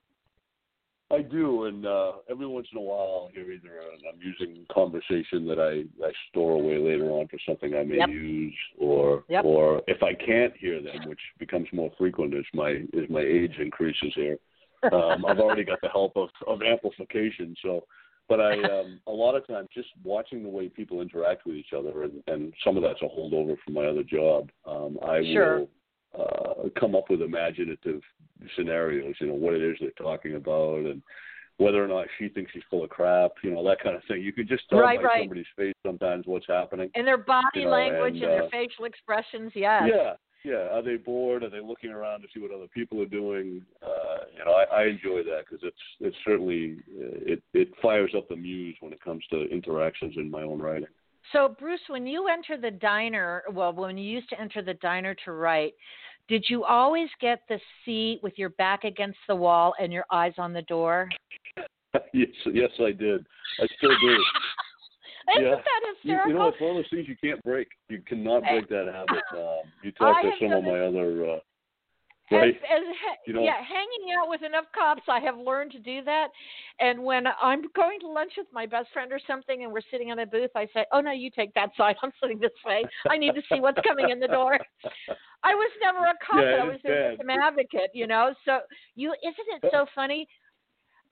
I 1.12 1.20
do, 1.20 1.64
and 1.64 1.84
uh, 1.84 2.12
every 2.30 2.46
once 2.46 2.66
in 2.72 2.78
a 2.78 2.80
while, 2.80 3.24
I'll 3.24 3.30
hear 3.34 3.52
either 3.52 3.78
a, 3.78 4.08
I'm 4.08 4.20
using 4.20 4.64
conversation 4.72 5.46
that 5.46 5.58
I, 5.58 6.04
I 6.04 6.10
store 6.30 6.52
away 6.52 6.78
later 6.78 7.10
on 7.10 7.28
for 7.28 7.38
something 7.46 7.74
I 7.74 7.84
may 7.84 7.98
yep. 7.98 8.08
use, 8.08 8.54
or 8.78 9.24
yep. 9.28 9.44
or 9.44 9.82
if 9.86 10.02
I 10.02 10.14
can't 10.14 10.56
hear 10.56 10.80
them, 10.82 11.06
which 11.06 11.20
becomes 11.38 11.68
more 11.72 11.90
frequent 11.98 12.34
as 12.34 12.44
my 12.54 12.70
as 12.70 13.10
my 13.10 13.20
age 13.20 13.56
increases 13.58 14.12
here. 14.14 14.38
Um, 14.90 15.24
I've 15.26 15.38
already 15.38 15.64
got 15.64 15.80
the 15.82 15.88
help 15.88 16.16
of, 16.16 16.28
of 16.46 16.60
amplification, 16.62 17.54
so. 17.62 17.84
But 18.28 18.40
I, 18.40 18.62
um, 18.62 19.00
a 19.08 19.12
lot 19.12 19.34
of 19.34 19.46
times, 19.46 19.68
just 19.74 19.88
watching 20.04 20.42
the 20.42 20.48
way 20.48 20.68
people 20.68 21.02
interact 21.02 21.44
with 21.44 21.56
each 21.56 21.74
other, 21.76 22.04
and, 22.04 22.22
and 22.28 22.54
some 22.64 22.76
of 22.76 22.82
that's 22.82 23.02
a 23.02 23.04
holdover 23.04 23.56
from 23.64 23.74
my 23.74 23.84
other 23.84 24.04
job. 24.04 24.48
Um, 24.64 24.98
I 25.02 25.22
sure. 25.32 25.58
will 25.58 25.68
uh, 26.18 26.68
come 26.78 26.94
up 26.94 27.10
with 27.10 27.22
imaginative 27.22 28.00
scenarios. 28.56 29.14
You 29.20 29.28
know 29.28 29.34
what 29.34 29.54
it 29.54 29.62
is 29.62 29.76
they're 29.80 29.90
talking 29.90 30.36
about, 30.36 30.80
and 30.80 31.02
whether 31.58 31.82
or 31.82 31.88
not 31.88 32.06
she 32.18 32.28
thinks 32.28 32.52
she's 32.52 32.62
full 32.70 32.84
of 32.84 32.90
crap, 32.90 33.32
you 33.42 33.50
know, 33.50 33.64
that 33.64 33.80
kind 33.82 33.96
of 33.96 34.02
thing. 34.08 34.22
You 34.22 34.32
could 34.32 34.48
just 34.48 34.68
tell 34.68 34.80
right, 34.80 34.98
by 34.98 35.04
right. 35.04 35.22
somebody's 35.22 35.46
face 35.56 35.74
sometimes 35.86 36.26
what's 36.26 36.46
happening. 36.48 36.90
And 36.94 37.06
their 37.06 37.18
body 37.18 37.46
you 37.60 37.64
know, 37.64 37.70
language 37.70 38.14
and, 38.14 38.24
and, 38.24 38.32
their 38.32 38.44
uh, 38.44 38.50
facial 38.50 38.84
expressions, 38.84 39.52
yes. 39.54 39.82
Yeah, 39.86 40.12
yeah. 40.44 40.74
Are 40.74 40.82
they 40.82 40.96
bored? 40.96 41.44
Are 41.44 41.50
they 41.50 41.60
looking 41.60 41.90
around 41.90 42.22
to 42.22 42.28
see 42.34 42.40
what 42.40 42.52
other 42.52 42.68
people 42.74 43.00
are 43.00 43.06
doing? 43.06 43.64
Uh, 43.82 44.24
you 44.36 44.44
know, 44.44 44.52
I, 44.52 44.82
I 44.82 44.86
enjoy 44.86 45.22
that 45.24 45.44
because 45.48 45.62
it's 45.62 45.76
it's 46.00 46.16
certainly 46.24 46.78
uh, 46.98 47.32
it 47.32 47.42
it 47.52 47.68
fires 47.80 48.12
up 48.16 48.28
the 48.28 48.36
muse 48.36 48.76
when 48.80 48.92
it 48.92 49.02
comes 49.02 49.24
to 49.30 49.48
interactions 49.48 50.14
in 50.16 50.30
my 50.30 50.42
own 50.42 50.60
writing. 50.60 50.88
So, 51.32 51.54
Bruce, 51.58 51.80
when 51.88 52.06
you 52.06 52.28
enter 52.28 52.56
the 52.60 52.70
diner, 52.70 53.42
well, 53.52 53.72
when 53.72 53.96
you 53.96 54.04
used 54.04 54.28
to 54.30 54.40
enter 54.40 54.62
the 54.62 54.74
diner 54.74 55.14
to 55.24 55.32
write, 55.32 55.74
did 56.28 56.44
you 56.48 56.64
always 56.64 57.08
get 57.20 57.42
the 57.48 57.58
seat 57.84 58.20
with 58.22 58.34
your 58.36 58.50
back 58.50 58.84
against 58.84 59.18
the 59.28 59.36
wall 59.36 59.74
and 59.80 59.92
your 59.92 60.04
eyes 60.10 60.34
on 60.38 60.52
the 60.52 60.62
door? 60.62 61.08
yes, 62.12 62.28
yes, 62.52 62.70
I 62.80 62.92
did. 62.92 63.26
I 63.60 63.66
still 63.78 63.90
do. 64.00 64.16
Isn't 65.36 65.44
yeah. 65.44 65.54
that 65.54 65.80
You, 65.84 65.94
hysterical? 66.14 66.30
you 66.30 66.38
know, 66.38 66.48
it's 66.48 66.60
one 66.60 66.70
of 66.70 66.76
those 66.76 66.90
things 66.90 67.06
you 67.08 67.16
can't 67.22 67.42
break. 67.44 67.68
You 67.88 68.02
cannot 68.06 68.42
break 68.42 68.68
that 68.68 68.90
habit. 68.92 69.22
Um, 69.32 69.70
you 69.82 69.92
talk 69.92 70.16
I 70.16 70.22
to 70.22 70.30
some 70.40 70.52
of 70.52 70.64
my 70.64 70.80
other 70.80 71.34
uh, 71.34 71.38
right. 72.30 72.54
as 72.54 72.82
ha- 73.04 73.16
You 73.26 73.34
know- 73.34 73.42
yeah, 73.42 73.62
hanging 73.62 74.14
out 74.18 74.28
with 74.28 74.42
enough 74.42 74.66
cops, 74.74 75.02
I 75.08 75.20
have 75.20 75.36
learned 75.36 75.72
to 75.72 75.78
do 75.78 76.02
that. 76.04 76.28
And 76.80 77.02
when 77.02 77.24
I'm 77.40 77.62
going 77.74 78.00
to 78.00 78.08
lunch 78.08 78.32
with 78.36 78.46
my 78.52 78.66
best 78.66 78.90
friend 78.92 79.12
or 79.12 79.18
something, 79.26 79.64
and 79.64 79.72
we're 79.72 79.82
sitting 79.90 80.08
in 80.08 80.18
a 80.20 80.26
booth, 80.26 80.50
I 80.54 80.66
say, 80.72 80.86
"Oh 80.92 81.00
no, 81.00 81.10
you 81.12 81.30
take 81.30 81.52
that 81.54 81.70
side. 81.76 81.96
I'm 82.02 82.12
sitting 82.20 82.38
this 82.38 82.52
way. 82.64 82.84
I 83.10 83.16
need 83.16 83.34
to 83.34 83.42
see 83.52 83.60
what's 83.60 83.80
coming 83.86 84.10
in 84.10 84.20
the 84.20 84.28
door." 84.28 84.58
I 85.44 85.54
was 85.54 85.70
never 85.82 85.98
a 86.04 86.14
cop, 86.24 86.44
Yeah, 86.44 86.62
I 86.62 86.64
was 86.64 86.76
is 86.76 86.82
a 86.84 87.08
victim 87.10 87.30
advocate. 87.30 87.90
You 87.94 88.06
know, 88.06 88.32
so 88.44 88.60
you 88.94 89.12
isn't 89.22 89.64
it 89.64 89.70
so 89.72 89.86
funny? 89.94 90.26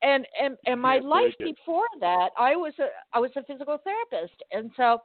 And 0.02 0.26
and 0.40 0.56
and 0.66 0.80
my 0.80 0.98
life 0.98 1.34
before 1.38 1.86
that, 2.00 2.30
I 2.38 2.56
was 2.56 2.72
a 2.78 2.86
I 3.12 3.18
was 3.18 3.30
a 3.36 3.42
physical 3.42 3.78
therapist, 3.84 4.42
and 4.52 4.70
so 4.76 5.02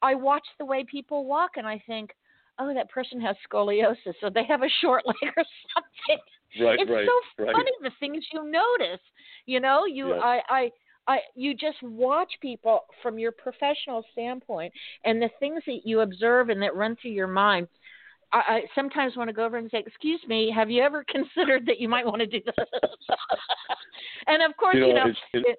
I 0.00 0.14
watch 0.14 0.46
the 0.58 0.64
way 0.64 0.84
people 0.84 1.26
walk, 1.26 1.52
and 1.56 1.66
I 1.66 1.82
think, 1.86 2.12
oh, 2.58 2.72
that 2.74 2.90
person 2.90 3.20
has 3.20 3.36
scoliosis, 3.50 4.14
so 4.20 4.30
they 4.30 4.44
have 4.44 4.62
a 4.62 4.68
short 4.80 5.04
leg 5.06 5.32
or 5.36 5.44
something. 5.74 6.24
Right, 6.64 6.78
it's 6.80 6.90
right, 6.90 7.06
so 7.06 7.44
right. 7.44 7.52
funny 7.54 7.70
the 7.82 7.90
things 8.00 8.24
you 8.32 8.50
notice. 8.50 9.00
You 9.46 9.60
know, 9.60 9.84
you 9.86 10.08
Yeah. 10.10 10.20
I 10.20 10.40
I. 10.48 10.70
I, 11.10 11.20
you 11.34 11.54
just 11.54 11.82
watch 11.82 12.30
people 12.42 12.80
from 13.02 13.18
your 13.18 13.32
professional 13.32 14.04
standpoint 14.12 14.74
and 15.06 15.22
the 15.22 15.30
things 15.40 15.62
that 15.66 15.80
you 15.86 16.00
observe 16.00 16.50
and 16.50 16.60
that 16.60 16.76
run 16.76 16.96
through 17.00 17.12
your 17.12 17.26
mind. 17.26 17.66
I, 18.30 18.38
I 18.46 18.60
sometimes 18.74 19.16
want 19.16 19.28
to 19.28 19.32
go 19.32 19.46
over 19.46 19.56
and 19.56 19.70
say, 19.70 19.82
"Excuse 19.86 20.20
me, 20.28 20.52
have 20.54 20.68
you 20.70 20.82
ever 20.82 21.02
considered 21.08 21.64
that 21.64 21.80
you 21.80 21.88
might 21.88 22.04
want 22.04 22.18
to 22.20 22.26
do 22.26 22.40
this?" 22.44 22.54
and 24.26 24.42
of 24.42 24.54
course, 24.58 24.76
You 24.76 24.88
you 24.88 24.92
know, 24.92 25.04
know, 25.04 25.10
it's- 25.10 25.24
it- 25.32 25.46
it- 25.46 25.58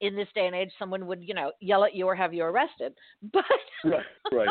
in 0.00 0.16
this 0.16 0.28
day 0.34 0.46
and 0.46 0.54
age, 0.54 0.70
someone 0.78 1.06
would, 1.06 1.22
you 1.22 1.34
know, 1.34 1.52
yell 1.60 1.84
at 1.84 1.94
you 1.94 2.06
or 2.06 2.14
have 2.14 2.32
you 2.34 2.44
arrested. 2.44 2.94
But 3.32 3.44
Right, 3.84 4.04
right. 4.32 4.48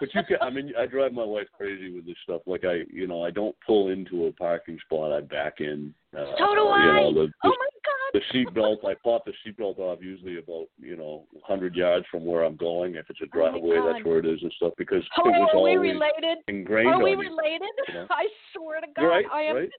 But 0.00 0.14
you 0.14 0.22
can. 0.28 0.36
I 0.42 0.50
mean, 0.50 0.72
I 0.78 0.86
drive 0.86 1.12
my 1.12 1.24
wife 1.24 1.46
crazy 1.56 1.90
with 1.94 2.06
this 2.06 2.16
stuff. 2.22 2.42
Like 2.46 2.64
I, 2.64 2.82
you 2.90 3.06
know, 3.06 3.22
I 3.24 3.30
don't 3.30 3.56
pull 3.66 3.88
into 3.88 4.26
a 4.26 4.32
parking 4.32 4.78
spot. 4.84 5.12
I 5.12 5.20
back 5.20 5.54
in. 5.60 5.94
Uh, 6.16 6.24
so 6.38 6.54
do 6.54 6.60
you 6.60 6.68
I. 6.68 7.00
Know, 7.00 7.14
the, 7.14 7.26
the, 7.26 7.32
oh 7.44 7.48
my 7.48 7.68
God. 7.84 8.12
the 8.14 8.20
seat 8.32 8.54
belt. 8.54 8.80
I 8.86 8.94
pop 9.02 9.24
the 9.26 9.32
seat 9.44 9.56
belt 9.56 9.78
off 9.78 9.98
usually 10.02 10.38
about 10.38 10.66
you 10.78 10.96
know 10.96 11.26
100 11.32 11.74
yards 11.74 12.06
from 12.10 12.24
where 12.24 12.44
I'm 12.44 12.56
going. 12.56 12.94
If 12.96 13.06
it's 13.10 13.20
a 13.20 13.24
Oh 13.24 13.38
driveway, 13.38 13.76
God. 13.76 13.94
that's 13.94 14.04
where 14.04 14.18
it 14.18 14.26
is 14.26 14.42
and 14.42 14.52
stuff. 14.56 14.72
Because 14.78 15.02
Oh, 15.18 15.28
it 15.28 15.32
was 15.38 15.50
are 15.54 15.62
we 15.62 15.76
related? 15.76 16.38
ingrained 16.48 16.88
Are 16.94 17.02
we 17.02 17.10
you. 17.12 17.18
related? 17.18 17.68
you 17.88 17.94
know? 17.94 18.06
I 18.10 18.26
swear 18.54 18.80
to 18.80 18.86
God, 18.94 19.06
Right, 19.06 19.24
I 19.32 19.42
am. 19.42 19.56
right. 19.56 19.70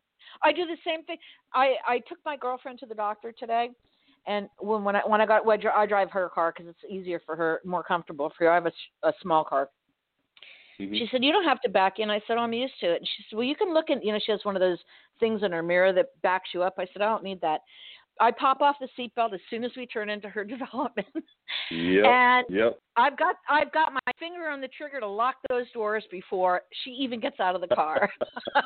I 0.43 0.51
do 0.51 0.65
the 0.65 0.77
same 0.86 1.03
thing. 1.05 1.17
I 1.53 1.75
I 1.88 1.99
took 2.10 2.17
my 2.25 2.38
girlfriend 2.38 2.79
to 2.79 2.86
the 2.86 2.95
doctor 2.95 3.31
today, 3.31 3.69
and 4.27 4.49
when 4.59 4.83
when 4.83 4.95
I 4.95 5.01
when 5.05 5.21
I 5.21 5.25
got 5.25 5.45
well, 5.45 5.57
I 5.75 5.85
drive 5.85 6.11
her 6.11 6.29
car 6.29 6.53
because 6.55 6.69
it's 6.69 6.91
easier 6.91 7.21
for 7.25 7.35
her, 7.35 7.61
more 7.65 7.83
comfortable 7.83 8.31
for 8.37 8.43
her. 8.45 8.51
I 8.51 8.55
have 8.55 8.65
a, 8.65 9.07
a 9.07 9.13
small 9.21 9.43
car. 9.43 9.69
Mhm. 10.79 10.97
She 10.97 11.07
said, 11.11 11.23
"You 11.23 11.31
don't 11.31 11.45
have 11.45 11.61
to 11.61 11.69
back 11.69 11.99
in." 11.99 12.09
I 12.11 12.21
said, 12.27 12.37
oh, 12.37 12.41
"I'm 12.41 12.53
used 12.53 12.79
to 12.81 12.93
it." 12.93 12.97
And 12.97 13.07
she 13.07 13.23
said, 13.29 13.37
"Well, 13.37 13.45
you 13.45 13.55
can 13.55 13.73
look 13.73 13.89
in." 13.89 14.01
You 14.01 14.13
know, 14.13 14.19
she 14.23 14.31
has 14.31 14.43
one 14.43 14.55
of 14.55 14.59
those 14.59 14.79
things 15.19 15.43
in 15.43 15.51
her 15.51 15.63
mirror 15.63 15.93
that 15.93 16.07
backs 16.21 16.49
you 16.53 16.61
up. 16.61 16.75
I 16.77 16.85
said, 16.93 17.01
"I 17.01 17.09
don't 17.09 17.23
need 17.23 17.41
that." 17.41 17.61
I 18.19 18.31
pop 18.31 18.61
off 18.61 18.77
the 18.79 18.89
seatbelt 18.97 19.33
as 19.33 19.39
soon 19.49 19.63
as 19.63 19.71
we 19.77 19.85
turn 19.85 20.09
into 20.09 20.29
her 20.29 20.43
development, 20.55 21.07
Yep. 21.71 22.05
and 22.05 22.45
Yep. 22.49 22.79
I've 22.95 23.17
got 23.17 23.35
I've 23.49 23.71
got 23.71 23.93
my 23.93 24.11
finger 24.19 24.49
on 24.49 24.59
the 24.59 24.67
trigger 24.69 24.99
to 24.99 25.07
lock 25.07 25.35
those 25.49 25.71
doors 25.71 26.03
before 26.11 26.63
she 26.83 26.91
even 26.91 27.19
gets 27.19 27.39
out 27.39 27.55
of 27.55 27.61
the 27.61 27.67
car. 27.75 28.11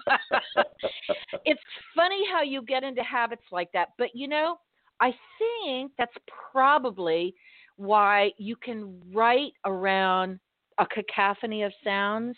it's 1.46 1.62
funny 1.96 2.24
how 2.32 2.42
you 2.42 2.62
get 2.64 2.84
into 2.84 3.04
habits 3.04 3.44
like 3.52 3.72
that, 3.74 3.90
but 3.98 4.10
you 4.14 4.28
know, 4.28 4.58
I 5.02 5.14
think 5.40 5.92
that's 5.98 6.16
probably 6.52 7.34
why 7.76 8.32
you 8.38 8.56
can 8.56 9.02
write 9.12 9.54
around 9.66 10.40
a 10.78 10.86
cacophony 10.86 11.64
of 11.64 11.74
sounds 11.84 12.38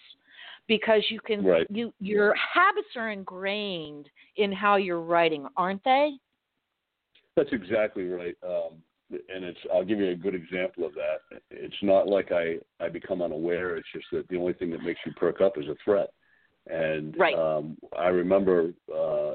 because 0.68 1.04
you 1.10 1.20
can 1.20 1.46
Right. 1.46 1.68
you 1.70 1.94
your 2.00 2.34
habits 2.36 2.96
are 2.96 3.12
ingrained 3.12 4.10
in 4.38 4.52
how 4.52 4.78
you're 4.78 5.02
writing, 5.02 5.46
aren't 5.58 5.84
they? 5.84 6.18
That's 7.36 7.52
exactly 7.52 8.08
right. 8.08 8.36
Um, 8.44 8.82
and 9.12 9.44
it's 9.44 9.60
I'll 9.72 9.84
give 9.84 10.00
you 10.00 10.12
a 10.12 10.16
good 10.16 10.36
example 10.36 10.86
of 10.86 10.94
that. 10.94 11.42
It's 11.52 11.84
not 11.84 12.08
like 12.08 12.32
I 12.32 12.60
I 12.80 12.88
become 12.90 13.22
unaware. 13.22 13.76
It's 13.76 13.92
just 13.94 14.06
that 14.14 14.28
the 14.30 14.38
only 14.38 14.54
thing 14.54 14.72
that 14.72 14.84
makes 14.84 15.02
you 15.06 15.12
perk 15.14 15.42
up 15.42 15.58
is 15.58 15.68
a 15.68 15.76
threat. 15.84 16.10
And 16.68 17.18
Right. 17.18 17.36
um, 17.36 17.78
I 17.98 18.08
remember 18.08 18.74
uh, 18.94 19.34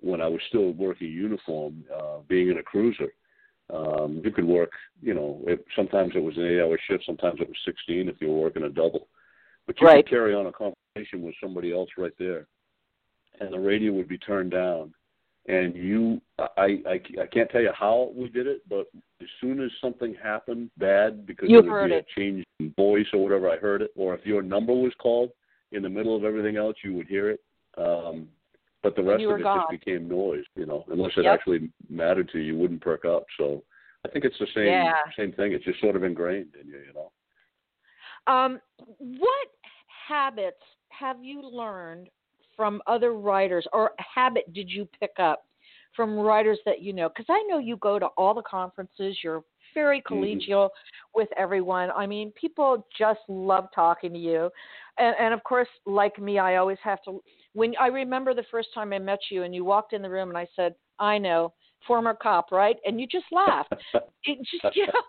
when 0.00 0.20
I 0.20 0.26
was 0.28 0.40
still 0.48 0.72
working 0.72 1.08
uniform, 1.10 1.84
uh, 1.94 2.18
being 2.28 2.50
in 2.50 2.58
a 2.58 2.62
cruiser. 2.62 3.12
Um, 3.72 4.20
you 4.24 4.32
could 4.32 4.44
work, 4.44 4.72
you 5.00 5.14
know, 5.14 5.42
it, 5.46 5.64
sometimes 5.76 6.12
it 6.16 6.22
was 6.22 6.36
an 6.36 6.46
eight-hour 6.46 6.78
shift, 6.88 7.04
sometimes 7.06 7.40
it 7.40 7.46
was 7.48 7.56
16 7.64 8.08
if 8.08 8.16
you 8.20 8.28
were 8.28 8.40
working 8.40 8.64
a 8.64 8.68
double. 8.68 9.06
But 9.66 9.80
you 9.80 9.86
Right. 9.86 10.04
could 10.04 10.10
carry 10.10 10.34
on 10.34 10.46
a 10.46 10.52
conversation 10.52 11.22
with 11.22 11.34
somebody 11.40 11.72
else 11.72 11.90
right 11.96 12.12
there, 12.18 12.48
and 13.38 13.52
the 13.52 13.60
radio 13.60 13.92
would 13.92 14.08
be 14.08 14.18
turned 14.18 14.50
down, 14.50 14.92
and 15.46 15.76
you 15.76 16.20
I, 16.38 16.82
I 16.86 17.00
I 17.20 17.26
can't 17.32 17.48
tell 17.50 17.60
you 17.60 17.70
how 17.72 18.12
we 18.14 18.28
did 18.28 18.46
it, 18.48 18.62
but 18.68 18.86
as 19.22 19.28
soon 19.40 19.62
as 19.62 19.70
something 19.80 20.14
happened 20.20 20.70
bad 20.76 21.24
because 21.26 21.48
You 21.48 21.62
there 21.62 21.70
would 21.70 21.80
heard 21.80 21.90
be 21.90 21.94
it. 21.96 22.06
a 22.16 22.20
change 22.20 22.44
in 22.58 22.72
voice 22.72 23.06
or 23.12 23.22
whatever, 23.22 23.48
I 23.48 23.56
heard 23.56 23.82
it. 23.82 23.92
Or 23.94 24.14
if 24.14 24.26
your 24.26 24.42
number 24.42 24.72
was 24.72 24.92
called 24.98 25.30
in 25.72 25.82
the 25.82 25.88
middle 25.88 26.16
of 26.16 26.24
everything 26.24 26.56
else, 26.56 26.76
you 26.82 26.94
would 26.94 27.06
hear 27.06 27.30
it. 27.30 27.40
Um, 27.78 28.28
but 28.82 28.96
the 28.96 29.02
rest 29.02 29.24
of 29.24 29.38
it 29.40 29.42
gone. 29.44 29.60
just 29.60 29.84
became 29.84 30.08
noise, 30.08 30.44
you 30.56 30.66
know. 30.66 30.84
Unless 30.88 31.12
it 31.16 31.24
Yep. 31.24 31.34
actually 31.34 31.70
mattered 31.88 32.28
to 32.30 32.38
you, 32.38 32.54
you 32.54 32.58
wouldn't 32.58 32.80
perk 32.80 33.04
up. 33.04 33.26
So 33.38 33.62
I 34.04 34.08
think 34.08 34.24
it's 34.24 34.38
the 34.38 34.46
same 34.54 34.70
Yeah. 34.70 34.94
same 35.16 35.32
thing. 35.32 35.52
It's 35.52 35.64
just 35.64 35.80
sort 35.80 35.96
of 35.96 36.04
ingrained 36.04 36.54
in 36.60 36.66
you, 36.68 36.78
you 36.78 36.92
know. 36.94 37.12
Um, 38.26 38.60
what 38.98 39.48
habits 40.08 40.62
have 40.88 41.22
you 41.22 41.42
learned 41.42 42.08
from 42.56 42.82
other 42.86 43.12
writers, 43.14 43.66
or 43.72 43.92
habit 43.98 44.52
did 44.52 44.70
you 44.70 44.86
pick 44.98 45.12
up 45.18 45.46
from 45.96 46.18
writers 46.18 46.58
that 46.66 46.80
you 46.82 46.92
know? 46.92 47.08
Because 47.08 47.26
I 47.28 47.42
know 47.48 47.58
you 47.58 47.76
go 47.78 47.98
to 47.98 48.06
all 48.16 48.34
the 48.34 48.42
conferences. 48.42 49.18
You're 49.22 49.42
very 49.74 50.02
Mm-hmm. 50.02 50.14
collegial 50.14 50.70
with 51.14 51.28
everyone. 51.36 51.90
I 51.92 52.06
mean, 52.06 52.32
people 52.32 52.86
just 52.98 53.20
love 53.28 53.68
talking 53.74 54.12
to 54.12 54.18
you, 54.18 54.50
and, 54.98 55.14
and 55.18 55.34
of 55.34 55.42
course, 55.44 55.68
like 55.86 56.18
me, 56.18 56.38
I 56.38 56.56
always 56.56 56.78
have 56.82 57.02
to. 57.04 57.22
When 57.52 57.74
I 57.80 57.88
remember 57.88 58.34
the 58.34 58.44
first 58.50 58.68
time 58.74 58.92
I 58.92 58.98
met 58.98 59.20
you, 59.30 59.42
and 59.42 59.54
you 59.54 59.64
walked 59.64 59.92
in 59.92 60.02
the 60.02 60.10
room, 60.10 60.28
and 60.28 60.38
I 60.38 60.46
said, 60.56 60.74
"I 60.98 61.18
know." 61.18 61.52
Former 61.86 62.12
cop, 62.12 62.52
right? 62.52 62.76
And 62.84 63.00
you 63.00 63.06
just 63.06 63.24
laughed. 63.32 63.72
It 64.24 64.38
just, 64.40 64.76
you 64.76 64.86
know, 64.86 65.02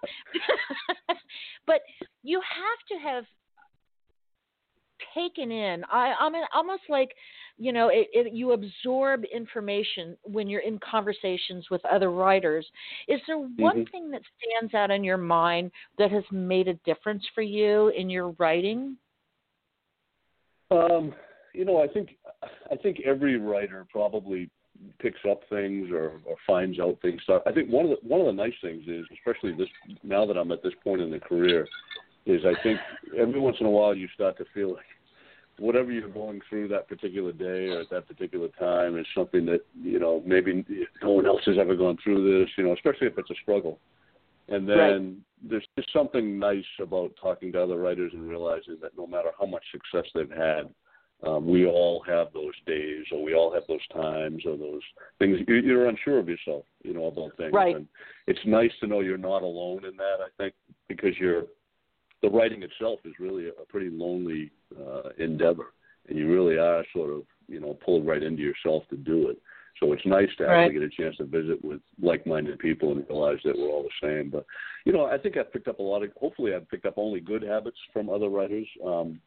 but 1.68 1.82
you 2.24 2.40
have 2.40 2.80
to 2.88 3.10
have 3.10 3.26
taken 5.14 5.52
in. 5.52 5.84
I, 5.92 6.14
I'm 6.20 6.34
in, 6.34 6.44
almost 6.54 6.84
like, 6.88 7.14
you 7.58 7.74
know, 7.74 7.90
it, 7.90 8.08
it, 8.14 8.34
you 8.34 8.54
absorb 8.54 9.24
information 9.26 10.16
when 10.24 10.48
you're 10.48 10.62
in 10.62 10.80
conversations 10.80 11.68
with 11.70 11.84
other 11.86 12.10
writers. 12.10 12.66
Is 13.10 13.20
there 13.28 13.38
one 13.38 13.86
Mhm. 13.86 13.92
thing 13.92 14.12
that 14.12 14.22
stands 14.38 14.74
out 14.74 14.92
in 14.92 15.04
your 15.04 15.18
mind 15.18 15.72
that 15.98 16.10
has 16.12 16.24
made 16.32 16.70
a 16.70 16.74
difference 16.86 17.28
for 17.36 17.42
you 17.42 17.90
in 17.90 18.10
your 18.10 18.30
writing? 18.40 18.98
Um, 20.72 21.14
you 21.54 21.66
know, 21.66 21.82
I 21.82 21.88
think 21.88 22.18
I 22.72 22.76
think 22.76 23.02
every 23.06 23.38
writer 23.38 23.86
probably 23.92 24.50
picks 25.00 25.20
up 25.30 25.42
things 25.50 25.90
or, 25.92 26.14
or 26.26 26.36
finds 26.48 26.80
out 26.80 26.98
things. 27.02 27.22
So 27.26 27.42
I 27.46 27.52
think 27.52 27.70
one 27.70 27.86
of 27.86 27.92
the 27.92 27.98
one 28.08 28.20
of 28.20 28.28
the 28.28 28.34
nice 28.34 28.54
things 28.62 28.84
is, 28.88 29.06
especially 29.14 29.54
this 29.54 29.70
now 30.04 30.26
that 30.26 30.38
I'm 30.38 30.52
at 30.52 30.64
this 30.64 30.74
point 30.84 31.02
in 31.02 31.12
the 31.12 31.20
career, 31.20 31.68
is 32.26 32.42
I 32.46 32.62
think 32.64 32.80
every 33.18 33.40
once 33.40 33.58
in 33.60 33.66
a 33.66 33.70
while 33.70 33.96
you 33.96 34.08
start 34.14 34.38
to 34.38 34.46
feel 34.54 34.74
like 34.74 34.86
whatever 35.60 35.92
you're 35.92 36.10
going 36.10 36.42
through 36.50 36.68
that 36.70 36.88
particular 36.88 37.32
day 37.32 37.68
or 37.68 37.82
at 37.82 37.90
that 37.92 38.08
particular 38.08 38.48
time 38.60 38.98
is 38.98 39.06
something 39.14 39.46
that 39.46 39.62
you 39.82 40.00
know 40.00 40.24
maybe 40.26 40.66
no 41.04 41.12
one 41.12 41.26
else 41.26 41.42
has 41.46 41.58
ever 41.60 41.76
gone 41.76 41.98
through 42.04 42.40
this. 42.40 42.50
You 42.58 42.66
know, 42.66 42.74
especially 42.74 43.08
if 43.08 43.18
it's 43.18 43.30
a 43.30 43.36
struggle. 43.42 43.80
And 44.48 44.68
then 44.68 44.78
Right. 44.78 45.14
there's 45.44 45.68
just 45.78 45.94
something 45.94 46.38
nice 46.38 46.66
about 46.80 47.16
talking 47.22 47.54
to 47.54 47.62
other 47.62 47.78
writers 47.78 48.12
and 48.14 48.28
realizing 48.28 48.78
that 48.82 48.98
no 48.98 49.08
matter 49.08 49.30
how 49.40 49.46
much 49.46 49.64
success 49.72 50.10
they've 50.14 50.30
had, 50.30 50.74
um, 51.24 51.48
we 51.48 51.66
all 51.66 52.04
have 52.08 52.28
those 52.34 52.54
days, 52.66 53.06
or 53.12 53.24
we 53.24 53.36
all 53.36 53.54
have 53.54 53.64
those 53.68 53.86
times, 53.94 54.44
or 54.46 54.58
those 54.58 54.82
things 55.20 55.40
you're 55.48 55.88
unsure 55.88 56.18
of 56.18 56.28
yourself, 56.28 56.66
you 56.84 56.94
know, 56.94 57.06
about 57.06 57.38
things. 57.38 57.54
Right. 57.54 57.76
And 57.76 57.88
it's 58.28 58.40
nice 58.46 58.72
to 58.80 58.88
know 58.88 59.02
you're 59.02 59.18
not 59.18 59.44
alone 59.44 59.86
in 59.86 59.96
that. 59.98 60.18
I 60.20 60.30
think 60.38 60.54
because 60.88 61.14
you're 61.20 61.44
the 62.24 62.30
writing 62.30 62.64
itself 62.64 63.00
is 63.06 63.14
really 63.20 63.50
a 63.50 63.66
pretty 63.70 63.90
lonely 63.90 64.52
uh, 64.80 65.10
endeavor, 65.20 65.74
and 66.10 66.18
you 66.18 66.32
really 66.32 66.58
are 66.58 66.84
sort 66.94 67.12
of 67.12 67.22
you 67.48 67.60
know 67.60 67.78
pulled 67.86 68.08
right 68.08 68.24
into 68.24 68.42
yourself 68.42 68.84
to 68.90 68.98
do 68.98 69.30
it. 69.30 69.38
So 69.80 69.94
it's 69.94 70.06
nice 70.06 70.30
to 70.38 70.48
actually 70.48 70.80
right. 70.80 70.90
get 70.90 71.00
a 71.00 71.02
chance 71.02 71.18
to 71.18 71.24
visit 71.24 71.64
with 71.64 71.80
like-minded 72.00 72.60
people 72.60 72.92
and 72.92 73.06
realize 73.10 73.40
that 73.46 73.58
we're 73.58 73.70
all 73.70 73.84
the 73.84 74.08
same. 74.08 74.30
But 74.30 74.46
you 74.86 74.94
know, 74.94 75.06
I 75.06 75.18
think 75.18 75.38
I've 75.38 75.52
picked 75.54 75.68
up 75.68 75.80
a 75.80 75.84
lot 75.84 76.04
of. 76.04 76.12
Hopefully, 76.20 76.54
I've 76.54 76.70
picked 76.70 76.86
up 76.86 76.96
only 76.98 77.20
good 77.20 77.44
habits 77.44 77.78
from 77.94 78.10
other 78.10 78.30
writers. 78.30 78.68
Um, 78.86 79.20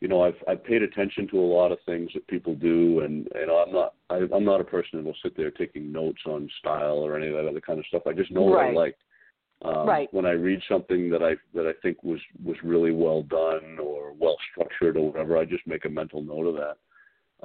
you 0.00 0.08
know, 0.08 0.22
I've 0.22 0.36
I've 0.48 0.64
paid 0.64 0.82
attention 0.82 1.28
to 1.28 1.38
a 1.38 1.52
lot 1.52 1.72
of 1.72 1.78
things 1.84 2.10
that 2.14 2.26
people 2.26 2.54
do, 2.54 3.00
and 3.00 3.28
and 3.34 3.50
I'm 3.50 3.72
not 3.72 3.94
I, 4.08 4.20
I'm 4.34 4.44
not 4.44 4.60
a 4.60 4.64
person 4.64 4.98
that 4.98 5.04
will 5.04 5.16
sit 5.22 5.36
there 5.36 5.50
taking 5.50 5.92
notes 5.92 6.22
on 6.26 6.48
style 6.58 6.98
or 6.98 7.16
any 7.16 7.28
of 7.28 7.34
that 7.34 7.48
other 7.48 7.60
kind 7.60 7.78
of 7.78 7.86
stuff. 7.86 8.02
I 8.06 8.12
just 8.12 8.30
know 8.30 8.52
right. 8.52 8.72
what 8.72 8.82
I 8.82 8.84
like. 8.84 8.96
Um, 9.62 9.86
right. 9.86 10.08
When 10.12 10.24
I 10.24 10.30
read 10.30 10.60
something 10.68 11.10
that 11.10 11.22
I 11.22 11.34
that 11.54 11.66
I 11.66 11.72
think 11.82 12.02
was 12.02 12.20
was 12.42 12.56
really 12.64 12.92
well 12.92 13.22
done 13.22 13.78
or 13.78 14.14
well 14.18 14.36
structured 14.50 14.96
or 14.96 15.10
whatever, 15.10 15.36
I 15.36 15.44
just 15.44 15.66
make 15.66 15.84
a 15.84 15.90
mental 15.90 16.22
note 16.22 16.46
of 16.46 16.54
that 16.54 16.78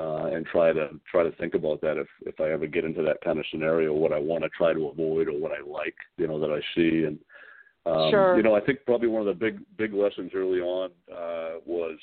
uh, 0.01 0.27
and 0.33 0.45
try 0.45 0.71
to 0.71 0.91
try 1.11 1.23
to 1.23 1.31
think 1.33 1.55
about 1.55 1.81
that 1.81 1.97
if 1.97 2.07
if 2.21 2.39
I 2.39 2.51
ever 2.51 2.67
get 2.67 2.85
into 2.85 3.01
that 3.03 3.21
kind 3.21 3.37
of 3.37 3.45
scenario, 3.51 3.93
what 3.93 4.13
I 4.13 4.19
want 4.19 4.43
to 4.43 4.49
try 4.49 4.73
to 4.73 4.87
avoid 4.87 5.27
or 5.27 5.37
what 5.37 5.51
I 5.51 5.61
like, 5.69 5.95
you 6.17 6.27
know, 6.27 6.39
that 6.39 6.51
I 6.51 6.61
see 6.75 7.03
and. 7.03 7.19
Um, 7.87 8.09
sure. 8.09 8.35
You 8.35 8.41
know, 8.41 8.55
I 8.55 8.61
think 8.61 8.79
probably 8.83 9.09
one 9.09 9.21
of 9.21 9.27
the 9.27 9.45
big 9.45 9.59
big 9.77 9.93
lessons 9.93 10.31
early 10.33 10.59
on 10.59 10.89
uh, 11.07 11.59
was 11.67 11.99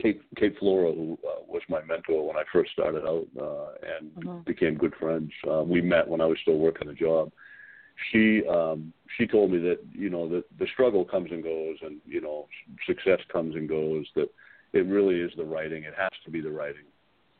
Kate 0.00 0.20
Kate 0.36 0.56
Flora, 0.58 0.92
who 0.92 1.18
uh, 1.26 1.42
was 1.48 1.62
my 1.68 1.82
mentor 1.82 2.26
when 2.26 2.36
I 2.36 2.42
first 2.52 2.72
started 2.72 3.04
out 3.04 3.26
uh, 3.40 3.96
and 3.98 4.10
mm-hmm. 4.14 4.38
became 4.40 4.76
good 4.76 4.94
friends. 5.00 5.30
Uh, 5.48 5.62
we 5.62 5.80
met 5.80 6.06
when 6.06 6.20
I 6.20 6.26
was 6.26 6.38
still 6.42 6.58
working 6.58 6.88
a 6.88 6.94
job. 6.94 7.32
She 8.10 8.42
um, 8.46 8.92
she 9.16 9.26
told 9.26 9.50
me 9.50 9.58
that 9.58 9.78
you 9.92 10.10
know 10.10 10.28
the 10.28 10.44
the 10.58 10.66
struggle 10.72 11.04
comes 11.04 11.30
and 11.30 11.42
goes, 11.42 11.76
and 11.82 11.98
you 12.04 12.20
know 12.20 12.46
success 12.86 13.20
comes 13.32 13.54
and 13.54 13.68
goes. 13.68 14.06
That 14.14 14.28
it 14.72 14.86
really 14.86 15.20
is 15.20 15.32
the 15.36 15.44
writing. 15.44 15.84
It 15.84 15.94
has 15.96 16.10
to 16.24 16.30
be 16.30 16.42
the 16.42 16.50
writing 16.50 16.84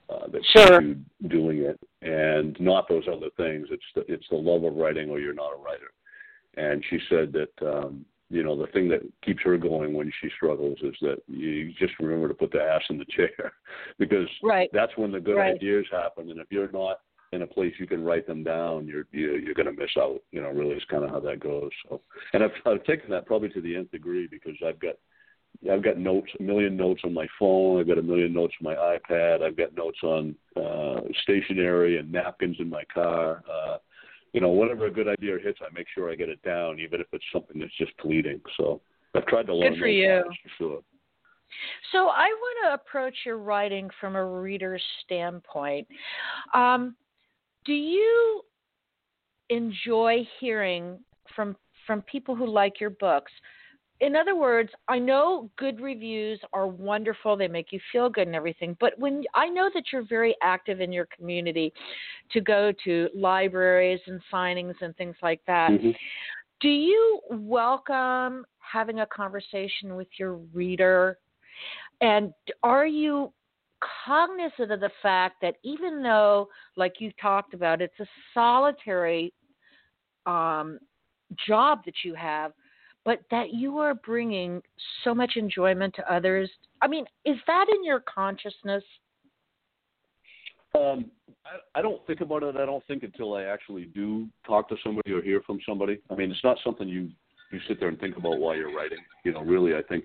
uh, 0.08 0.28
that 0.28 0.42
sure. 0.52 0.80
keeps 0.80 1.00
you 1.20 1.28
doing 1.28 1.58
it, 1.58 1.78
and 2.00 2.56
not 2.58 2.88
those 2.88 3.04
other 3.06 3.28
things. 3.36 3.68
It's 3.70 3.84
the 3.94 4.10
it's 4.12 4.26
the 4.30 4.36
love 4.36 4.64
of 4.64 4.74
writing, 4.74 5.10
or 5.10 5.18
you're 5.18 5.34
not 5.34 5.52
a 5.52 5.62
writer 5.62 5.90
and 6.56 6.82
she 6.88 6.98
said 7.08 7.32
that 7.32 7.66
um 7.66 8.04
you 8.28 8.42
know 8.42 8.56
the 8.56 8.70
thing 8.72 8.88
that 8.88 9.02
keeps 9.24 9.42
her 9.42 9.56
going 9.56 9.94
when 9.94 10.10
she 10.20 10.28
struggles 10.36 10.78
is 10.82 10.94
that 11.00 11.18
you 11.28 11.72
just 11.78 11.92
remember 12.00 12.28
to 12.28 12.34
put 12.34 12.50
the 12.52 12.60
ass 12.60 12.82
in 12.90 12.98
the 12.98 13.04
chair 13.06 13.52
because 13.98 14.28
right. 14.42 14.70
that's 14.72 14.96
when 14.96 15.12
the 15.12 15.20
good 15.20 15.36
right. 15.36 15.54
ideas 15.54 15.86
happen 15.90 16.30
and 16.30 16.40
if 16.40 16.46
you're 16.50 16.70
not 16.72 17.00
in 17.32 17.42
a 17.42 17.46
place 17.46 17.74
you 17.78 17.86
can 17.86 18.04
write 18.04 18.26
them 18.26 18.42
down 18.42 18.86
you're 18.86 19.06
you, 19.12 19.36
you're 19.36 19.54
going 19.54 19.66
to 19.66 19.80
miss 19.80 19.90
out 19.98 20.20
you 20.32 20.40
know 20.40 20.50
really 20.50 20.74
is 20.74 20.84
kind 20.90 21.04
of 21.04 21.10
how 21.10 21.20
that 21.20 21.40
goes 21.40 21.70
so 21.88 22.00
and 22.32 22.42
i've 22.42 22.50
i've 22.66 22.84
taken 22.84 23.10
that 23.10 23.26
probably 23.26 23.48
to 23.48 23.60
the 23.60 23.76
nth 23.76 23.90
degree 23.90 24.28
because 24.30 24.56
i've 24.66 24.80
got 24.80 24.94
I've 25.70 25.82
got 25.82 25.98
notes, 25.98 26.30
a 26.38 26.42
million 26.42 26.76
notes 26.76 27.00
on 27.04 27.14
my 27.14 27.26
phone. 27.38 27.80
I've 27.80 27.88
got 27.88 27.98
a 27.98 28.02
million 28.02 28.32
notes 28.32 28.54
on 28.60 28.64
my 28.64 28.74
iPad. 28.74 29.42
I've 29.42 29.56
got 29.56 29.74
notes 29.74 29.98
on 30.02 30.36
uh, 30.56 31.00
stationery 31.22 31.98
and 31.98 32.12
napkins 32.12 32.56
in 32.58 32.68
my 32.68 32.84
car. 32.92 33.42
Uh, 33.50 33.78
you 34.37 34.42
know, 34.42 34.51
whenever 34.51 34.85
a 34.85 34.90
good 34.90 35.09
idea 35.09 35.38
hits, 35.42 35.61
I 35.62 35.72
make 35.72 35.87
sure 35.94 36.12
I 36.12 36.14
get 36.14 36.29
it 36.29 36.42
down, 36.42 36.79
even 36.79 37.01
if 37.01 37.07
it's 37.11 37.25
something 37.33 37.59
that's 37.59 37.75
just 37.79 37.92
fleeting. 38.03 38.38
So 38.59 38.83
I've 39.14 39.25
tried 39.25 39.46
to 39.46 39.55
learn 39.55 39.72
Good 39.72 39.81
for 39.81 39.88
you. 39.88 40.25
for 40.25 40.51
sure. 40.59 40.81
So 41.90 42.09
I 42.09 42.27
want 42.27 42.59
to 42.66 42.75
approach 42.75 43.14
your 43.25 43.38
writing 43.38 43.88
from 43.99 44.14
a 44.14 44.22
reader's 44.22 44.83
standpoint. 45.03 45.88
Um, 46.53 46.96
do 47.64 47.72
you 47.72 48.42
enjoy 49.49 50.29
hearing 50.38 50.99
from 51.35 51.57
from 51.87 52.03
people 52.03 52.37
who 52.37 52.46
like 52.46 52.79
your 52.79 52.90
books? 52.90 53.33
In 54.00 54.14
other 54.14 54.37
words, 54.37 54.70
I 54.88 54.98
know 54.98 55.50
good 55.56 55.80
reviews 55.80 56.38
are 56.52 56.66
wonderful. 56.66 57.37
They 57.37 57.48
make 57.48 57.72
you 57.72 57.80
feel 57.92 58.09
good 58.11 58.26
and 58.26 58.37
everything. 58.37 58.76
But 58.78 58.98
when 58.98 59.24
I 59.35 59.48
know 59.48 59.70
that 59.74 59.85
you're 59.92 60.06
very 60.06 60.37
active 60.42 60.80
in 60.80 60.92
your 60.92 61.09
community 61.16 61.72
to 62.32 62.40
go 62.40 62.72
to 62.85 63.09
libraries 63.14 64.00
and 64.06 64.20
signings 64.32 64.74
and 64.82 64.94
things 64.96 65.16
like 65.22 65.40
that, 65.46 65.70
mm-hmm. 65.70 65.90
do 66.61 66.68
you 66.68 67.20
welcome 67.30 68.44
having 68.59 69.00
a 69.00 69.06
conversation 69.06 69.96
with 69.96 70.09
your 70.18 70.35
reader? 70.52 71.18
And 72.02 72.35
are 72.62 72.87
you 72.87 73.32
cognizant 74.04 74.72
of 74.72 74.80
the 74.80 74.90
fact 75.02 75.37
that 75.42 75.56
even 75.62 76.02
though, 76.02 76.48
like 76.76 76.94
you 76.98 77.12
talked 77.20 77.54
about, 77.54 77.80
it's 77.80 77.98
a 78.00 78.06
solitary 78.35 79.32
um, 80.26 80.78
job 81.46 81.80
that 81.85 81.94
you 82.04 82.14
have, 82.14 82.52
but 83.06 83.20
that 83.30 83.54
you 83.54 83.78
are 83.78 83.94
bringing 83.94 84.60
so 85.04 85.14
much 85.14 85.36
enjoyment 85.36 85.94
to 85.94 86.12
others. 86.12 86.50
I 86.82 86.88
mean, 86.88 87.06
is 87.24 87.36
that 87.46 87.66
in 87.72 87.84
your 87.84 88.00
consciousness? 88.00 88.82
Um, 90.74 91.06
I, 91.46 91.78
I 91.78 91.82
don't 91.82 92.04
think 92.06 92.20
about 92.20 92.42
it. 92.42 92.56
I 92.56 92.66
don't 92.66 92.84
think 92.86 93.04
until 93.04 93.34
I 93.34 93.44
actually 93.44 93.84
do 93.84 94.26
talk 94.44 94.68
to 94.68 94.76
somebody 94.84 95.12
or 95.12 95.22
hear 95.22 95.40
from 95.46 95.60
somebody. 95.66 96.00
I 96.10 96.16
mean, 96.16 96.32
it's 96.32 96.44
not 96.44 96.58
something 96.62 96.86
you 96.86 97.08
you 97.52 97.60
sit 97.68 97.78
there 97.78 97.88
and 97.88 97.98
think 98.00 98.16
about 98.16 98.38
while 98.38 98.56
you're 98.56 98.74
writing. 98.76 98.98
You 99.24 99.32
know, 99.32 99.42
really, 99.42 99.74
I 99.74 99.82
think. 99.88 100.04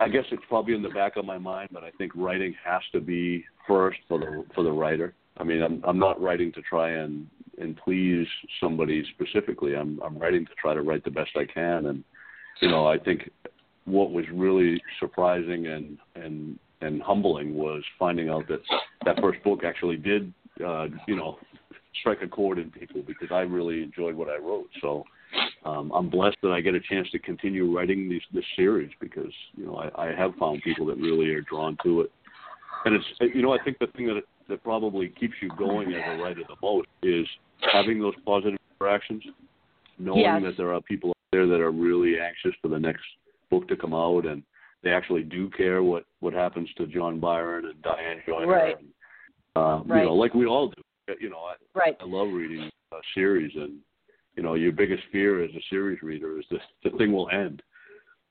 I 0.00 0.08
guess 0.08 0.24
it's 0.30 0.42
probably 0.48 0.74
in 0.74 0.82
the 0.82 0.88
back 0.88 1.16
of 1.16 1.24
my 1.24 1.36
mind, 1.36 1.70
but 1.72 1.82
I 1.82 1.90
think 1.98 2.12
writing 2.14 2.54
has 2.64 2.80
to 2.92 3.00
be 3.00 3.44
first 3.66 3.98
for 4.08 4.18
the 4.18 4.44
for 4.54 4.64
the 4.64 4.72
writer. 4.72 5.14
I 5.38 5.44
mean, 5.44 5.62
I'm 5.62 5.82
I'm 5.84 5.98
not 5.98 6.20
writing 6.20 6.52
to 6.52 6.62
try 6.62 6.90
and 6.90 7.26
and 7.60 7.76
please 7.76 8.26
somebody 8.60 9.04
specifically. 9.14 9.74
I'm 9.74 10.00
I'm 10.04 10.18
writing 10.18 10.46
to 10.46 10.52
try 10.60 10.74
to 10.74 10.82
write 10.82 11.04
the 11.04 11.10
best 11.10 11.30
I 11.36 11.44
can, 11.44 11.86
and 11.86 12.04
you 12.60 12.68
know 12.68 12.86
I 12.86 12.98
think 12.98 13.30
what 13.84 14.12
was 14.12 14.24
really 14.32 14.80
surprising 15.00 15.66
and 15.68 15.98
and 16.14 16.58
and 16.80 17.02
humbling 17.02 17.54
was 17.54 17.82
finding 17.98 18.28
out 18.28 18.46
that 18.48 18.60
that 19.04 19.20
first 19.20 19.42
book 19.42 19.64
actually 19.64 19.96
did 19.96 20.32
uh, 20.64 20.86
you 21.06 21.16
know 21.16 21.38
strike 22.00 22.22
a 22.22 22.28
chord 22.28 22.58
in 22.58 22.70
people 22.70 23.02
because 23.06 23.28
I 23.32 23.40
really 23.40 23.82
enjoyed 23.82 24.14
what 24.14 24.28
I 24.28 24.36
wrote. 24.36 24.68
So 24.80 25.04
um, 25.64 25.90
I'm 25.92 26.08
blessed 26.08 26.36
that 26.42 26.50
I 26.50 26.60
get 26.60 26.74
a 26.74 26.80
chance 26.80 27.10
to 27.10 27.18
continue 27.18 27.76
writing 27.76 28.08
these 28.08 28.22
this 28.32 28.44
series 28.56 28.90
because 29.00 29.32
you 29.56 29.66
know 29.66 29.76
I, 29.76 30.08
I 30.08 30.14
have 30.14 30.34
found 30.36 30.62
people 30.62 30.86
that 30.86 30.96
really 30.96 31.30
are 31.30 31.42
drawn 31.42 31.76
to 31.84 32.02
it, 32.02 32.12
and 32.84 32.94
it's 32.94 33.34
you 33.34 33.42
know 33.42 33.52
I 33.52 33.62
think 33.64 33.78
the 33.78 33.88
thing 33.88 34.06
that 34.06 34.22
that 34.48 34.62
probably 34.62 35.08
keeps 35.08 35.34
you 35.40 35.50
going 35.56 35.92
as 35.92 36.02
a 36.06 36.22
writer 36.22 36.42
the 36.48 36.56
most 36.62 36.88
is 37.02 37.26
having 37.72 38.00
those 38.00 38.14
positive 38.24 38.58
interactions, 38.80 39.22
knowing 39.98 40.20
yes. 40.20 40.42
that 40.42 40.56
there 40.56 40.72
are 40.72 40.80
people 40.80 41.10
out 41.10 41.16
there 41.32 41.46
that 41.46 41.60
are 41.60 41.70
really 41.70 42.18
anxious 42.20 42.52
for 42.62 42.68
the 42.68 42.78
next 42.78 43.02
book 43.50 43.68
to 43.68 43.76
come 43.76 43.94
out, 43.94 44.26
and 44.26 44.42
they 44.82 44.90
actually 44.90 45.22
do 45.22 45.50
care 45.50 45.82
what 45.82 46.04
what 46.20 46.32
happens 46.32 46.68
to 46.76 46.86
John 46.86 47.20
Byron 47.20 47.66
and 47.66 47.80
Diane 47.82 48.22
Joyner. 48.26 48.46
Right. 48.46 48.76
And, 48.78 48.88
um, 49.56 49.84
right. 49.88 50.00
You 50.00 50.06
know, 50.06 50.14
like 50.14 50.34
we 50.34 50.46
all 50.46 50.68
do. 50.68 50.82
You 51.20 51.30
know, 51.30 51.38
I, 51.38 51.54
right. 51.74 51.96
I 52.00 52.04
love 52.04 52.28
reading 52.32 52.70
a 52.92 52.96
series, 53.14 53.52
and 53.54 53.78
you 54.36 54.42
know, 54.42 54.54
your 54.54 54.72
biggest 54.72 55.02
fear 55.10 55.42
as 55.42 55.50
a 55.50 55.62
series 55.70 56.02
reader 56.02 56.38
is 56.38 56.44
that 56.50 56.60
the 56.84 56.90
thing 56.98 57.12
will 57.12 57.28
end. 57.30 57.62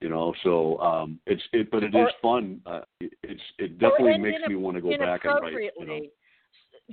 You 0.01 0.09
know, 0.09 0.33
so 0.43 0.77
um, 0.79 1.19
it's 1.25 1.41
it, 1.53 1.71
but 1.71 1.83
it 1.83 1.95
or, 1.95 2.07
is 2.07 2.13
fun. 2.21 2.61
Uh, 2.65 2.81
it, 2.99 3.13
it's 3.23 3.41
it 3.57 3.79
definitely 3.79 4.19
makes 4.19 4.47
me 4.47 4.55
want 4.55 4.75
to 4.75 4.81
go 4.81 4.89
back 4.97 5.25
and 5.25 5.41
write. 5.41 5.71
You 5.79 5.85
know? 5.85 5.99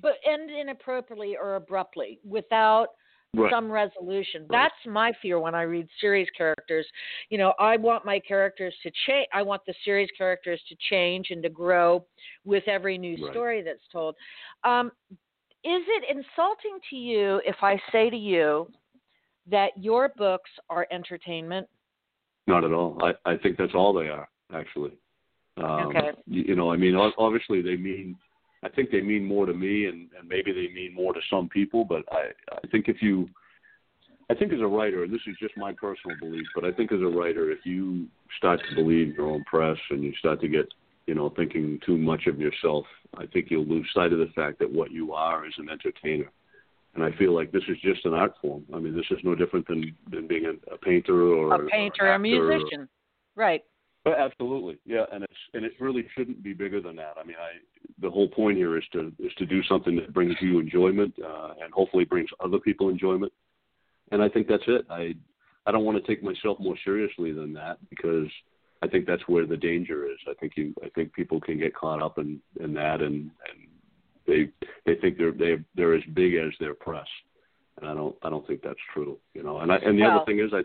but 0.03 0.15
end 0.27 0.51
inappropriately 0.51 1.37
or 1.37 1.57
abruptly 1.57 2.19
without 2.25 2.89
right. 3.35 3.51
some 3.51 3.71
resolution. 3.71 4.43
Right. 4.43 4.65
That's 4.65 4.93
my 4.93 5.13
fear 5.23 5.39
when 5.39 5.55
I 5.55 5.63
read 5.63 5.87
series 6.01 6.29
characters. 6.37 6.87
You 7.31 7.39
know, 7.39 7.55
I 7.59 7.77
want 7.77 8.05
my 8.05 8.19
characters 8.21 8.75
to 8.83 8.91
change. 9.07 9.29
I 9.33 9.43
want 9.43 9.63
the 9.67 9.75
series 9.85 10.09
characters 10.17 10.61
to 10.69 10.77
change 10.91 11.29
and 11.31 11.43
to 11.43 11.49
grow 11.49 12.05
with 12.45 12.65
every 12.67 12.99
new 12.99 13.17
right. 13.23 13.33
story 13.33 13.63
that's 13.63 13.87
told. 13.93 14.17
Um, 14.65 14.91
is 15.11 15.83
it 15.89 16.05
insulting 16.11 16.79
to 16.91 16.97
you 16.97 17.41
if 17.47 17.57
I 17.63 17.81
say 17.91 18.11
to 18.11 18.17
you 18.17 18.69
that 19.51 19.71
your 19.77 20.11
books 20.17 20.51
are 20.69 20.87
entertainment? 20.91 21.67
Not 22.47 22.65
at 22.65 22.73
all. 22.73 22.99
I, 23.03 23.33
I 23.33 23.37
think 23.39 23.57
that's 23.57 23.75
all 23.75 23.93
they 23.93 24.09
are, 24.09 24.29
actually. 24.55 24.93
Um, 25.57 25.89
okay. 25.89 26.11
You, 26.27 26.43
you 26.49 26.57
know, 26.57 26.71
I 26.73 26.77
mean, 26.77 26.95
obviously 26.95 27.63
they 27.63 27.77
mean 27.77 28.17
I 28.65 28.71
think 28.71 28.91
they 28.91 29.03
mean 29.03 29.25
more 29.25 29.45
to 29.45 29.53
me, 29.53 29.87
and, 29.87 30.09
and 30.19 30.27
maybe 30.27 30.53
they 30.53 30.73
mean 30.75 30.95
more 30.95 31.13
to 31.13 31.21
some 31.29 31.49
people. 31.49 31.85
But 31.85 32.03
I, 32.11 32.31
I 32.51 32.67
think 32.69 32.89
if 32.89 33.03
you, 33.03 33.29
I 34.31 34.35
think 34.35 34.53
as 34.53 34.61
a 34.61 34.67
writer, 34.67 35.05
and 35.05 35.13
this 35.13 35.21
is 35.27 35.37
just 35.39 35.57
my 35.57 35.73
personal 35.73 36.17
belief, 36.19 36.47
but 36.55 36.65
I 36.65 36.73
think 36.73 36.91
as 36.91 37.01
a 37.01 37.07
writer, 37.07 37.51
if 37.51 37.59
you 37.65 38.07
start 38.39 38.61
to 38.69 38.75
believe 38.75 39.15
your 39.15 39.27
own 39.27 39.45
press 39.45 39.77
and 39.91 40.03
you 40.03 40.15
start 40.19 40.41
to 40.41 40.49
get, 40.49 40.67
you 41.07 41.15
know, 41.15 41.31
thinking 41.37 41.79
too 41.85 41.99
much 41.99 42.27
of 42.27 42.41
yourself, 42.41 42.87
I 43.19 43.27
think 43.27 43.49
you'll 43.51 43.67
lose 43.67 43.87
sight 43.93 44.15
of 44.15 44.19
the 44.19 44.33
fact 44.35 44.59
that 44.61 44.73
what 44.73 44.91
you 44.91 45.13
are 45.13 45.47
is 45.47 45.53
an 45.59 45.69
entertainer. 45.69 46.31
And 46.95 47.03
I 47.03 47.11
feel 47.19 47.35
like 47.35 47.51
this 47.51 47.63
is 47.69 47.77
just 47.83 48.05
an 48.05 48.15
art 48.15 48.35
form. 48.41 48.65
I 48.73 48.79
mean, 48.79 48.95
this 48.95 49.07
is 49.11 49.19
no 49.25 49.35
different 49.35 49.67
than 49.67 49.95
than 50.11 50.29
being 50.29 50.47
a, 50.47 50.75
a 50.75 50.79
painter 50.79 51.23
or 51.23 51.55
a 51.55 51.67
painter, 51.69 52.07
or 52.07 52.15
a 52.15 52.19
musician, 52.19 52.89
right? 53.35 53.63
But 54.05 54.19
absolutely, 54.19 54.79
yeah, 54.85 55.05
and 55.13 55.25
it's 55.25 55.33
and 55.55 55.65
it 55.65 55.73
really 55.81 56.07
shouldn't 56.17 56.43
be 56.43 56.53
bigger 56.53 56.81
than 56.81 56.95
that. 56.97 57.15
I 57.19 57.25
mean, 57.25 57.37
I 57.41 57.59
the 58.01 58.11
whole 58.11 58.29
point 58.29 58.59
here 58.59 58.77
is 58.77 58.85
to 58.93 59.13
is 59.19 59.33
to 59.39 59.47
do 59.47 59.63
something 59.65 59.97
that 59.97 60.13
brings 60.13 60.35
you 60.41 60.61
enjoyment 60.61 61.15
uh, 61.25 61.55
and 61.63 61.73
hopefully 61.73 62.05
brings 62.05 62.29
other 62.39 62.59
people 62.59 62.91
enjoyment. 62.91 63.33
And 64.13 64.23
I 64.23 64.29
think 64.29 64.47
that's 64.47 64.63
it. 64.67 64.85
I 64.91 65.15
I 65.67 65.73
don't 65.73 65.85
want 65.85 66.01
to 66.01 66.07
take 66.07 66.23
myself 66.23 66.59
more 66.61 66.77
seriously 66.85 67.33
than 67.33 67.55
that 67.55 67.79
because 67.89 68.29
I 68.83 68.89
think 68.89 69.07
that's 69.07 69.27
where 69.27 69.47
the 69.47 69.57
danger 69.57 70.07
is. 70.07 70.19
I 70.29 70.35
think 70.35 70.53
you 70.57 70.75
I 70.85 70.91
think 70.91 71.13
people 71.13 71.41
can 71.41 71.59
get 71.59 71.75
caught 71.75 72.03
up 72.03 72.19
in 72.19 72.41
in 72.61 72.75
that 72.75 73.01
and 73.01 73.31
and 73.49 73.69
they 74.27 74.49
they 74.87 74.95
think 74.97 75.19
they're 75.19 75.33
they 75.33 75.57
they're 75.75 75.95
as 75.95 76.03
big 76.15 76.35
as 76.35 76.53
their 76.61 76.75
press. 76.75 77.07
And 77.81 77.89
I 77.89 77.95
don't 77.95 78.17
I 78.23 78.31
don't 78.31 78.47
think 78.47 78.63
that's 78.63 78.79
true, 78.93 79.19
you 79.35 79.43
know. 79.43 79.59
And 79.59 79.73
I 79.73 79.77
and 79.77 79.99
the 79.99 80.03
well, 80.03 80.19
other 80.19 80.25
thing 80.27 80.41
is 80.41 80.51
I 80.53 80.63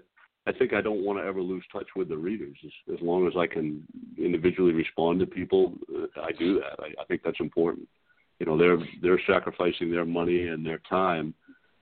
I 0.50 0.54
think 0.54 0.74
I 0.74 0.82
don't 0.82 1.04
want 1.04 1.20
to 1.20 1.26
ever 1.26 1.42
lose 1.42 1.64
touch 1.72 1.88
with 1.96 2.10
the 2.10 2.18
readers. 2.18 2.58
As, 2.64 2.96
as 2.96 3.02
long 3.02 3.28
as 3.28 3.34
I 3.38 3.48
can 3.48 3.84
individually 4.18 4.74
respond 4.74 5.20
to 5.20 5.26
people, 5.26 5.74
uh, 5.96 6.22
I 6.22 6.32
do 6.32 6.60
that. 6.60 6.80
I, 6.80 7.02
I 7.02 7.06
think 7.06 7.22
that's 7.24 7.40
important. 7.40 7.88
You 8.40 8.46
know, 8.46 8.58
they're 8.58 8.78
they're 9.02 9.22
sacrificing 9.28 9.92
their 9.92 10.06
money 10.06 10.48
and 10.48 10.66
their 10.66 10.82
time 10.90 11.34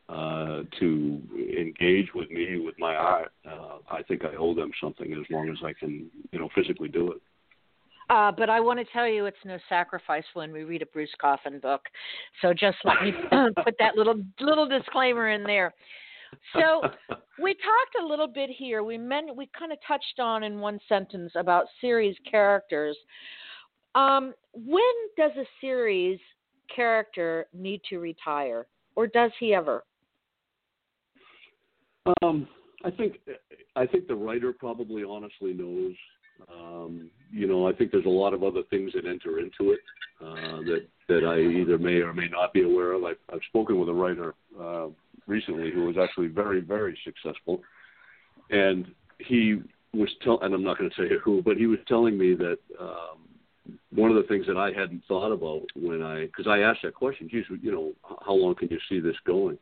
uh, 0.10 0.64
to 0.80 1.22
engage 1.38 2.14
with 2.16 2.32
me 2.32 2.60
with 2.60 2.76
my 2.80 2.96
art. 2.96 3.32
Uh, 3.46 3.78
I 3.92 4.04
think 4.04 4.24
I 4.26 4.36
owe 4.36 4.56
them 4.56 4.72
something 4.82 5.12
as 5.14 5.26
long 5.30 5.50
as 5.50 5.58
I 5.64 5.74
can, 5.74 6.10
you 6.32 6.40
know, 6.40 6.50
physically 6.56 6.88
do 6.88 7.12
it. 7.12 7.22
Uh, 8.10 8.32
but 8.32 8.50
I 8.50 8.60
want 8.60 8.80
to 8.80 8.86
tell 8.94 9.08
you, 9.08 9.26
it's 9.26 9.38
no 9.44 9.58
sacrifice 9.68 10.24
when 10.34 10.52
we 10.52 10.64
read 10.64 10.82
a 10.82 10.86
Bruce 10.88 11.14
Coffin 11.20 11.60
book. 11.60 11.82
So 12.42 12.54
just 12.54 12.78
let 12.86 13.02
me 13.04 13.12
put 13.64 13.76
that 13.80 13.96
little 13.96 14.22
little 14.40 14.68
disclaimer 14.68 15.30
in 15.30 15.44
there. 15.44 15.74
So 16.54 16.82
we 17.42 17.54
talked 17.54 18.04
a 18.04 18.06
little 18.06 18.28
bit 18.28 18.50
here. 18.50 18.84
We 18.84 18.98
meant 18.98 19.36
we 19.36 19.50
kind 19.58 19.72
of 19.72 19.78
touched 19.86 20.20
on 20.20 20.44
in 20.44 20.60
one 20.60 20.80
sentence 20.88 21.34
about 21.36 21.66
series 21.82 22.16
characters. 22.30 22.96
Um, 23.96 24.34
when 24.54 24.82
does 25.18 25.32
a 25.38 25.46
series 25.60 26.20
character 26.74 27.48
need 27.54 27.82
to 27.90 28.00
retire, 28.00 28.68
or 28.96 29.08
does 29.08 29.32
he 29.40 29.54
ever? 29.54 29.84
Um, 32.22 32.48
I 32.86 32.92
think 32.92 33.18
I 33.76 33.86
think 33.86 34.08
the 34.08 34.16
writer 34.16 34.54
probably 34.54 35.04
honestly 35.04 35.54
knows. 35.54 35.96
Um, 36.52 37.10
you 37.32 37.48
know, 37.48 37.68
I 37.68 37.74
think 37.74 37.92
there's 37.92 38.06
a 38.06 38.10
lot 38.10 38.34
of 38.34 38.44
other 38.44 38.62
things 38.70 38.94
that 38.94 39.06
enter 39.06 39.40
into 39.40 39.72
it 39.72 39.80
uh, 40.22 40.62
that 40.62 40.86
that 41.10 41.24
I 41.24 41.40
either 41.40 41.78
may 41.78 42.02
or 42.02 42.14
may 42.14 42.28
not 42.28 42.54
be 42.54 42.64
aware 42.64 42.94
of. 42.94 43.04
I've, 43.04 43.18
I've 43.32 43.42
spoken 43.48 43.80
with 43.80 43.90
a 43.90 43.94
writer 43.94 44.34
uh, 44.60 44.88
recently 45.26 45.72
who 45.72 45.86
was 45.86 45.96
actually 45.98 46.28
very, 46.28 46.60
very 46.60 46.98
successful, 47.04 47.62
and 48.50 48.88
he 49.20 49.62
was 49.94 50.10
telling, 50.24 50.44
and 50.44 50.54
I'm 50.54 50.64
not 50.64 50.78
going 50.78 50.90
to 50.90 50.96
say 50.96 51.16
who, 51.24 51.42
but 51.42 51.58
he 51.58 51.66
was 51.66 51.80
telling 51.88 52.18
me 52.18 52.34
that 52.36 52.58
um, 52.80 53.28
one 53.94 54.10
of 54.10 54.18
the 54.18 54.28
things 54.28 54.46
that 54.48 54.58
I 54.58 54.72
hadn't 54.72 55.04
thought 55.08 55.32
about 55.32 55.66
when 55.76 56.02
I, 56.02 56.26
because 56.26 56.48
I 56.48 56.60
asked 56.60 56.82
that 56.84 56.94
question, 56.94 57.30
geez, 57.30 57.46
you 57.62 57.72
know, 57.72 57.94
how 58.26 58.34
long 58.34 58.56
can 58.56 58.70
you 58.70 58.80
see 58.90 59.00
this 59.00 59.16
going? 59.26 59.58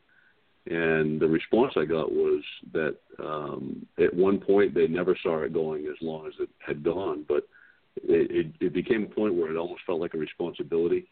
And 0.68 1.20
the 1.20 1.28
response 1.28 1.74
I 1.78 1.86
got 1.86 2.12
was 2.12 2.44
that 2.74 2.96
um, 3.20 3.86
at 4.00 4.14
one 4.14 4.40
point 4.40 4.74
they 4.74 4.88
never 4.88 5.16
saw 5.22 5.44
it 5.44 5.54
going 5.54 5.86
as 5.86 5.96
long 6.02 6.28
as 6.28 6.34
it 6.40 6.50
had 6.66 6.84
gone, 6.84 7.24
but 7.28 7.48
it, 8.04 8.32
it, 8.32 8.48
it 8.60 8.74
became 8.74 9.04
a 9.04 9.16
point 9.16 9.36
where 9.36 9.52
it 9.52 9.58
almost 9.58 9.82
felt 9.86 10.02
like 10.02 10.16
a 10.16 10.18
responsibility 10.18 11.08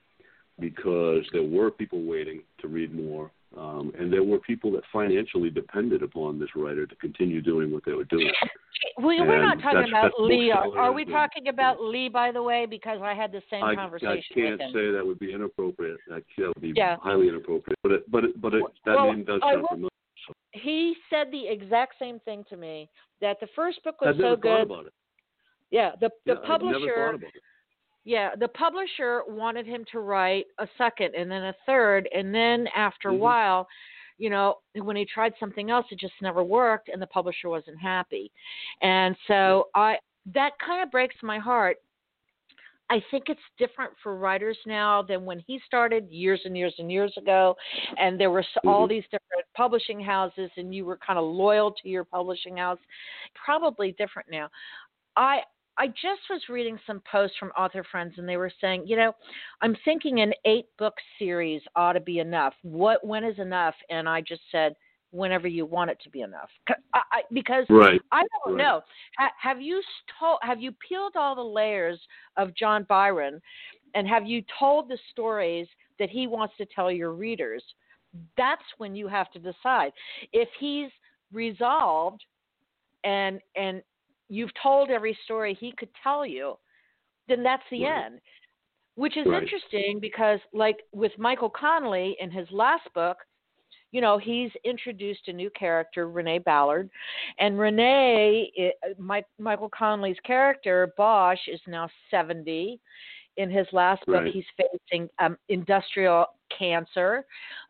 because 0.59 1.23
there 1.31 1.43
were 1.43 1.69
people 1.69 2.03
waiting 2.03 2.41
to 2.59 2.67
read 2.67 2.93
more, 2.93 3.31
um, 3.57 3.93
and 3.97 4.11
there 4.11 4.23
were 4.23 4.39
people 4.39 4.71
that 4.71 4.83
financially 4.91 5.49
depended 5.49 6.01
upon 6.01 6.39
this 6.39 6.49
writer 6.55 6.85
to 6.87 6.95
continue 6.95 7.41
doing 7.41 7.71
what 7.71 7.85
they 7.85 7.93
were 7.93 8.05
doing. 8.05 8.31
We, 8.97 9.21
we're 9.21 9.41
not 9.41 9.61
talking 9.61 9.89
about 9.89 10.11
Lee. 10.19 10.51
Are 10.51 10.91
we 10.91 11.05
talking 11.05 11.47
about 11.47 11.81
Lee, 11.81 12.09
by 12.09 12.31
the 12.31 12.41
way? 12.41 12.65
Because 12.69 12.99
I 13.01 13.13
had 13.13 13.31
the 13.31 13.41
same 13.49 13.63
I, 13.63 13.75
conversation. 13.75 14.23
I 14.31 14.33
can't 14.33 14.61
say 14.73 14.91
that 14.91 15.01
would 15.03 15.19
be 15.19 15.33
inappropriate. 15.33 15.97
That, 16.09 16.23
would 16.37 16.61
be 16.61 16.73
yeah. 16.75 16.97
highly 17.01 17.29
inappropriate. 17.29 17.77
But 17.83 17.91
it, 17.91 18.11
but 18.11 18.23
it, 18.25 18.41
but 18.41 18.53
it, 18.53 18.63
that 18.85 18.95
well, 18.95 19.13
name 19.13 19.23
does 19.23 19.41
sound 19.41 19.65
familiar. 19.69 19.89
So. 20.27 20.33
He 20.51 20.95
said 21.09 21.27
the 21.31 21.47
exact 21.47 21.95
same 21.99 22.19
thing 22.19 22.43
to 22.49 22.57
me. 22.57 22.89
That 23.21 23.39
the 23.39 23.47
first 23.55 23.83
book 23.83 24.01
was 24.01 24.15
I've 24.15 24.21
so 24.21 24.35
good. 24.35 24.69
Yeah, 25.71 25.91
the 25.99 26.09
the 26.25 26.33
yeah, 26.33 26.47
publisher. 26.47 27.17
Yeah, 28.05 28.35
the 28.37 28.49
publisher 28.49 29.21
wanted 29.27 29.65
him 29.65 29.85
to 29.91 29.99
write 29.99 30.45
a 30.59 30.67
second 30.77 31.15
and 31.15 31.31
then 31.31 31.43
a 31.43 31.55
third, 31.65 32.09
and 32.13 32.35
then 32.35 32.67
after 32.75 33.09
mm-hmm. 33.09 33.17
a 33.17 33.19
while, 33.19 33.67
you 34.17 34.29
know, 34.29 34.55
when 34.75 34.95
he 34.95 35.05
tried 35.05 35.33
something 35.39 35.71
else, 35.71 35.85
it 35.91 35.99
just 35.99 36.13
never 36.21 36.43
worked, 36.43 36.89
and 36.89 37.01
the 37.01 37.07
publisher 37.07 37.49
wasn't 37.49 37.79
happy. 37.79 38.31
And 38.81 39.15
so 39.27 39.69
I 39.75 39.97
that 40.33 40.51
kind 40.65 40.81
of 40.83 40.91
breaks 40.91 41.15
my 41.21 41.39
heart. 41.39 41.77
I 42.89 43.01
think 43.09 43.25
it's 43.27 43.41
different 43.57 43.91
for 44.03 44.17
writers 44.17 44.57
now 44.67 45.01
than 45.01 45.25
when 45.25 45.39
he 45.39 45.59
started 45.65 46.09
years 46.09 46.41
and 46.45 46.55
years 46.55 46.75
and 46.77 46.91
years 46.91 47.13
ago, 47.17 47.55
and 47.97 48.19
there 48.19 48.29
were 48.29 48.41
mm-hmm. 48.41 48.67
all 48.67 48.87
these 48.87 49.03
different 49.05 49.45
publishing 49.55 49.99
houses, 49.99 50.51
and 50.57 50.75
you 50.75 50.85
were 50.85 50.97
kind 50.97 51.17
of 51.17 51.25
loyal 51.25 51.71
to 51.81 51.89
your 51.89 52.03
publishing 52.03 52.57
house. 52.57 52.79
Probably 53.45 53.93
different 53.97 54.29
now. 54.29 54.49
I 55.15 55.41
I 55.77 55.87
just 55.87 56.21
was 56.29 56.41
reading 56.49 56.77
some 56.85 57.01
posts 57.11 57.35
from 57.39 57.49
author 57.49 57.83
friends, 57.89 58.13
and 58.17 58.27
they 58.27 58.37
were 58.37 58.51
saying, 58.61 58.83
you 58.85 58.95
know, 58.95 59.13
I'm 59.61 59.75
thinking 59.83 60.21
an 60.21 60.33
eight 60.45 60.65
book 60.77 60.93
series 61.17 61.61
ought 61.75 61.93
to 61.93 61.99
be 61.99 62.19
enough. 62.19 62.53
What 62.61 63.05
when 63.05 63.23
is 63.23 63.39
enough? 63.39 63.75
And 63.89 64.07
I 64.07 64.21
just 64.21 64.41
said, 64.51 64.75
whenever 65.11 65.47
you 65.47 65.65
want 65.65 65.91
it 65.91 65.97
to 66.03 66.09
be 66.09 66.21
enough, 66.21 66.49
I, 66.93 67.01
I, 67.11 67.21
because 67.31 67.65
right. 67.69 68.01
I 68.11 68.21
don't 68.21 68.55
right. 68.55 68.63
know. 68.63 68.81
Ha, 69.17 69.29
have 69.41 69.61
you 69.61 69.81
told? 70.19 70.39
Have 70.41 70.61
you 70.61 70.73
peeled 70.87 71.13
all 71.15 71.35
the 71.35 71.41
layers 71.41 71.99
of 72.37 72.55
John 72.55 72.85
Byron, 72.87 73.41
and 73.95 74.07
have 74.07 74.27
you 74.27 74.43
told 74.59 74.89
the 74.89 74.97
stories 75.11 75.67
that 75.99 76.09
he 76.09 76.27
wants 76.27 76.55
to 76.57 76.65
tell 76.65 76.91
your 76.91 77.13
readers? 77.13 77.63
That's 78.37 78.61
when 78.77 78.95
you 78.95 79.07
have 79.07 79.31
to 79.31 79.39
decide 79.39 79.91
if 80.33 80.49
he's 80.59 80.89
resolved 81.31 82.23
and 83.03 83.39
and 83.55 83.81
you've 84.33 84.51
told 84.61 84.89
every 84.89 85.17
story 85.23 85.53
he 85.59 85.73
could 85.77 85.89
tell 86.01 86.25
you, 86.25 86.57
then 87.27 87.43
that's 87.43 87.63
the 87.69 87.83
right. 87.83 88.05
end. 88.05 88.19
Which 88.95 89.17
is 89.17 89.25
right. 89.25 89.41
interesting 89.41 89.99
because, 89.99 90.39
like 90.53 90.77
with 90.91 91.11
Michael 91.17 91.49
Connelly 91.49 92.15
in 92.19 92.29
his 92.29 92.47
last 92.51 92.87
book, 92.93 93.17
you 93.91 94.01
know, 94.01 94.17
he's 94.17 94.51
introduced 94.63 95.27
a 95.27 95.33
new 95.33 95.49
character, 95.51 96.09
Renee 96.09 96.39
Ballard, 96.39 96.89
and 97.39 97.59
Renee, 97.59 98.51
it, 98.55 98.75
Mike, 98.97 99.25
Michael 99.39 99.69
Connelly's 99.69 100.17
character 100.25 100.93
Bosch 100.97 101.39
is 101.47 101.61
now 101.67 101.87
seventy. 102.11 102.79
In 103.35 103.49
his 103.49 103.65
last 103.71 104.05
book, 104.05 104.21
right. 104.25 104.31
he's 104.31 104.45
facing 104.55 105.09
um, 105.17 105.35
industrial 105.49 106.27
cancer, 106.55 107.25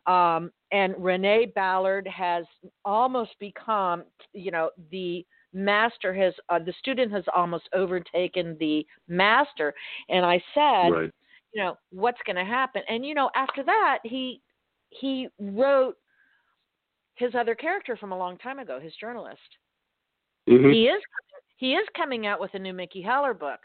um, 0.06 0.52
and 0.72 0.94
Renee 0.98 1.52
Ballard 1.54 2.06
has 2.06 2.44
almost 2.84 3.30
become, 3.40 4.04
you 4.34 4.50
know, 4.50 4.68
the 4.90 5.24
master 5.54 6.12
has 6.12 6.34
uh, 6.48 6.58
the 6.58 6.74
student 6.80 7.12
has 7.12 7.24
almost 7.34 7.64
overtaken 7.72 8.56
the 8.58 8.84
master 9.08 9.72
and 10.08 10.26
i 10.26 10.42
said 10.52 10.90
right. 10.90 11.10
you 11.52 11.62
know 11.62 11.76
what's 11.90 12.18
going 12.26 12.36
to 12.36 12.44
happen 12.44 12.82
and 12.88 13.06
you 13.06 13.14
know 13.14 13.30
after 13.36 13.62
that 13.62 13.98
he 14.02 14.40
he 14.90 15.28
wrote 15.38 15.96
his 17.14 17.34
other 17.34 17.54
character 17.54 17.96
from 17.96 18.12
a 18.12 18.18
long 18.18 18.36
time 18.38 18.58
ago 18.58 18.80
his 18.80 18.92
journalist 19.00 19.38
mm-hmm. 20.48 20.70
he 20.70 20.86
is 20.86 21.00
he 21.56 21.74
is 21.74 21.86
coming 21.96 22.26
out 22.26 22.40
with 22.40 22.50
a 22.54 22.58
new 22.58 22.72
mickey 22.72 23.00
haller 23.00 23.32
book 23.32 23.60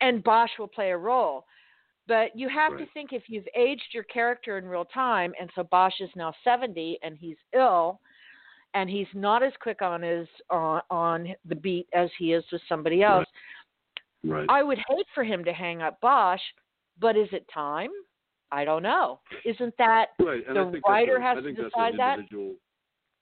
and 0.00 0.22
bosch 0.22 0.50
will 0.58 0.68
play 0.68 0.90
a 0.90 0.96
role 0.96 1.44
but 2.06 2.36
you 2.36 2.48
have 2.48 2.72
right. 2.72 2.86
to 2.86 2.92
think 2.92 3.12
if 3.12 3.24
you've 3.26 3.48
aged 3.56 3.88
your 3.92 4.04
character 4.04 4.58
in 4.58 4.66
real 4.66 4.84
time 4.84 5.32
and 5.40 5.50
so 5.54 5.64
bosch 5.64 6.00
is 6.00 6.10
now 6.14 6.32
70 6.44 6.98
and 7.02 7.16
he's 7.18 7.36
ill 7.54 8.00
and 8.74 8.88
he's 8.88 9.06
not 9.14 9.42
as 9.42 9.52
quick 9.60 9.82
on 9.82 10.02
his 10.02 10.26
uh, 10.50 10.80
on 10.90 11.28
the 11.48 11.54
beat 11.54 11.86
as 11.92 12.10
he 12.18 12.32
is 12.32 12.44
with 12.52 12.62
somebody 12.68 13.02
else. 13.02 13.26
Right. 14.24 14.38
right. 14.40 14.46
I 14.48 14.62
would 14.62 14.78
hate 14.88 15.06
for 15.14 15.24
him 15.24 15.44
to 15.44 15.52
hang 15.52 15.82
up 15.82 16.00
Bosch, 16.00 16.40
but 17.00 17.16
is 17.16 17.28
it 17.32 17.46
time? 17.52 17.90
I 18.50 18.64
don't 18.64 18.82
know. 18.82 19.20
Isn't 19.44 19.74
that 19.78 20.08
right. 20.20 20.42
and 20.46 20.56
the 20.56 20.80
writer 20.86 21.16
a, 21.16 21.22
has 21.22 21.42
to 21.42 21.52
decide 21.52 21.94
that? 21.98 22.18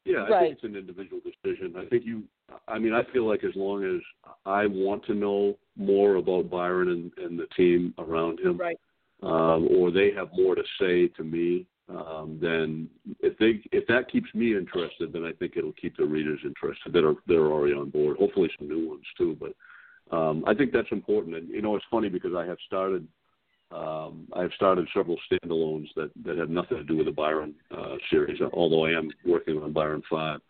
Yeah, 0.04 0.18
I 0.18 0.30
right. 0.30 0.40
think 0.42 0.54
it's 0.54 0.64
an 0.64 0.76
individual 0.76 1.20
decision. 1.22 1.74
I 1.76 1.84
think 1.86 2.04
you. 2.04 2.24
I 2.66 2.78
mean, 2.78 2.92
I 2.92 3.02
feel 3.12 3.28
like 3.28 3.44
as 3.44 3.54
long 3.54 3.84
as 3.84 4.00
I 4.44 4.66
want 4.66 5.04
to 5.06 5.14
know 5.14 5.56
more 5.76 6.16
about 6.16 6.50
Byron 6.50 6.88
and, 6.88 7.12
and 7.24 7.38
the 7.38 7.46
team 7.56 7.94
around 7.98 8.40
him, 8.40 8.58
right. 8.58 8.78
um, 9.22 9.68
or 9.70 9.92
they 9.92 10.10
have 10.16 10.30
more 10.34 10.54
to 10.54 10.62
say 10.80 11.08
to 11.08 11.22
me, 11.22 11.66
um, 11.90 12.38
then 12.40 12.88
if 13.20 13.36
they 13.38 13.60
if 13.72 13.86
that 13.88 14.10
keeps 14.10 14.32
me 14.34 14.56
interested, 14.56 15.12
then 15.12 15.24
I 15.24 15.32
think 15.32 15.54
it'll 15.56 15.72
keep 15.72 15.96
the 15.96 16.04
readers 16.04 16.40
interested 16.44 16.92
that 16.92 17.04
are 17.04 17.14
that 17.26 17.36
are 17.36 17.50
already 17.50 17.74
on 17.74 17.90
board. 17.90 18.16
Hopefully, 18.18 18.50
some 18.58 18.68
new 18.68 18.88
ones 18.88 19.04
too. 19.18 19.36
But 19.40 20.16
um, 20.16 20.44
I 20.46 20.54
think 20.54 20.72
that's 20.72 20.92
important. 20.92 21.36
And 21.36 21.48
you 21.48 21.62
know, 21.62 21.76
it's 21.76 21.84
funny 21.90 22.08
because 22.08 22.32
I 22.36 22.46
have 22.46 22.58
started 22.66 23.06
um, 23.72 24.26
I 24.32 24.42
have 24.42 24.52
started 24.56 24.88
several 24.94 25.16
standalones 25.30 25.86
that 25.96 26.10
that 26.24 26.38
have 26.38 26.50
nothing 26.50 26.78
to 26.78 26.84
do 26.84 26.96
with 26.96 27.06
the 27.06 27.12
Byron 27.12 27.54
uh, 27.76 27.96
series. 28.10 28.40
Although 28.52 28.84
I 28.86 28.90
am 28.90 29.10
working 29.24 29.58
on 29.58 29.72
Byron 29.72 30.02
Five, 30.10 30.40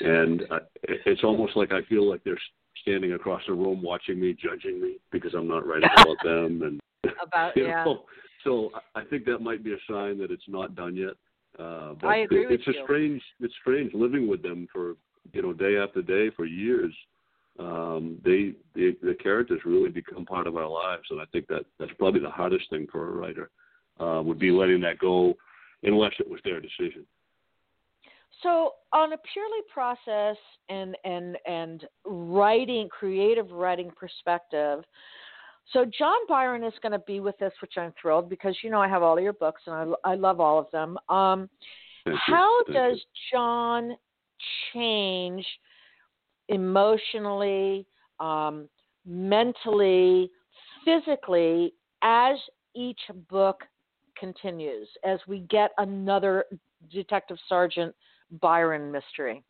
and 0.00 0.42
I, 0.50 0.58
it's 0.84 1.24
almost 1.24 1.56
like 1.56 1.72
I 1.72 1.82
feel 1.88 2.08
like 2.08 2.22
they're 2.24 2.38
standing 2.82 3.12
across 3.12 3.42
the 3.46 3.52
room 3.52 3.82
watching 3.82 4.20
me, 4.20 4.34
judging 4.34 4.80
me 4.80 4.96
because 5.10 5.34
I'm 5.34 5.48
not 5.48 5.66
writing 5.66 5.88
about 5.96 6.16
them 6.24 6.62
and 6.62 6.80
about 7.20 7.56
you 7.56 7.66
yeah. 7.66 7.84
So 8.44 8.70
I 8.94 9.02
think 9.04 9.24
that 9.26 9.38
might 9.38 9.62
be 9.62 9.72
a 9.72 9.76
sign 9.88 10.18
that 10.18 10.30
it's 10.30 10.48
not 10.48 10.74
done 10.74 10.96
yet. 10.96 11.14
Uh, 11.58 11.94
but 12.00 12.08
I 12.08 12.16
agree 12.18 12.44
it, 12.44 12.50
with 12.50 12.60
it's 12.60 12.66
you. 12.66 12.80
a 12.80 12.84
strange 12.84 13.22
it's 13.40 13.54
strange 13.60 13.92
living 13.92 14.26
with 14.26 14.42
them 14.42 14.66
for 14.72 14.94
you 15.32 15.42
know 15.42 15.52
day 15.52 15.76
after 15.76 16.02
day 16.02 16.30
for 16.34 16.44
years. 16.44 16.94
Um, 17.58 18.18
they 18.24 18.54
the, 18.74 18.96
the 19.02 19.14
characters 19.22 19.60
really 19.66 19.90
become 19.90 20.24
part 20.24 20.46
of 20.46 20.56
our 20.56 20.68
lives, 20.68 21.04
and 21.10 21.20
I 21.20 21.24
think 21.26 21.46
that 21.48 21.66
that's 21.78 21.92
probably 21.98 22.20
the 22.20 22.30
hardest 22.30 22.70
thing 22.70 22.86
for 22.90 23.08
a 23.08 23.12
writer 23.12 23.50
uh, 24.00 24.22
would 24.24 24.38
be 24.38 24.50
letting 24.50 24.80
that 24.80 24.98
go, 24.98 25.34
unless 25.82 26.12
it 26.18 26.28
was 26.28 26.40
their 26.44 26.60
decision. 26.60 27.04
So, 28.42 28.72
on 28.92 29.12
a 29.12 29.18
purely 29.32 29.62
process 29.72 30.36
and 30.70 30.96
and 31.04 31.36
and 31.46 31.84
writing, 32.06 32.88
creative 32.88 33.50
writing 33.50 33.90
perspective, 33.94 34.82
so 35.72 35.84
John 35.98 36.18
Byron 36.28 36.64
is 36.64 36.74
going 36.82 36.92
to 36.92 36.98
be 37.00 37.20
with 37.20 37.40
us, 37.42 37.52
which 37.62 37.74
I'm 37.76 37.92
thrilled 38.00 38.28
because 38.28 38.56
you 38.62 38.70
know 38.70 38.80
I 38.80 38.88
have 38.88 39.02
all 39.02 39.16
of 39.16 39.22
your 39.22 39.32
books 39.32 39.62
and 39.66 39.96
I, 40.04 40.12
I 40.12 40.14
love 40.14 40.40
all 40.40 40.58
of 40.58 40.66
them. 40.72 40.98
Um, 41.08 41.48
how 42.06 42.62
does. 42.72 43.00
John 43.32 43.96
change 44.72 45.46
emotionally, 46.48 47.86
um, 48.20 48.68
mentally, 49.06 50.30
physically 50.84 51.72
as 52.02 52.36
each 52.74 53.00
book 53.30 53.62
continues, 54.18 54.88
as 55.04 55.20
we 55.26 55.40
get 55.50 55.70
another 55.78 56.44
Detective 56.90 57.38
Sergeant 57.48 57.94
Byron 58.40 58.90
mystery? 58.90 59.44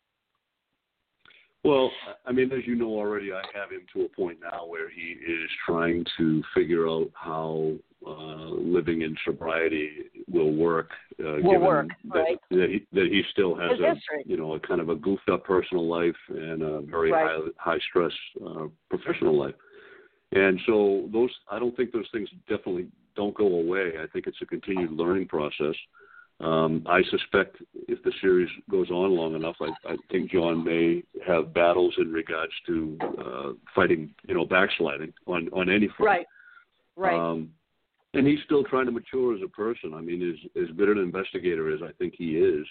Well, 1.63 1.91
I 2.25 2.31
mean, 2.33 2.51
as 2.51 2.65
you 2.65 2.75
know 2.75 2.89
already, 2.89 3.31
I 3.31 3.41
have 3.57 3.71
him 3.71 3.81
to 3.93 4.01
a 4.03 4.09
point 4.09 4.39
now 4.41 4.65
where 4.65 4.89
he 4.89 5.01
is 5.25 5.49
trying 5.65 6.05
to 6.17 6.43
figure 6.53 6.87
out 6.89 7.09
how 7.13 7.73
uh, 8.05 8.49
living 8.49 9.01
in 9.03 9.15
sobriety 9.25 9.91
will 10.29 10.53
work. 10.53 10.89
Uh, 11.19 11.35
Will 11.35 11.41
given 11.43 11.61
work, 11.61 11.87
that, 12.11 12.19
right. 12.19 12.37
that, 12.51 12.69
he, 12.69 12.85
that 12.91 13.07
he 13.09 13.23
still 13.31 13.55
has 13.55 13.71
His 13.71 13.79
a 13.79 13.93
history. 13.95 14.23
you 14.25 14.35
know 14.35 14.53
a 14.55 14.59
kind 14.59 14.81
of 14.81 14.89
a 14.89 14.95
goofed 14.95 15.29
up 15.29 15.45
personal 15.45 15.87
life 15.87 16.15
and 16.29 16.61
a 16.61 16.81
very 16.81 17.11
Right. 17.11 17.39
high 17.57 17.71
high 17.71 17.79
stress 17.89 18.11
uh, 18.45 18.65
professional 18.89 19.37
life. 19.37 19.55
And 20.33 20.59
so 20.65 21.07
those, 21.13 21.29
I 21.49 21.59
don't 21.59 21.75
think 21.77 21.91
those 21.93 22.07
things 22.11 22.27
definitely 22.49 22.87
don't 23.15 23.35
go 23.35 23.45
away. 23.45 23.93
I 24.01 24.07
think 24.11 24.25
it's 24.27 24.41
a 24.41 24.45
continued 24.47 24.91
learning 24.91 25.27
process. 25.27 25.75
Um, 26.43 26.83
I 26.87 27.01
suspect 27.09 27.57
if 27.87 28.03
the 28.03 28.11
series 28.19 28.49
goes 28.69 28.89
on 28.91 29.15
long 29.15 29.33
enough, 29.33 29.55
I, 29.61 29.69
I 29.89 29.95
think 30.11 30.31
John 30.31 30.63
may 30.63 31.03
have 31.25 31.53
battles 31.53 31.93
in 31.97 32.11
regards 32.11 32.51
to 32.67 32.97
uh, 33.01 33.51
fighting, 33.73 34.13
you 34.27 34.35
know, 34.35 34.45
backsliding 34.45 35.13
on 35.25 35.47
on 35.53 35.69
any 35.69 35.87
front. 35.95 35.99
Right. 35.99 36.25
Right. 36.95 37.17
Um, 37.17 37.49
and 38.13 38.27
he's 38.27 38.39
still 38.45 38.63
trying 38.65 38.85
to 38.87 38.91
mature 38.91 39.35
as 39.35 39.41
a 39.43 39.47
person. 39.47 39.93
I 39.93 40.01
mean, 40.01 40.21
as 40.21 40.61
as 40.61 40.75
good 40.75 40.89
an 40.89 40.97
investigator 40.97 41.73
as 41.73 41.81
I 41.81 41.93
think 41.93 42.15
he 42.17 42.37
is, 42.37 42.65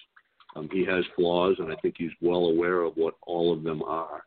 um, 0.55 0.69
he 0.71 0.85
has 0.85 1.05
flaws, 1.17 1.57
and 1.59 1.73
I 1.73 1.77
think 1.77 1.95
he's 1.97 2.11
well 2.21 2.47
aware 2.47 2.83
of 2.83 2.95
what 2.97 3.15
all 3.27 3.53
of 3.53 3.63
them 3.63 3.83
are. 3.83 4.25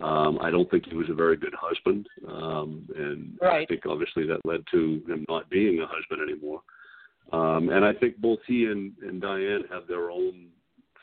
Um, 0.00 0.38
I 0.42 0.50
don't 0.50 0.70
think 0.70 0.86
he 0.86 0.96
was 0.96 1.08
a 1.08 1.14
very 1.14 1.36
good 1.36 1.54
husband, 1.58 2.06
um, 2.28 2.86
and 2.96 3.38
I 3.40 3.64
think 3.64 3.86
obviously 3.86 4.26
that 4.26 4.44
led 4.44 4.64
to 4.72 5.02
him 5.08 5.24
not 5.28 5.48
being 5.48 5.80
a 5.80 5.86
husband 5.86 6.28
anymore. 6.28 6.60
Um, 7.32 7.70
and 7.70 7.84
I 7.84 7.92
think 7.92 8.18
both 8.18 8.38
he 8.46 8.66
and, 8.66 8.92
and 9.02 9.20
Diane 9.20 9.64
have 9.72 9.86
their 9.88 10.10
own 10.10 10.46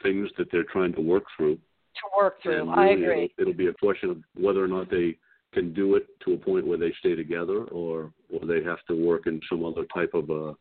things 0.03 0.29
that 0.37 0.47
they're 0.51 0.65
trying 0.71 0.93
to 0.93 1.01
work 1.01 1.23
through. 1.35 1.55
to 1.55 2.01
work 2.17 2.41
through. 2.41 2.61
And 2.61 2.71
I 2.71 2.89
really 2.89 3.03
agree. 3.03 3.33
It'll, 3.37 3.51
it'll 3.51 3.57
be 3.57 3.67
a 3.67 3.73
question 3.73 4.09
of 4.09 4.17
whether 4.35 4.63
or 4.63 4.67
not 4.67 4.89
they 4.89 5.17
can 5.53 5.73
do 5.73 5.95
it 5.95 6.07
to 6.25 6.33
a 6.33 6.37
point 6.37 6.65
where 6.65 6.77
they 6.77 6.93
stay 6.99 7.15
together, 7.15 7.65
or 7.65 8.11
or 8.31 8.47
they 8.47 8.63
have 8.63 8.79
to 8.87 8.93
work 8.93 9.27
in 9.27 9.41
some 9.49 9.65
other 9.65 9.85
type 9.93 10.13
of 10.13 10.29
a 10.29 10.55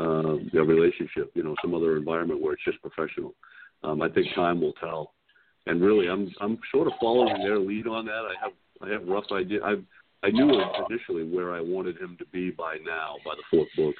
uh, 0.00 0.36
a 0.36 0.64
relationship. 0.64 1.32
You 1.34 1.42
know, 1.42 1.56
some 1.62 1.74
other 1.74 1.96
environment 1.96 2.40
where 2.40 2.52
it's 2.52 2.64
just 2.64 2.80
professional. 2.80 3.34
Um, 3.82 4.02
I 4.02 4.08
think 4.08 4.26
time 4.34 4.60
will 4.60 4.74
tell. 4.74 5.14
And 5.66 5.82
really, 5.82 6.08
I'm 6.08 6.32
I'm 6.40 6.58
sort 6.72 6.86
of 6.86 6.92
following 7.00 7.38
their 7.38 7.58
lead 7.58 7.86
on 7.86 8.06
that. 8.06 8.12
I 8.12 8.34
have 8.40 8.52
I 8.82 8.92
have 8.92 9.08
rough 9.08 9.24
idea. 9.32 9.60
I 9.64 9.74
I 10.22 10.30
knew 10.30 10.48
initially 10.88 11.24
where 11.24 11.52
I 11.52 11.60
wanted 11.60 11.98
him 11.98 12.16
to 12.18 12.24
be 12.26 12.50
by 12.50 12.76
now, 12.84 13.16
by 13.24 13.34
the 13.34 13.42
fourth 13.50 13.68
book. 13.76 13.94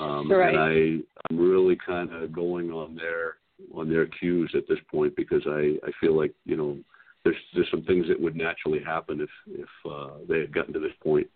Um, 0.00 0.30
Right. 0.30 0.54
And 0.54 0.58
I 0.58 1.24
I'm 1.30 1.38
really 1.38 1.76
kind 1.76 2.12
of 2.12 2.32
going 2.32 2.70
on 2.70 2.94
their 2.94 3.36
on 3.74 3.88
their 3.88 4.06
cues 4.06 4.52
at 4.54 4.68
this 4.68 4.78
point 4.90 5.14
because 5.16 5.42
I 5.46 5.78
I 5.86 5.90
feel 6.00 6.16
like 6.16 6.32
you 6.44 6.56
know 6.56 6.78
there's 7.24 7.36
there's 7.54 7.70
some 7.70 7.82
things 7.82 8.06
that 8.08 8.20
would 8.20 8.36
naturally 8.36 8.80
happen 8.82 9.20
if 9.20 9.30
if 9.48 9.68
uh, 9.90 10.18
they 10.28 10.40
had 10.40 10.54
gotten 10.54 10.72
to 10.74 10.80
this 10.80 10.92
point 11.02 11.26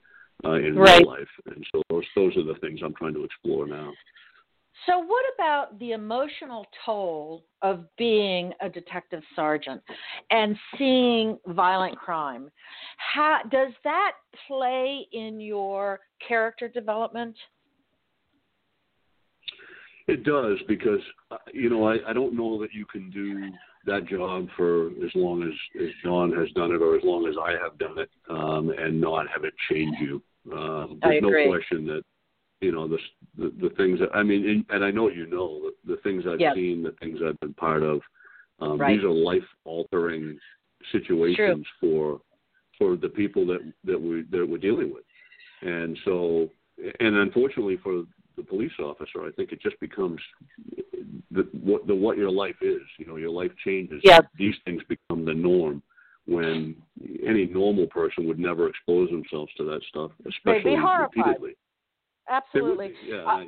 uh, 0.44 0.52
in 0.52 0.76
Right. 0.76 1.00
real 1.00 1.08
life, 1.10 1.28
and 1.46 1.66
so 1.72 1.82
those 1.90 2.04
those 2.14 2.36
are 2.36 2.44
the 2.44 2.58
things 2.60 2.80
I'm 2.82 2.94
trying 2.94 3.14
to 3.14 3.24
explore 3.24 3.66
now. 3.66 3.92
So, 4.86 4.98
what 4.98 5.24
about 5.34 5.78
the 5.78 5.92
emotional 5.92 6.66
toll 6.84 7.44
of 7.60 7.84
being 7.96 8.52
a 8.60 8.68
detective 8.68 9.22
sergeant 9.36 9.82
and 10.30 10.56
seeing 10.76 11.38
violent 11.46 11.96
crime? 11.96 12.50
How 12.96 13.40
does 13.50 13.72
that 13.84 14.12
play 14.48 15.06
in 15.12 15.40
your 15.40 16.00
character 16.26 16.68
development? 16.68 17.36
It 20.08 20.24
does 20.24 20.58
because 20.66 21.00
uh, 21.30 21.36
you 21.52 21.70
know 21.70 21.86
I, 21.86 21.98
I 22.08 22.12
don't 22.12 22.34
know 22.36 22.60
that 22.60 22.72
you 22.72 22.84
can 22.86 23.10
do 23.10 23.52
that 23.86 24.06
job 24.06 24.48
for 24.56 24.88
as 25.04 25.10
long 25.14 25.42
as, 25.42 25.52
as 25.80 25.88
John 26.04 26.32
has 26.32 26.50
done 26.52 26.72
it 26.72 26.80
or 26.80 26.96
as 26.96 27.02
long 27.04 27.26
as 27.26 27.34
I 27.42 27.52
have 27.62 27.78
done 27.78 27.98
it 27.98 28.10
um, 28.30 28.72
and 28.76 29.00
not 29.00 29.26
have 29.28 29.44
it 29.44 29.54
change 29.70 29.96
you. 30.00 30.22
Um, 30.52 30.98
there's 31.02 31.22
no 31.22 31.30
question 31.46 31.86
that 31.86 32.02
you 32.60 32.72
know 32.72 32.88
the 32.88 32.98
the, 33.36 33.52
the 33.60 33.74
things 33.76 34.00
that 34.00 34.10
I 34.14 34.22
mean, 34.22 34.48
and, 34.48 34.64
and 34.70 34.84
I 34.84 34.90
know 34.90 35.08
you 35.08 35.26
know 35.26 35.70
the, 35.84 35.94
the 35.94 36.00
things 36.02 36.24
I've 36.28 36.40
Yes. 36.40 36.54
seen, 36.54 36.82
the 36.82 36.94
things 37.00 37.18
I've 37.24 37.38
been 37.40 37.54
part 37.54 37.82
of. 37.82 38.00
Um, 38.60 38.78
Right. 38.78 38.96
These 38.96 39.04
are 39.04 39.10
life 39.10 39.42
altering 39.64 40.38
situations 40.90 41.66
for 41.80 42.20
for 42.78 42.96
the 42.96 43.08
people 43.08 43.46
that 43.46 43.60
that 43.84 44.00
we 44.00 44.22
that 44.30 44.48
we're 44.48 44.58
dealing 44.58 44.92
with, 44.92 45.04
and 45.62 45.96
so 46.04 46.50
and 47.00 47.16
unfortunately 47.16 47.76
for 47.82 48.04
the 48.36 48.42
police 48.42 48.72
officer, 48.78 49.24
I 49.26 49.30
think 49.32 49.52
it 49.52 49.60
just 49.60 49.78
becomes 49.80 50.20
the, 51.30 51.48
what 51.52 51.86
the 51.86 51.94
what 51.94 52.16
your 52.16 52.30
life 52.30 52.56
is. 52.60 52.80
You 52.98 53.06
know, 53.06 53.16
your 53.16 53.30
life 53.30 53.50
changes. 53.64 54.00
Yes. 54.04 54.22
These 54.38 54.54
things 54.64 54.82
become 54.88 55.24
the 55.24 55.34
norm 55.34 55.82
when 56.26 56.76
any 57.26 57.46
normal 57.46 57.86
person 57.86 58.26
would 58.28 58.38
never 58.38 58.68
expose 58.68 59.10
themselves 59.10 59.52
to 59.56 59.64
that 59.64 59.80
stuff, 59.88 60.12
especially 60.28 60.76
horrified. 60.76 61.08
repeatedly. 61.16 61.56
They 62.54 62.60
would 62.60 62.78
Absolutely. 62.78 62.88
be, 62.88 62.94
yeah. 63.08 63.24
Uh, 63.24 63.28
I, 63.28 63.46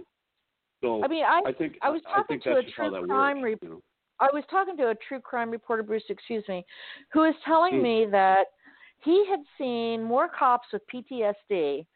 so 0.83 1.05
I 1.05 1.09
mean, 1.09 1.25
I 1.25 1.43
I 1.47 1.53
think 1.53 1.77
I 1.83 1.91
was 1.91 2.03
talking 2.03 2.41
think 2.41 2.43
to 2.45 2.51
a 2.51 2.55
that's 2.57 2.67
just 2.67 2.77
how 2.77 2.91
true 2.91 3.07
crime 3.07 3.41
works. 3.41 3.53
rep- 3.53 3.63
you 3.63 3.69
know. 3.69 3.83
I 4.21 4.29
was 4.33 4.45
talking 4.51 4.77
to 4.77 4.91
a 4.91 4.95
true 5.09 5.21
crime 5.21 5.51
reporter, 5.51 5.83
Bruce, 5.83 6.05
excuse 6.09 6.45
me, 6.49 6.65
who 7.13 7.21
was 7.21 7.35
telling 7.45 7.77
Hmm. 7.77 7.83
me 7.83 8.07
that 8.11 8.45
he 9.03 9.25
had 9.29 9.41
seen 9.59 10.03
more 10.03 10.29
cops 10.29 10.69
with 10.73 10.83
PTSD 10.93 11.87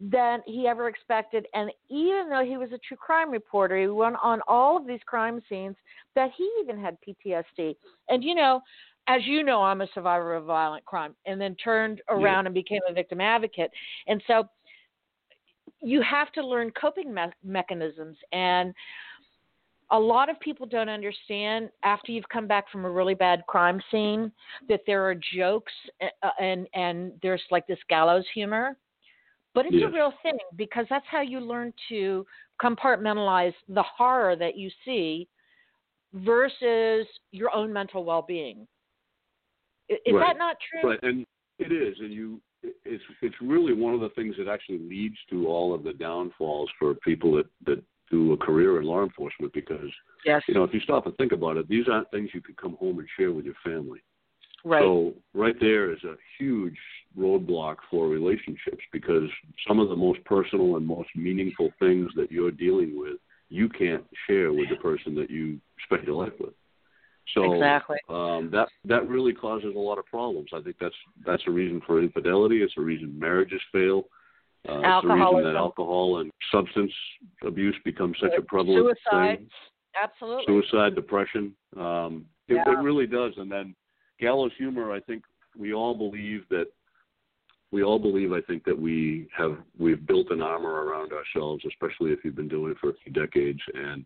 than 0.00 0.40
he 0.46 0.66
ever 0.66 0.88
expected. 0.88 1.46
And 1.54 1.70
even 1.88 2.28
though 2.30 2.44
he 2.44 2.56
was 2.56 2.70
a 2.72 2.78
true 2.78 2.96
crime 2.96 3.30
reporter, 3.30 3.78
he 3.78 3.86
went 3.88 4.16
on 4.22 4.40
all 4.46 4.76
of 4.76 4.86
these 4.86 5.00
crime 5.06 5.40
scenes 5.48 5.76
that 6.14 6.30
he 6.36 6.48
even 6.62 6.80
had 6.80 6.96
PTSD. 7.06 7.74
And, 8.08 8.22
you 8.22 8.34
know, 8.34 8.60
as 9.08 9.22
you 9.24 9.42
know, 9.42 9.62
I'm 9.62 9.80
a 9.80 9.88
survivor 9.94 10.34
of 10.34 10.44
violent 10.44 10.84
crime 10.84 11.16
and 11.26 11.40
then 11.40 11.56
turned 11.56 12.02
around 12.10 12.46
and 12.46 12.54
became 12.54 12.80
a 12.88 12.92
victim 12.92 13.20
advocate. 13.20 13.70
And 14.06 14.22
so 14.26 14.48
you 15.80 16.02
have 16.02 16.30
to 16.32 16.46
learn 16.46 16.70
coping 16.78 17.12
me- 17.12 17.32
mechanisms. 17.42 18.16
And 18.32 18.74
a 19.90 19.98
lot 19.98 20.28
of 20.28 20.38
people 20.40 20.66
don't 20.66 20.88
understand 20.90 21.70
after 21.82 22.12
you've 22.12 22.28
come 22.28 22.46
back 22.46 22.70
from 22.70 22.84
a 22.84 22.90
really 22.90 23.14
bad 23.14 23.42
crime 23.48 23.80
scene 23.90 24.30
that 24.68 24.80
there 24.86 25.02
are 25.08 25.14
jokes 25.34 25.72
uh, 26.02 26.28
and 26.38 26.66
and 26.74 27.12
there's 27.22 27.40
like 27.50 27.66
this 27.66 27.78
gallows 27.88 28.24
humor 28.34 28.76
but 29.54 29.66
it's 29.66 29.74
Yes. 29.74 29.90
a 29.90 29.94
real 29.94 30.12
thing 30.22 30.38
because 30.56 30.86
that's 30.88 31.06
how 31.06 31.20
you 31.20 31.40
learn 31.40 31.72
to 31.88 32.26
compartmentalize 32.62 33.54
the 33.68 33.82
horror 33.82 34.36
that 34.36 34.56
you 34.56 34.70
see 34.84 35.28
versus 36.14 37.06
your 37.32 37.54
own 37.54 37.72
mental 37.72 38.04
well-being 38.04 38.66
is 39.88 39.98
Right. 40.14 40.26
that 40.26 40.38
not 40.38 40.56
true 40.60 40.90
Right, 40.90 41.00
and 41.02 41.26
it 41.58 41.72
is, 41.72 41.98
and 42.00 42.12
you, 42.12 42.40
it's 42.62 43.02
it's 43.22 43.40
really 43.40 43.72
one 43.72 43.94
of 43.94 44.00
the 44.00 44.10
things 44.10 44.36
that 44.36 44.48
actually 44.48 44.78
leads 44.78 45.16
to 45.30 45.46
all 45.48 45.74
of 45.74 45.82
the 45.84 45.92
downfalls 45.92 46.70
for 46.78 46.94
people 46.94 47.32
that 47.36 47.46
that 47.66 47.82
do 48.10 48.32
a 48.32 48.36
career 48.36 48.80
in 48.80 48.86
law 48.86 49.02
enforcement 49.02 49.52
because 49.52 49.90
yes 50.24 50.42
you 50.48 50.54
know 50.54 50.64
if 50.64 50.72
you 50.72 50.80
stop 50.80 51.06
and 51.06 51.16
think 51.16 51.32
about 51.32 51.56
it, 51.56 51.68
these 51.68 51.88
aren't 51.88 52.10
things 52.10 52.30
you 52.32 52.40
could 52.40 52.56
come 52.56 52.76
home 52.76 52.98
and 52.98 53.08
share 53.16 53.32
with 53.32 53.44
your 53.44 53.54
family. 53.64 54.02
right 54.64 54.82
So 54.82 55.14
right 55.34 55.56
there 55.60 55.92
is 55.92 56.02
a 56.04 56.16
huge 56.38 56.78
roadblock 57.18 57.76
for 57.90 58.08
relationships 58.08 58.82
because 58.92 59.28
some 59.66 59.80
of 59.80 59.88
the 59.88 59.96
most 59.96 60.24
personal 60.24 60.76
and 60.76 60.86
most 60.86 61.08
meaningful 61.16 61.70
things 61.78 62.10
that 62.16 62.30
you're 62.30 62.50
dealing 62.50 62.98
with, 62.98 63.16
you 63.48 63.68
can't 63.68 64.04
share 64.26 64.52
with 64.52 64.68
the 64.68 64.76
person 64.76 65.14
that 65.16 65.30
you 65.30 65.58
spend 65.84 66.06
your 66.06 66.22
life 66.22 66.34
with. 66.38 66.54
So 67.34 67.52
exactly. 67.52 67.98
um, 68.08 68.48
that 68.52 68.68
that 68.86 69.06
really 69.08 69.34
causes 69.34 69.74
a 69.76 69.78
lot 69.78 69.98
of 69.98 70.06
problems. 70.06 70.48
I 70.54 70.60
think 70.60 70.76
that's 70.80 70.94
that's 71.26 71.42
a 71.46 71.50
reason 71.50 71.82
for 71.86 72.00
infidelity. 72.00 72.62
It's 72.62 72.74
a 72.78 72.80
reason 72.80 73.18
marriages 73.18 73.60
fail. 73.70 74.04
Uh, 74.68 74.80
it's 74.80 75.04
a 75.04 75.14
reason 75.14 75.44
that 75.44 75.56
alcohol 75.56 76.18
and 76.18 76.30
substance 76.50 76.92
abuse 77.46 77.76
becomes 77.84 78.16
such 78.20 78.32
a 78.36 78.42
prevalent 78.42 78.96
Suicide. 79.04 79.38
thing. 79.38 79.48
Absolutely. 80.02 80.44
Suicide, 80.46 80.94
depression. 80.94 81.54
Um, 81.76 82.24
it, 82.48 82.54
yeah. 82.54 82.72
it 82.72 82.82
really 82.82 83.06
does. 83.06 83.32
And 83.36 83.50
then 83.50 83.74
gallows 84.20 84.52
humor. 84.56 84.92
I 84.92 85.00
think 85.00 85.22
we 85.56 85.72
all 85.74 85.94
believe 85.94 86.42
that 86.50 86.66
we 87.70 87.82
all 87.82 87.98
believe 87.98 88.32
I 88.32 88.40
think 88.42 88.64
that 88.64 88.78
we 88.78 89.28
have 89.36 89.58
we've 89.78 90.06
built 90.06 90.30
an 90.30 90.42
armor 90.42 90.84
around 90.84 91.12
ourselves, 91.12 91.64
especially 91.66 92.12
if 92.12 92.20
you've 92.24 92.36
been 92.36 92.48
doing 92.48 92.72
it 92.72 92.78
for 92.78 92.90
a 92.90 92.94
few 93.04 93.12
decades 93.12 93.60
and 93.74 94.04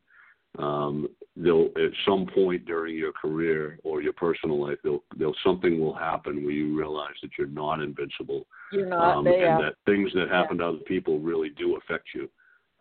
um, 0.58 1.08
they'll 1.34 1.70
at 1.76 1.92
some 2.06 2.26
point 2.34 2.66
during 2.66 2.96
your 2.96 3.12
career 3.12 3.78
or 3.84 4.02
your 4.02 4.12
personal 4.12 4.60
life, 4.60 4.76
they'll, 4.84 5.02
they'll 5.16 5.34
something 5.44 5.80
will 5.80 5.94
happen 5.94 6.42
where 6.42 6.52
you 6.52 6.76
realize 6.78 7.14
that 7.22 7.30
you're 7.38 7.46
not 7.46 7.80
invincible, 7.80 8.46
you're 8.70 8.86
not, 8.86 9.18
um, 9.18 9.26
and 9.26 9.62
that 9.62 9.74
things 9.86 10.10
that 10.14 10.28
happen 10.28 10.58
yeah. 10.58 10.64
to 10.64 10.68
other 10.70 10.84
people 10.86 11.18
really 11.20 11.50
do 11.50 11.76
affect 11.76 12.08
you. 12.14 12.28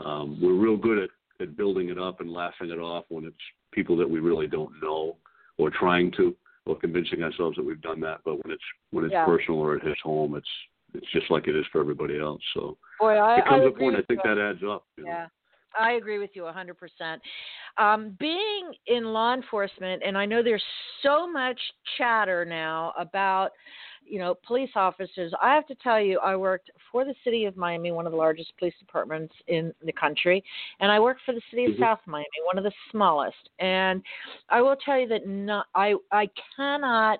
Um, 0.06 0.38
we're 0.42 0.54
real 0.54 0.76
good 0.76 0.98
at, 0.98 1.10
at 1.40 1.56
building 1.56 1.90
it 1.90 1.98
up 1.98 2.20
and 2.20 2.32
laughing 2.32 2.72
it 2.72 2.80
off 2.80 3.06
when 3.10 3.24
it's 3.24 3.36
people 3.72 3.96
that 3.98 4.10
we 4.10 4.20
really 4.20 4.48
don't 4.48 4.74
know, 4.82 5.16
or 5.58 5.70
trying 5.70 6.12
to, 6.18 6.36
or 6.66 6.76
convincing 6.76 7.24
ourselves 7.24 7.56
that 7.56 7.66
we've 7.66 7.82
done 7.82 8.02
that. 8.02 8.20
But 8.26 8.44
when 8.44 8.52
it's 8.52 8.64
when 8.92 9.06
it's 9.06 9.14
yeah. 9.14 9.26
personal 9.26 9.62
or 9.62 9.78
it 9.78 9.84
hits 9.84 10.02
home, 10.04 10.36
it's 10.36 10.48
it's 10.94 11.12
just 11.12 11.30
like 11.32 11.48
it 11.48 11.56
is 11.56 11.66
for 11.72 11.82
everybody 11.82 12.20
else. 12.20 12.42
So 12.54 12.78
Boy, 13.00 13.16
I, 13.16 13.40
it 13.40 13.46
comes 13.46 13.64
I 13.64 13.68
a 13.68 13.72
point 13.72 13.96
I 13.96 14.02
think 14.04 14.22
you. 14.24 14.36
that 14.36 14.42
adds 14.42 14.60
up. 14.68 14.86
Yeah. 14.98 15.04
Know? 15.04 15.28
I 15.80 15.94
agree 15.94 16.20
with 16.20 16.32
you 16.34 16.44
100%. 16.44 17.18
Um, 17.78 18.16
being 18.20 18.72
in 18.88 19.06
law 19.06 19.34
enforcement, 19.34 20.04
and 20.06 20.18
I 20.18 20.26
know 20.26 20.44
there's 20.44 20.64
so 21.02 21.32
much 21.32 21.60
chatter 21.98 22.46
now 22.46 22.94
about, 23.00 23.52
you 24.06 24.20
know, 24.20 24.36
police 24.46 24.72
officers. 24.76 25.34
I 25.42 25.54
have 25.54 25.66
to 25.68 25.76
tell 25.76 26.02
you, 26.02 26.20
I 26.20 26.36
worked 26.36 26.72
for 26.92 27.06
the 27.06 27.16
city 27.24 27.46
of 27.46 27.56
Miami, 27.56 27.92
one 27.92 28.06
of 28.06 28.12
the 28.12 28.18
largest 28.18 28.52
police 28.60 28.74
departments 28.80 29.34
in 29.48 29.74
the 29.86 29.94
country, 29.94 30.44
and 30.80 30.92
I 30.92 31.00
worked 31.00 31.22
for 31.26 31.34
the 31.34 31.42
city 31.50 31.66
of 31.66 31.72
mm-hmm. 31.72 31.84
South 31.84 32.00
Miami, 32.06 32.28
one 32.46 32.58
of 32.58 32.64
the 32.64 32.74
smallest. 32.92 33.50
And 33.60 34.04
I 34.50 34.62
will 34.62 34.76
tell 34.84 35.00
you 35.00 35.08
that 35.08 35.28
not, 35.28 35.68
I 35.76 35.96
I 36.12 36.28
cannot. 36.58 37.20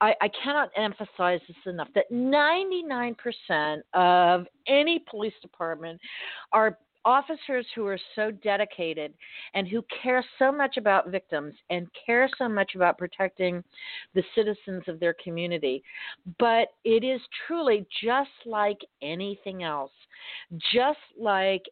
I, 0.00 0.14
I 0.20 0.30
cannot 0.42 0.70
emphasize 0.76 1.40
this 1.48 1.56
enough 1.66 1.88
that 1.94 2.10
99% 2.12 3.80
of 3.94 4.46
any 4.66 5.02
police 5.10 5.32
department 5.42 6.00
are 6.52 6.78
officers 7.06 7.64
who 7.74 7.86
are 7.86 7.98
so 8.16 8.32
dedicated 8.32 9.14
and 9.54 9.68
who 9.68 9.82
care 10.02 10.24
so 10.38 10.50
much 10.50 10.76
about 10.76 11.08
victims 11.08 11.54
and 11.70 11.86
care 12.04 12.28
so 12.36 12.48
much 12.48 12.74
about 12.74 12.98
protecting 12.98 13.62
the 14.14 14.24
citizens 14.34 14.82
of 14.88 14.98
their 14.98 15.14
community. 15.22 15.82
But 16.38 16.68
it 16.84 17.04
is 17.04 17.20
truly 17.46 17.86
just 18.04 18.30
like 18.44 18.78
anything 19.02 19.62
else, 19.62 19.92
just 20.72 20.98
like 21.18 21.62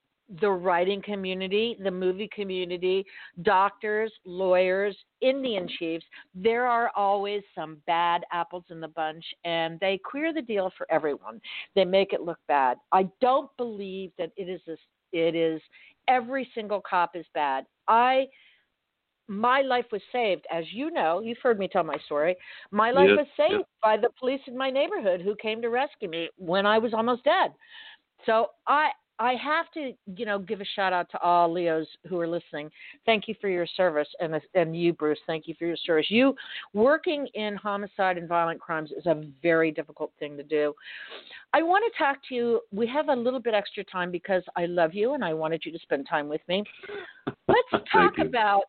the 0.41 0.51
writing 0.51 1.03
community, 1.03 1.77
the 1.83 1.91
movie 1.91 2.31
community, 2.35 3.05
doctors, 3.43 4.13
lawyers, 4.25 4.97
Indian 5.21 5.69
chiefs, 5.79 6.05
there 6.35 6.67
are 6.67 6.91
always 6.97 7.43
some 7.55 7.79
bad 7.87 8.23
apples 8.33 8.65
in 8.71 8.81
the 8.81 8.89
bunch, 8.89 9.25
and 9.45 9.79
they 9.81 9.99
queer 10.05 10.33
the 10.33 10.43
deal 10.43 10.73
for 10.77 10.87
everyone. 10.91 11.41
They 11.75 11.85
make 11.85 12.13
it 12.13 12.23
look 12.23 12.39
bad. 12.49 12.79
I 12.93 13.09
don't 13.21 13.51
believe 13.57 14.13
that 14.19 14.31
it 14.37 14.49
is 14.49 14.61
a 14.69 14.77
it 15.13 15.37
is 15.37 15.63
every 16.09 16.49
single 16.55 16.83
cop 16.89 17.15
is 17.15 17.27
bad. 17.35 17.67
I 17.87 18.27
my 19.27 19.63
life 19.63 19.87
was 19.91 20.03
saved, 20.13 20.45
as 20.53 20.65
you 20.73 20.91
know. 20.91 21.21
You've 21.21 21.39
heard 21.43 21.59
me 21.59 21.69
tell 21.69 21.85
my 21.85 21.97
story. 22.05 22.37
My 22.71 22.91
life 22.91 23.09
yep, 23.09 23.19
was 23.19 23.27
saved 23.37 23.61
yep. 23.61 23.69
by 23.83 23.97
the 23.97 24.11
police 24.19 24.41
in 24.47 24.57
my 24.57 24.71
neighborhood 24.71 25.23
who 25.23 25.35
came 25.37 25.63
to 25.63 25.71
rescue 25.71 26.11
me 26.11 26.29
when 26.37 26.67
I 26.67 26.79
was 26.79 26.93
almost 26.93 27.25
dead. 27.25 27.53
So 28.27 28.49
I 28.67 28.91
I 29.19 29.35
have 29.35 29.71
to, 29.75 29.93
you 30.17 30.27
know, 30.27 30.39
give 30.39 30.61
a 30.61 30.65
shout 30.75 30.93
out 30.93 31.09
to 31.13 31.21
all 31.21 31.53
LEOs 31.53 31.87
who 32.09 32.19
are 32.19 32.27
listening. 32.27 32.71
Thank 33.07 33.29
you 33.29 33.35
for 33.41 33.49
your 33.49 33.67
service, 33.77 34.09
and 34.21 34.41
and 34.55 34.77
you, 34.77 34.93
Bruce. 34.93 35.19
Thank 35.27 35.47
you 35.47 35.55
for 35.59 35.67
your 35.67 35.77
service. 35.77 36.07
You 36.09 36.35
working 36.73 37.29
in 37.35 37.55
homicide 37.55 38.19
and 38.19 38.29
violent 38.29 38.61
crimes 38.61 38.91
is 38.97 39.07
a 39.07 39.25
very 39.43 39.71
difficult 39.71 40.11
thing 40.19 40.37
to 40.37 40.43
do. 40.43 40.75
I 41.53 41.63
want 41.63 41.85
to 41.91 41.99
talk 41.99 42.19
to 42.29 42.35
you. 42.35 42.61
We 42.73 42.87
have 42.89 43.09
a 43.09 43.15
little 43.15 43.41
bit 43.41 43.55
extra 43.55 43.85
time 43.85 44.11
because 44.11 44.43
I 44.57 44.67
love 44.67 44.95
you 44.95 45.15
and 45.15 45.25
I 45.25 45.33
wanted 45.33 45.63
you 45.65 45.71
to 45.71 45.79
spend 45.79 46.09
time 46.09 46.29
with 46.29 46.41
me. 46.49 46.65
Let's 47.47 47.85
talk 47.93 48.19
about 48.19 48.63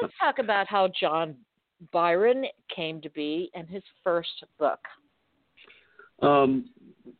let's 0.00 0.14
talk 0.18 0.38
about 0.38 0.66
how 0.66 0.88
John 0.98 1.36
Byron 1.92 2.46
came 2.74 3.00
to 3.02 3.10
be 3.10 3.50
and 3.54 3.68
his 3.68 3.82
first 4.02 4.44
book. 4.58 4.78
Um, 6.22 6.70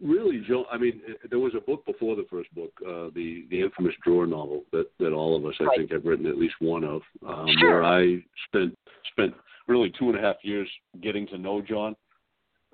really, 0.01 0.43
Joe. 0.47 0.65
I 0.71 0.79
mean, 0.79 1.01
there 1.29 1.39
was 1.39 1.55
a 1.57 1.61
book 1.61 1.85
before 1.87 2.17
the 2.17 2.27
first 2.31 2.53
book, 2.55 2.73
uh, 2.87 3.11
the 3.15 3.47
the 3.51 3.61
infamous 3.61 3.95
drawer 4.05 4.27
novel 4.27 4.65
that 4.73 4.87
that 4.99 5.13
all 5.13 5.37
of 5.37 5.45
us, 5.45 5.55
I 5.61 5.65
right. 5.65 5.79
think, 5.79 5.93
have 5.93 6.05
written 6.05 6.27
at 6.27 6.39
least 6.39 6.55
one 6.61 6.85
of, 6.85 7.03
um, 7.27 7.47
sure. 7.59 7.81
where 7.81 7.85
I 7.85 8.23
spent 8.49 8.77
spent 9.11 9.35
really 9.69 9.93
two 9.99 10.09
and 10.09 10.19
a 10.19 10.21
half 10.21 10.37
years 10.43 10.69
getting 11.03 11.27
to 11.29 11.39
know 11.39 11.63
John, 11.63 11.97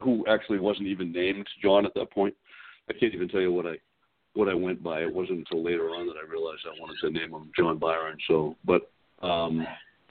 who 0.00 0.24
actually 0.28 0.58
wasn't 0.58 0.88
even 0.88 1.12
named 1.12 1.46
John 1.62 1.86
at 1.86 1.94
that 1.94 2.10
point. 2.10 2.34
I 2.88 2.92
can't 2.94 3.14
even 3.14 3.28
tell 3.28 3.40
you 3.40 3.52
what 3.52 3.66
I 3.66 3.76
what 4.34 4.48
I 4.48 4.54
went 4.54 4.82
by. 4.82 5.00
It 5.00 5.12
wasn't 5.12 5.38
until 5.38 5.64
later 5.64 5.90
on 5.90 6.06
that 6.06 6.16
I 6.16 6.30
realized 6.30 6.62
I 6.66 6.80
wanted 6.80 6.96
to 7.00 7.10
name 7.10 7.32
him 7.32 7.50
John 7.56 7.78
Byron. 7.78 8.16
So, 8.28 8.56
but 8.64 8.90
um, 9.22 9.66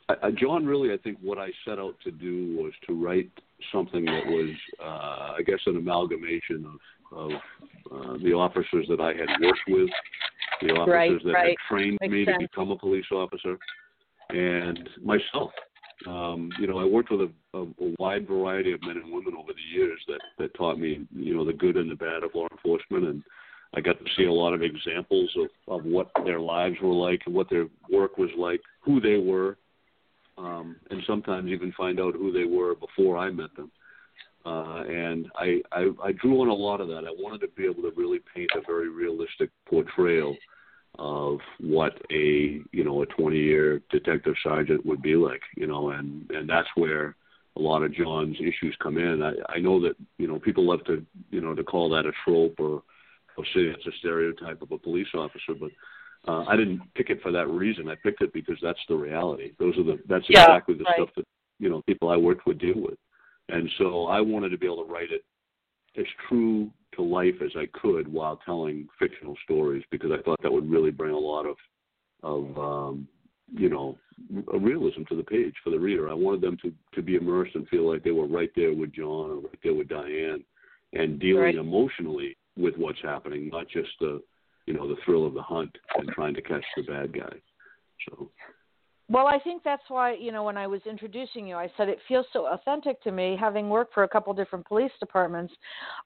I, 0.09 0.31
John, 0.31 0.65
really, 0.65 0.93
I 0.93 0.97
think 0.97 1.17
what 1.21 1.37
I 1.37 1.49
set 1.65 1.79
out 1.79 1.95
to 2.03 2.11
do 2.11 2.55
was 2.57 2.71
to 2.87 2.93
write 2.93 3.29
something 3.73 4.05
that 4.05 4.25
was, 4.25 4.49
uh, 4.81 5.33
I 5.37 5.41
guess, 5.45 5.59
an 5.65 5.75
amalgamation 5.75 6.65
of, 7.11 7.17
of 7.17 7.31
uh, 7.91 8.17
the 8.23 8.31
officers 8.33 8.85
that 8.89 9.01
I 9.01 9.09
had 9.09 9.27
worked 9.41 9.59
with, 9.67 9.89
the 10.61 10.69
officers 10.69 10.89
right, 10.89 11.23
that 11.25 11.33
right. 11.33 11.49
had 11.49 11.55
trained 11.69 11.97
Makes 12.01 12.11
me 12.11 12.25
sense. 12.25 12.37
to 12.39 12.47
become 12.47 12.71
a 12.71 12.77
police 12.77 13.05
officer, 13.11 13.57
and 14.29 14.89
myself. 15.03 15.51
Um, 16.05 16.51
you 16.59 16.67
know, 16.67 16.77
I 16.77 16.85
worked 16.85 17.11
with 17.11 17.21
a, 17.21 17.57
a, 17.57 17.63
a 17.63 17.95
wide 17.99 18.27
variety 18.27 18.71
of 18.71 18.81
men 18.83 18.97
and 18.97 19.11
women 19.11 19.33
over 19.37 19.51
the 19.51 19.77
years 19.77 19.99
that 20.07 20.19
that 20.37 20.53
taught 20.53 20.79
me, 20.79 21.05
you 21.11 21.35
know, 21.35 21.43
the 21.43 21.53
good 21.53 21.75
and 21.75 21.89
the 21.89 21.95
bad 21.95 22.23
of 22.23 22.31
law 22.35 22.47
enforcement, 22.51 23.05
and 23.05 23.23
I 23.73 23.81
got 23.81 23.97
to 23.99 24.05
see 24.15 24.25
a 24.25 24.31
lot 24.31 24.53
of 24.53 24.61
examples 24.61 25.35
of 25.35 25.79
of 25.79 25.85
what 25.85 26.11
their 26.23 26.39
lives 26.39 26.75
were 26.81 26.93
like 26.93 27.21
and 27.25 27.33
what 27.33 27.49
their 27.49 27.65
work 27.91 28.17
was 28.17 28.29
like, 28.37 28.61
who 28.81 29.01
they 29.01 29.17
were, 29.17 29.57
um, 30.37 30.75
and 30.89 31.01
sometimes 31.07 31.49
even 31.49 31.71
find 31.73 31.99
out 31.99 32.13
who 32.13 32.31
they 32.31 32.45
were 32.45 32.75
before 32.75 33.17
I 33.17 33.29
met 33.31 33.55
them. 33.55 33.71
Uh, 34.45 34.83
and 34.87 35.27
I, 35.35 35.61
I, 35.73 35.89
I 36.03 36.11
drew 36.13 36.41
on 36.41 36.47
a 36.47 36.53
lot 36.53 36.79
of 36.79 36.87
that. 36.87 37.03
I 37.05 37.11
wanted 37.17 37.41
to 37.41 37.47
be 37.49 37.65
able 37.65 37.81
to 37.83 37.91
really 37.97 38.19
paint 38.33 38.49
a 38.55 38.61
very 38.65 38.89
realistic 38.89 39.49
portrayal 39.67 40.37
of 40.99 41.39
what 41.59 41.93
a 42.11 42.61
you 42.71 42.83
know 42.83 43.03
a 43.03 43.05
20 43.05 43.37
year 43.37 43.81
detective 43.91 44.35
sergeant 44.43 44.85
would 44.85 45.01
be 45.01 45.15
like, 45.15 45.41
you 45.55 45.67
know, 45.67 45.89
and 45.89 46.29
and 46.31 46.49
that's 46.49 46.69
where 46.75 47.15
a 47.55 47.59
lot 47.59 47.83
of 47.83 47.93
John's 47.93 48.37
issues 48.39 48.75
come 48.81 48.97
in. 48.97 49.21
I, 49.21 49.33
I 49.49 49.59
know 49.59 49.81
that 49.81 49.95
you 50.17 50.27
know 50.27 50.39
people 50.39 50.65
love 50.65 50.83
to 50.85 51.05
you 51.29 51.41
know 51.41 51.53
to 51.53 51.63
call 51.63 51.89
that 51.89 52.05
a 52.05 52.11
trope 52.23 52.59
or 52.59 52.83
or 53.37 53.45
say 53.45 53.61
it's 53.61 53.85
a 53.85 53.91
stereotype 53.99 54.61
of 54.61 54.71
a 54.71 54.77
police 54.77 55.07
officer, 55.13 55.53
but 55.59 55.71
uh, 56.27 56.43
I 56.47 56.55
didn't 56.55 56.81
pick 56.95 57.09
it 57.09 57.21
for 57.21 57.31
that 57.31 57.47
reason. 57.47 57.89
I 57.89 57.95
picked 57.95 58.21
it 58.21 58.33
because 58.33 58.57
that's 58.61 58.79
the 58.89 58.95
reality. 58.95 59.53
Those 59.59 59.77
are 59.77 59.83
the 59.83 59.99
that's 60.07 60.25
Yeah, 60.29 60.43
exactly 60.43 60.75
the 60.75 60.83
right. 60.83 60.95
stuff 60.95 61.09
that 61.15 61.25
you 61.59 61.69
know 61.69 61.81
people 61.83 62.09
I 62.09 62.17
worked 62.17 62.45
with 62.45 62.59
deal 62.59 62.79
with, 62.79 62.97
and 63.49 63.69
so 63.77 64.07
I 64.07 64.21
wanted 64.21 64.49
to 64.49 64.57
be 64.57 64.65
able 64.65 64.85
to 64.85 64.91
write 64.91 65.11
it 65.11 65.23
as 65.97 66.05
true 66.27 66.69
to 66.95 67.01
life 67.01 67.35
as 67.43 67.51
I 67.55 67.67
could 67.73 68.07
while 68.07 68.39
telling 68.45 68.87
fictional 68.99 69.35
stories 69.43 69.83
because 69.91 70.11
I 70.11 70.21
thought 70.21 70.41
that 70.41 70.51
would 70.51 70.69
really 70.69 70.91
bring 70.91 71.13
a 71.13 71.17
lot 71.17 71.45
of 71.45 71.55
of 72.23 72.57
um, 72.57 73.07
you 73.53 73.69
know 73.69 73.97
a 74.53 74.57
realism 74.57 75.03
to 75.09 75.15
the 75.15 75.23
page 75.23 75.53
for 75.63 75.69
the 75.69 75.79
reader. 75.79 76.09
I 76.09 76.13
wanted 76.13 76.41
them 76.41 76.57
to 76.63 76.73
to 76.93 77.01
be 77.01 77.15
immersed 77.15 77.55
and 77.55 77.67
feel 77.69 77.89
like 77.89 78.03
they 78.03 78.11
were 78.11 78.27
right 78.27 78.51
there 78.55 78.73
with 78.73 78.93
John 78.93 79.31
or 79.31 79.35
right 79.35 79.59
there 79.63 79.73
with 79.73 79.87
Diane 79.87 80.43
and 80.93 81.19
dealing 81.19 81.43
Right. 81.43 81.55
emotionally 81.55 82.37
with 82.57 82.75
what's 82.77 83.01
happening, 83.01 83.49
not 83.49 83.67
just 83.69 83.89
the 83.99 84.21
you 84.67 84.73
know 84.73 84.87
the 84.87 84.97
thrill 85.03 85.25
of 85.25 85.33
the 85.33 85.41
hunt 85.41 85.75
and 85.97 86.07
trying 86.09 86.35
to 86.35 86.41
catch 86.41 86.63
the 86.75 86.83
bad 86.83 87.13
guy. 87.13 87.33
So 88.07 88.29
Well, 89.09 89.25
I 89.25 89.39
think 89.39 89.63
that's 89.63 89.83
why, 89.87 90.13
you 90.13 90.31
know, 90.31 90.43
when 90.43 90.57
I 90.57 90.67
was 90.67 90.81
introducing 90.85 91.47
you, 91.47 91.55
I 91.55 91.71
said 91.77 91.89
it 91.89 91.99
feels 92.07 92.25
so 92.33 92.47
authentic 92.47 93.01
to 93.03 93.11
me. 93.11 93.37
Having 93.39 93.69
worked 93.69 93.93
for 93.93 94.03
a 94.03 94.07
couple 94.07 94.33
different 94.33 94.67
police 94.67 94.91
departments, 94.99 95.53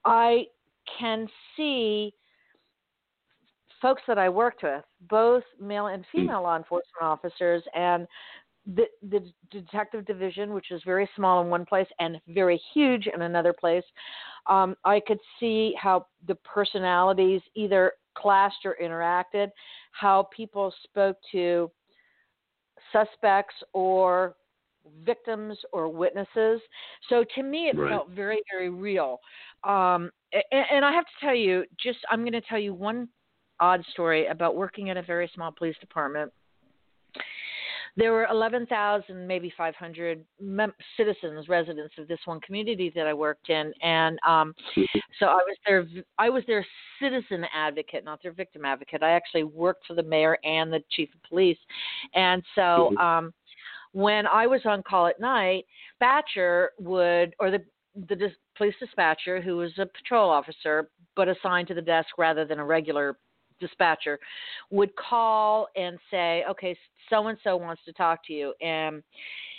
I 0.05 0.45
can 0.99 1.28
see 1.57 2.14
folks 3.82 4.03
that 4.07 4.20
I 4.20 4.30
worked 4.30 4.62
with, 4.64 4.84
both 5.09 5.43
male 5.59 5.88
and 5.88 6.05
hmm. 6.12 6.20
female 6.20 6.43
law 6.43 6.55
enforcement 6.55 7.01
officers, 7.01 7.64
and 7.76 8.07
the, 8.66 8.86
the 9.09 9.32
detective 9.49 10.05
division, 10.05 10.53
which 10.53 10.72
is 10.72 10.82
very 10.86 11.09
small 11.16 11.41
in 11.41 11.49
one 11.49 11.66
place 11.66 11.88
and 11.99 12.20
very 12.28 12.62
huge 12.74 13.07
in 13.14 13.24
another 13.24 13.53
place. 13.53 13.84
Um, 14.47 14.76
I 14.86 14.99
could 15.05 15.20
see 15.39 15.74
how 15.80 16.07
the 16.28 16.36
personalities 16.36 17.41
either 17.55 17.93
clashed 18.16 18.66
or 18.66 18.78
interacted, 18.82 19.49
how 19.91 20.28
people 20.36 20.74
spoke 20.84 21.18
to 21.32 21.72
suspects 22.91 23.55
or 23.74 24.36
victims 25.05 25.57
or 25.74 25.88
witnesses. 25.88 26.59
So 27.09 27.24
to 27.36 27.43
me, 27.43 27.70
it 27.70 27.78
right. 27.78 27.91
felt 27.91 28.09
very, 28.09 28.41
very 28.51 28.70
real. 28.70 29.20
Um, 29.64 30.12
and, 30.34 30.66
and 30.72 30.86
I 30.86 30.91
have 30.91 31.05
to 31.05 31.26
tell 31.26 31.36
you, 31.36 31.66
just 31.82 31.99
I'm 32.09 32.22
going 32.22 32.34
to 32.34 32.41
tell 32.41 32.59
you 32.59 32.74
one 32.74 33.07
odd 33.59 33.84
story 33.91 34.28
about 34.28 34.55
working 34.55 34.89
at 34.89 34.97
a 34.97 35.03
very 35.03 35.30
small 35.36 35.51
police 35.51 35.76
department 35.80 36.32
there 37.97 38.11
were 38.11 38.25
11,000, 38.25 39.27
maybe 39.27 39.53
500 39.57 40.23
mem- 40.39 40.73
citizens, 40.97 41.47
residents 41.49 41.93
of 41.97 42.07
this 42.07 42.19
one 42.25 42.39
community 42.41 42.91
that 42.95 43.07
I 43.07 43.13
worked 43.13 43.49
in, 43.49 43.73
and 43.81 44.17
um, 44.27 44.53
so 45.19 45.25
I 45.25 45.35
was 45.35 45.57
their 45.65 45.85
I 46.17 46.29
was 46.29 46.43
their 46.47 46.65
citizen 47.01 47.45
advocate, 47.53 48.03
not 48.03 48.21
their 48.23 48.33
victim 48.33 48.65
advocate. 48.65 49.03
I 49.03 49.11
actually 49.11 49.43
worked 49.43 49.85
for 49.85 49.93
the 49.93 50.03
mayor 50.03 50.37
and 50.43 50.71
the 50.71 50.83
chief 50.91 51.09
of 51.13 51.21
police, 51.27 51.59
and 52.13 52.43
so. 52.55 52.61
Mm-hmm. 52.91 52.97
Um, 52.97 53.33
when 53.93 54.25
I 54.25 54.47
was 54.47 54.61
on 54.63 54.83
call 54.83 55.07
at 55.07 55.19
night, 55.19 55.65
Batcher 56.01 56.67
would, 56.79 57.35
or 57.39 57.51
the 57.51 57.61
the 58.07 58.15
dis- 58.15 58.31
police 58.57 58.75
dispatcher, 58.79 59.41
who 59.41 59.57
was 59.57 59.71
a 59.77 59.85
patrol 59.85 60.29
officer 60.29 60.89
but 61.15 61.27
assigned 61.27 61.67
to 61.67 61.73
the 61.73 61.81
desk 61.81 62.09
rather 62.17 62.45
than 62.45 62.59
a 62.59 62.65
regular 62.65 63.17
dispatcher 63.62 64.20
would 64.70 64.93
call 64.95 65.68
and 65.78 65.97
say, 66.09 66.43
okay, 66.49 66.76
so 67.09 67.28
and 67.28 67.38
so 67.43 67.55
wants 67.55 67.82
to 67.86 67.93
talk 67.93 68.20
to 68.28 68.34
you. 68.34 68.53
And 68.62 69.01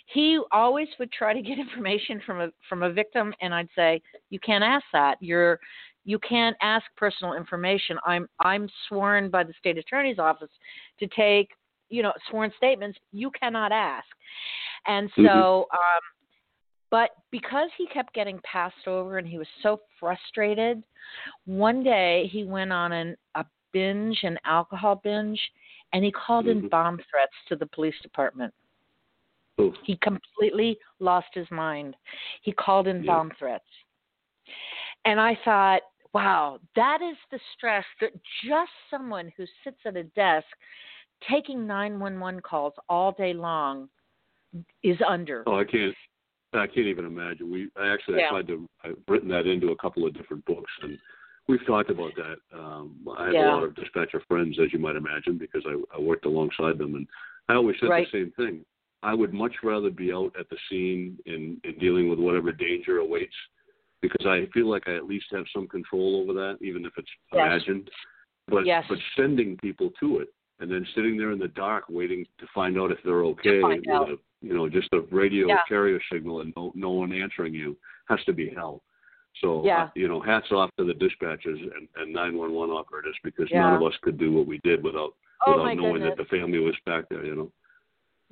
he 0.07 0.39
always 0.51 0.89
would 0.99 1.11
try 1.13 1.33
to 1.33 1.41
get 1.41 1.59
information 1.59 2.21
from 2.27 2.41
a 2.41 2.49
from 2.69 2.83
a 2.83 2.93
victim 2.93 3.33
and 3.41 3.55
I'd 3.55 3.69
say, 3.75 4.03
you 4.31 4.39
can't 4.41 4.65
ask 4.65 4.85
that. 4.93 5.17
You're 5.21 5.59
you 6.05 6.19
can't 6.19 6.57
ask 6.61 6.85
personal 6.97 7.35
information. 7.35 7.97
I'm 8.05 8.29
I'm 8.41 8.69
sworn 8.89 9.31
by 9.31 9.45
the 9.45 9.55
state 9.59 9.79
attorney's 9.79 10.19
office 10.19 10.51
to 10.99 11.07
take, 11.09 11.51
you 11.89 12.03
know, 12.03 12.13
sworn 12.29 12.53
statements. 12.57 12.99
You 13.13 13.31
cannot 13.31 13.73
ask. 13.73 14.07
And 14.87 15.11
so 15.17 15.23
mm-hmm. 15.23 15.77
um 15.77 16.01
but 16.91 17.13
because 17.31 17.71
he 17.79 17.87
kept 17.87 18.13
getting 18.13 18.39
passed 18.45 18.87
over 18.87 19.17
and 19.17 19.27
he 19.27 19.39
was 19.39 19.47
so 19.63 19.81
frustrated, 19.99 20.83
one 21.47 21.83
day 21.83 22.29
he 22.31 22.45
went 22.45 22.71
on 22.71 22.93
an, 22.93 23.17
a 23.35 23.47
binge, 23.73 24.19
an 24.23 24.39
alcohol 24.45 25.01
binge, 25.03 25.41
and 25.93 26.05
he 26.05 26.13
called 26.13 26.47
mm-hmm. 26.47 26.65
in 26.65 26.69
bomb 26.69 26.97
threats 27.11 27.33
to 27.49 27.57
the 27.57 27.67
police 27.67 27.95
department. 28.03 28.53
Oof. 29.61 29.75
He 29.85 29.97
completely 29.97 30.79
lost 30.99 31.29
his 31.35 31.51
mind. 31.51 31.95
He 32.43 32.53
called 32.53 32.89
in 32.89 33.03
yeah. 33.03 33.13
bomb 33.13 33.33
threats. 33.39 33.65
And 35.05 35.21
I 35.21 35.39
thought, 35.45 35.83
wow, 36.15 36.59
that 36.77 36.99
is 37.03 37.17
the 37.31 37.39
stress 37.57 37.85
that 38.01 38.13
just 38.45 38.71
someone 38.91 39.33
who 39.37 39.45
sits 39.65 39.79
at 39.85 39.97
a 39.97 40.05
desk 40.05 40.47
taking 41.31 41.67
911 41.67 42.41
calls 42.41 42.73
all 42.89 43.13
day 43.13 43.33
long 43.33 43.89
is 44.83 44.99
under. 45.07 45.45
Oh, 45.47 45.59
I 45.59 45.65
can't. 45.65 45.95
I 46.55 46.67
can't 46.67 46.87
even 46.87 47.07
imagine. 47.07 47.51
We 47.51 47.69
I 47.81 47.89
actually 47.89 48.19
yeah. 48.19 48.27
I 48.27 48.31
tried 48.31 48.47
to 48.49 48.69
I've 48.85 48.99
written 49.09 49.29
that 49.31 49.47
into 49.47 49.69
a 49.69 49.77
couple 49.77 50.07
of 50.07 50.13
different 50.13 50.45
books 50.45 50.71
and 50.83 50.99
We've 51.49 51.65
talked 51.67 51.91
about 51.91 52.13
that. 52.17 52.59
Um, 52.59 52.97
I 53.19 53.27
have 53.27 53.35
yeah. 53.35 53.51
a 53.51 53.55
lot 53.55 53.65
of 53.65 53.75
dispatcher 53.75 54.23
friends, 54.29 54.59
as 54.63 54.73
you 54.73 54.79
might 54.79 54.97
imagine, 54.97 55.39
because 55.39 55.63
I, 55.67 55.77
I 55.97 56.01
worked 56.01 56.25
alongside 56.25 56.79
them, 56.79 56.95
and 56.95 57.07
I 57.49 57.55
always 57.55 57.77
said 57.81 57.89
right. 57.89 58.07
the 58.11 58.19
same 58.19 58.33
thing. 58.37 58.65
I 59.03 59.15
would 59.15 59.35
much 59.35 59.55
rather 59.65 59.91
be 59.91 60.13
out 60.13 60.33
at 60.39 60.49
the 60.49 60.57
scene 60.71 61.19
and, 61.27 61.61
and 61.65 61.79
dealing 61.81 62.09
with 62.09 62.21
whatever 62.21 62.53
danger 62.53 62.99
awaits, 62.99 63.35
because 64.01 64.25
I 64.27 64.47
feel 64.55 64.71
like 64.71 64.85
I 64.87 64.95
at 64.95 65.07
least 65.07 65.27
have 65.33 65.45
some 65.53 65.67
control 65.67 66.23
over 66.23 66.33
that, 66.35 66.59
even 66.65 66.87
if 66.87 66.93
it's 66.97 67.11
yes. 67.33 67.41
imagined. 67.45 67.91
But 68.49 68.67
yes. 68.67 68.85
but 68.89 68.99
sending 69.17 69.57
people 69.59 69.91
to 70.01 70.19
it 70.19 70.29
and 70.63 70.71
then 70.71 70.87
sitting 70.95 71.17
there 71.17 71.33
in 71.33 71.39
the 71.39 71.49
dark 71.49 71.85
waiting 71.89 72.25
to 72.39 72.47
find 72.55 72.79
out 72.79 72.93
if 72.93 72.99
they're 73.05 73.25
okay 73.25 73.61
with 73.63 73.85
a 73.89 74.17
you 74.41 74.55
know 74.55 74.69
just 74.69 74.89
a 74.93 75.01
radio 75.11 75.49
yeah. 75.49 75.59
carrier 75.69 76.01
signal 76.11 76.41
and 76.41 76.53
no 76.57 76.73
no 76.75 76.91
one 76.91 77.13
answering 77.13 77.53
you 77.53 77.77
has 78.09 78.23
to 78.25 78.33
be 78.33 78.53
hell. 78.55 78.83
So, 79.41 79.63
yeah. 79.65 79.85
uh, 79.85 79.89
you 79.95 80.09
know, 80.09 80.21
hats 80.21 80.53
off 80.53 80.71
to 80.79 80.85
the 80.85 80.93
dispatchers 80.93 81.61
and, 81.61 81.89
and 81.97 82.13
911 82.13 82.75
operators 82.75 83.17
because 83.25 83.49
yeah. 83.51 83.61
none 83.63 83.75
of 83.75 83.83
us 83.83 83.95
could 84.03 84.19
do 84.19 84.33
what 84.33 84.47
we 84.47 84.61
did 84.63 84.85
without 84.85 85.15
oh, 85.47 85.59
without 85.59 85.75
knowing 85.75 85.95
goodness. 85.95 86.15
that 86.17 86.23
the 86.23 86.37
family 86.37 86.59
was 86.59 86.75
back 86.87 87.05
there. 87.09 87.25
You 87.25 87.35
know. 87.35 87.53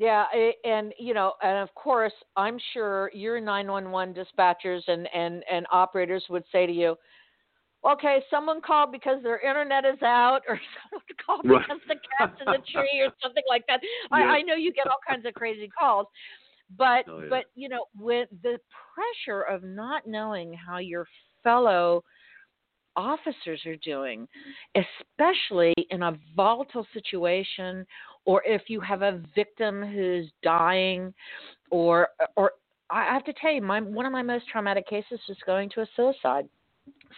Yeah, 0.01 0.25
and 0.65 0.95
you 0.99 1.13
know, 1.13 1.35
and 1.43 1.59
of 1.59 1.75
course, 1.75 2.13
I'm 2.37 2.59
sure 2.73 3.11
your 3.13 3.39
911 3.41 4.15
dispatchers 4.15 4.81
and 4.89 5.07
and 5.15 5.43
and 5.51 5.67
operators 5.71 6.25
would 6.31 6.45
say 6.51 6.67
to 6.67 6.73
you, 6.73 6.97
"Okay, 7.87 8.23
someone 8.31 8.63
called 8.63 8.93
because 8.93 9.23
their 9.23 9.39
internet 9.41 9.85
is 9.85 10.01
out, 10.03 10.41
or 10.49 10.59
someone 10.91 11.05
called 11.27 11.41
right. 11.45 11.63
because 11.67 11.83
the 11.87 11.97
cat's 12.19 12.41
in 12.41 12.47
the 12.47 12.63
tree, 12.73 13.01
or 13.01 13.13
something 13.23 13.45
like 13.49 13.65
that." 13.69 13.81
Yeah. 14.11 14.17
I, 14.17 14.39
I 14.39 14.43
know 14.43 14.55
you 14.55 14.73
get 14.73 14.87
all 14.87 15.01
kinds 15.07 15.27
of 15.27 15.35
crazy 15.35 15.69
calls, 15.69 16.07
but 16.77 17.05
oh, 17.09 17.21
yeah. 17.21 17.27
but 17.29 17.45
you 17.55 17.69
know 17.69 17.85
with 17.99 18.29
the 18.43 18.59
pressure 18.95 19.43
of 19.43 19.63
not 19.63 20.07
knowing 20.07 20.53
how 20.55 20.79
your 20.79 21.07
fellow 21.43 22.05
officers 22.97 23.61
are 23.67 23.77
doing 23.77 24.27
especially 24.75 25.73
in 25.91 26.03
a 26.03 26.19
volatile 26.35 26.87
situation 26.93 27.87
or 28.25 28.43
if 28.45 28.63
you 28.69 28.81
have 28.81 29.03
a 29.03 29.23
victim 29.35 29.83
who's 29.83 30.31
dying 30.43 31.13
or 31.71 32.09
or 32.37 32.53
I 32.91 33.05
have 33.05 33.25
to 33.25 33.33
tell 33.35 33.53
you 33.53 33.63
my 33.63 33.81
one 33.81 34.07
of 34.07 34.13
my 34.13 34.23
most 34.23 34.49
traumatic 34.49 34.89
cases 34.89 35.21
is 35.29 35.37
going 35.47 35.71
to 35.71 35.83
a 35.83 35.87
suicide 35.97 36.49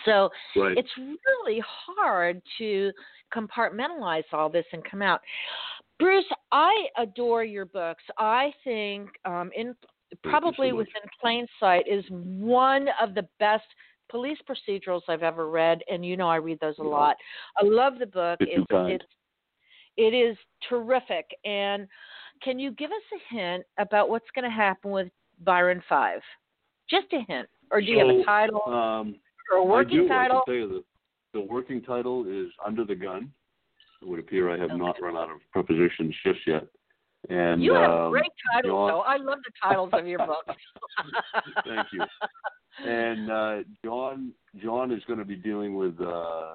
so 0.05 0.31
right. 0.57 0.77
it's 0.77 0.91
really 0.97 1.63
hard 1.67 2.43
to 2.59 2.93
compartmentalize 3.35 4.25
all 4.33 4.51
this 4.51 4.67
and 4.73 4.85
come 4.85 5.03
out 5.03 5.21
Bruce, 6.03 6.25
I 6.51 6.87
adore 6.99 7.45
your 7.45 7.65
books. 7.65 8.03
I 8.19 8.53
think 8.65 9.11
um, 9.25 9.51
in 9.57 9.75
probably 10.25 10.71
so 10.71 10.77
within 10.77 11.03
plain 11.21 11.47
sight 11.61 11.85
is 11.89 12.05
one 12.11 12.89
of 13.01 13.15
the 13.15 13.27
best 13.39 13.65
police 14.11 14.39
procedurals 14.49 15.03
I've 15.09 15.23
ever 15.23 15.49
read, 15.49 15.81
and 15.89 16.05
you 16.05 16.17
know 16.17 16.29
I 16.29 16.37
read 16.37 16.59
those 16.61 16.75
a 16.79 16.83
lot. 16.83 17.17
I 17.57 17.65
love 17.65 17.95
the 18.01 18.07
book. 18.07 18.39
It's, 18.41 18.67
it's 18.71 19.05
it 19.97 20.15
is 20.15 20.37
terrific. 20.69 21.27
And 21.45 21.87
can 22.43 22.59
you 22.59 22.73
give 22.73 22.91
us 22.91 23.21
a 23.21 23.35
hint 23.35 23.65
about 23.79 24.11
what's 24.11 24.29
going 24.35 24.45
to 24.45 24.51
happen 24.51 24.91
with 24.91 25.09
Byron 25.45 25.83
Five? 25.89 26.21
Just 26.91 27.07
a 27.13 27.21
hint, 27.29 27.49
or 27.71 27.81
do 27.81 27.87
so, 27.87 27.93
you 27.93 27.99
have 27.99 28.09
a 28.09 28.25
title 28.25 28.63
um, 28.67 29.15
or 29.53 29.59
a 29.59 29.65
working 29.65 30.01
I 30.01 30.03
do. 30.03 30.09
title? 30.09 30.43
I 30.47 30.51
can 30.51 30.55
tell 30.55 30.69
you 30.69 30.85
the, 31.33 31.39
the 31.39 31.47
working 31.47 31.81
title 31.81 32.27
is 32.27 32.51
Under 32.65 32.85
the 32.85 32.97
Gun 32.97 33.31
it 34.03 34.09
would 34.09 34.19
appear 34.19 34.51
I 34.51 34.59
have 34.59 34.71
okay. 34.71 34.79
not 34.79 35.01
run 35.01 35.17
out 35.17 35.31
of 35.31 35.39
prepositions 35.53 36.15
just 36.25 36.41
yet. 36.47 36.67
And 37.31 37.63
you 37.63 37.75
have 37.75 37.91
um, 37.91 38.11
great 38.11 38.33
titles, 38.53 38.71
John... 38.73 38.89
though. 38.89 39.01
I 39.01 39.17
love 39.17 39.39
the 39.45 39.53
titles 39.63 39.91
of 39.93 40.07
your 40.07 40.19
books. 40.27 40.61
Thank 41.65 41.87
you. 41.93 42.05
And 42.85 43.31
uh, 43.31 43.57
John, 43.85 44.33
John 44.63 44.91
is 44.91 45.03
going 45.07 45.21
to 45.21 45.25
be 45.25 45.37
dealing 45.37 45.77
with 45.77 46.01
uh, 46.01 46.55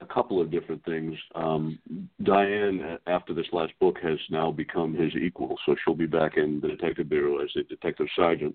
a 0.00 0.06
couple 0.12 0.40
of 0.40 0.52
different 0.52 0.84
things. 0.84 1.14
Um, 1.34 1.78
Diane, 2.22 2.98
after 3.08 3.34
this 3.34 3.46
last 3.52 3.72
book, 3.80 3.96
has 4.02 4.18
now 4.30 4.52
become 4.52 4.94
his 4.94 5.12
equal, 5.16 5.58
so 5.66 5.74
she'll 5.84 5.94
be 5.94 6.06
back 6.06 6.36
in 6.36 6.60
the 6.60 6.68
detective 6.68 7.08
bureau 7.08 7.42
as 7.42 7.50
a 7.56 7.64
detective 7.64 8.06
sergeant. 8.14 8.54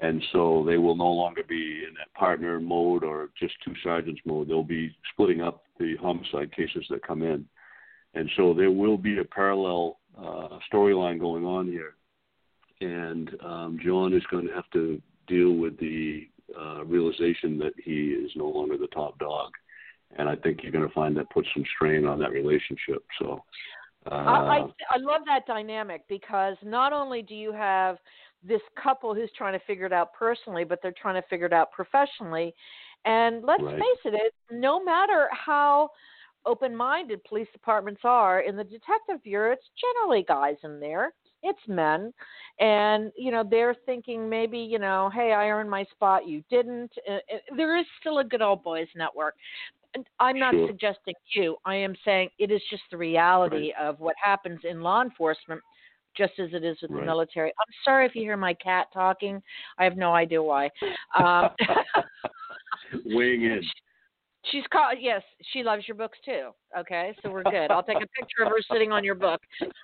And 0.00 0.22
so 0.32 0.64
they 0.66 0.76
will 0.76 0.96
no 0.96 1.08
longer 1.08 1.42
be 1.48 1.84
in 1.88 1.94
that 1.94 2.12
partner 2.14 2.60
mode 2.60 3.04
or 3.04 3.30
just 3.38 3.54
two 3.64 3.74
sergeants 3.82 4.20
mode. 4.24 4.48
They'll 4.48 4.64
be 4.64 4.94
splitting 5.12 5.40
up 5.40 5.64
the 5.78 5.96
homicide 6.00 6.54
cases 6.54 6.84
that 6.90 7.06
come 7.06 7.22
in 7.22 7.46
and 8.14 8.30
so 8.36 8.54
there 8.54 8.70
will 8.70 8.96
be 8.96 9.18
a 9.18 9.24
parallel 9.24 9.98
uh, 10.18 10.58
storyline 10.72 11.18
going 11.18 11.44
on 11.44 11.66
here. 11.66 11.94
And 12.80 13.30
um, 13.44 13.78
John 13.84 14.12
is 14.12 14.22
going 14.30 14.46
to 14.46 14.54
have 14.54 14.70
to 14.72 15.00
deal 15.26 15.52
with 15.52 15.78
the 15.78 16.28
uh, 16.58 16.84
realization 16.84 17.58
that 17.58 17.72
he 17.82 18.10
is 18.10 18.30
no 18.36 18.46
longer 18.46 18.76
the 18.76 18.88
top 18.88 19.18
dog. 19.18 19.50
And 20.16 20.28
I 20.28 20.36
think 20.36 20.62
you're 20.62 20.72
going 20.72 20.86
to 20.86 20.94
find 20.94 21.16
that 21.16 21.30
puts 21.30 21.48
some 21.54 21.64
strain 21.74 22.04
on 22.04 22.18
that 22.20 22.30
relationship. 22.30 23.04
So 23.20 23.42
uh, 24.10 24.14
I, 24.14 24.38
I, 24.38 24.58
I 24.90 24.98
love 24.98 25.22
that 25.26 25.46
dynamic 25.46 26.02
because 26.08 26.56
not 26.62 26.92
only 26.92 27.22
do 27.22 27.34
you 27.34 27.52
have 27.52 27.96
this 28.46 28.60
couple 28.80 29.14
who's 29.14 29.30
trying 29.36 29.58
to 29.58 29.64
figure 29.66 29.86
it 29.86 29.92
out 29.92 30.12
personally, 30.12 30.64
but 30.64 30.80
they're 30.82 30.94
trying 31.00 31.20
to 31.20 31.26
figure 31.28 31.46
it 31.46 31.52
out 31.52 31.72
professionally. 31.72 32.54
And 33.06 33.42
let's 33.42 33.62
right. 33.62 33.78
face 33.78 34.12
it, 34.12 34.14
it, 34.14 34.34
no 34.50 34.84
matter 34.84 35.28
how 35.32 35.90
open 36.46 36.74
minded 36.74 37.22
police 37.24 37.48
departments 37.52 38.00
are. 38.04 38.40
In 38.40 38.56
the 38.56 38.64
detective 38.64 39.22
bureau, 39.22 39.52
it's 39.52 39.64
generally 39.80 40.24
guys 40.26 40.56
in 40.62 40.80
there. 40.80 41.12
It's 41.42 41.60
men. 41.68 42.12
And, 42.58 43.12
you 43.16 43.30
know, 43.30 43.44
they're 43.48 43.76
thinking 43.86 44.28
maybe, 44.28 44.58
you 44.58 44.78
know, 44.78 45.10
hey, 45.14 45.32
I 45.32 45.48
earned 45.48 45.70
my 45.70 45.84
spot, 45.92 46.26
you 46.26 46.42
didn't. 46.50 46.90
Uh, 47.08 47.14
uh, 47.14 47.56
there 47.56 47.78
is 47.78 47.86
still 48.00 48.18
a 48.18 48.24
good 48.24 48.42
old 48.42 48.62
boys 48.62 48.88
network. 48.96 49.34
And 49.94 50.06
I'm 50.18 50.38
not 50.38 50.54
sure. 50.54 50.66
suggesting 50.66 51.14
you. 51.34 51.56
I 51.64 51.76
am 51.76 51.94
saying 52.04 52.30
it 52.38 52.50
is 52.50 52.60
just 52.70 52.82
the 52.90 52.96
reality 52.96 53.72
right. 53.78 53.88
of 53.88 54.00
what 54.00 54.16
happens 54.22 54.60
in 54.64 54.80
law 54.80 55.02
enforcement 55.02 55.60
just 56.16 56.32
as 56.38 56.48
it 56.52 56.64
is 56.64 56.76
with 56.80 56.90
right. 56.90 57.00
the 57.00 57.06
military. 57.06 57.50
I'm 57.50 57.74
sorry 57.84 58.06
if 58.06 58.14
you 58.14 58.22
hear 58.22 58.36
my 58.36 58.54
cat 58.54 58.86
talking. 58.92 59.42
I 59.78 59.84
have 59.84 59.96
no 59.96 60.12
idea 60.14 60.42
why. 60.42 60.70
Um, 61.18 61.50
Weighing 63.06 63.42
in. 63.42 63.62
She's 64.50 64.64
called. 64.72 64.98
Yes, 65.00 65.22
she 65.52 65.62
loves 65.62 65.86
your 65.88 65.96
books 65.96 66.18
too. 66.24 66.50
Okay, 66.78 67.14
so 67.22 67.30
we're 67.30 67.42
good. 67.44 67.70
I'll 67.70 67.82
take 67.82 67.96
a 67.96 68.00
picture 68.20 68.42
of 68.44 68.48
her 68.48 68.60
sitting 68.70 68.92
on 68.92 69.02
your 69.04 69.14
book. 69.14 69.40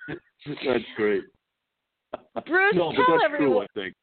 That's 0.09 0.85
great. 0.97 1.25
Bruce, 2.47 2.75
no, 2.75 2.93
tell 2.93 3.05
that's 3.11 3.25
everyone. 3.25 3.51
true. 3.51 3.61
I 3.63 3.67
think. 3.75 3.95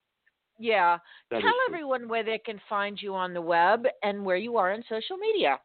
Yeah, 0.59 0.97
That 1.29 1.41
tell 1.41 1.49
is 1.49 1.55
true. 1.67 1.75
everyone 1.75 2.07
where 2.09 2.23
they 2.23 2.39
can 2.43 2.59
find 2.67 2.99
you 2.99 3.13
on 3.13 3.33
the 3.33 3.41
web 3.41 3.85
and 4.01 4.25
where 4.25 4.37
you 4.37 4.57
are 4.57 4.73
on 4.73 4.83
social 4.89 5.17
media. 5.17 5.59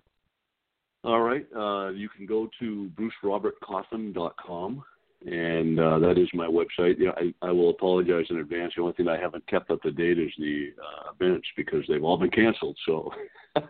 All 1.04 1.20
right. 1.22 1.46
Uh, 1.56 1.90
you 1.90 2.08
can 2.10 2.26
go 2.26 2.48
to 2.60 2.90
brucerobertcoffin.com, 3.24 4.84
and 5.26 5.78
uh, 5.78 5.98
that 6.00 6.18
is 6.18 6.28
my 6.34 6.46
website. 6.46 6.96
Yeah, 6.98 7.10
I, 7.16 7.32
I 7.46 7.50
will 7.52 7.70
apologize 7.70 8.26
in 8.30 8.38
advance. 8.38 8.72
The 8.76 8.82
only 8.82 8.94
thing 8.94 9.08
I 9.08 9.18
haven't 9.18 9.46
kept 9.46 9.70
up 9.70 9.80
to 9.82 9.92
date 9.92 10.18
is 10.18 10.30
the 10.38 10.70
uh, 10.82 11.12
events 11.18 11.46
because 11.56 11.84
they've 11.88 12.02
all 12.02 12.16
been 12.16 12.30
canceled. 12.30 12.76
So, 12.86 13.10
Yeah, 13.56 13.62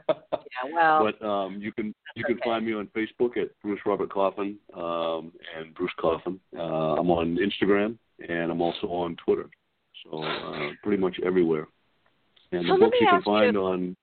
well, 0.72 1.10
but 1.20 1.26
um, 1.26 1.58
you 1.60 1.72
can 1.72 1.94
you 2.16 2.24
can 2.24 2.36
okay. 2.36 2.42
find 2.44 2.64
me 2.66 2.72
on 2.74 2.88
Facebook 2.96 3.36
at 3.36 3.48
Bruce 3.62 3.80
Robert 3.84 4.10
Coffin 4.10 4.56
um, 4.74 5.32
and 5.58 5.74
Bruce 5.74 5.92
Coffin. 6.00 6.40
Uh, 6.56 6.96
I'm 6.96 7.10
on 7.10 7.36
Instagram 7.38 7.98
and 8.28 8.50
I'm 8.50 8.60
also 8.62 8.86
on 8.88 9.16
Twitter. 9.24 9.48
So 10.04 10.22
uh, 10.22 10.70
pretty 10.82 11.00
much 11.00 11.16
everywhere. 11.24 11.66
And 12.52 12.66
So 12.66 12.74
the 12.74 12.78
books 12.80 12.96
you 13.00 13.06
can 13.06 13.16
ask 13.16 13.26
you- 13.26 13.32
find 13.32 13.56
on 13.56 13.96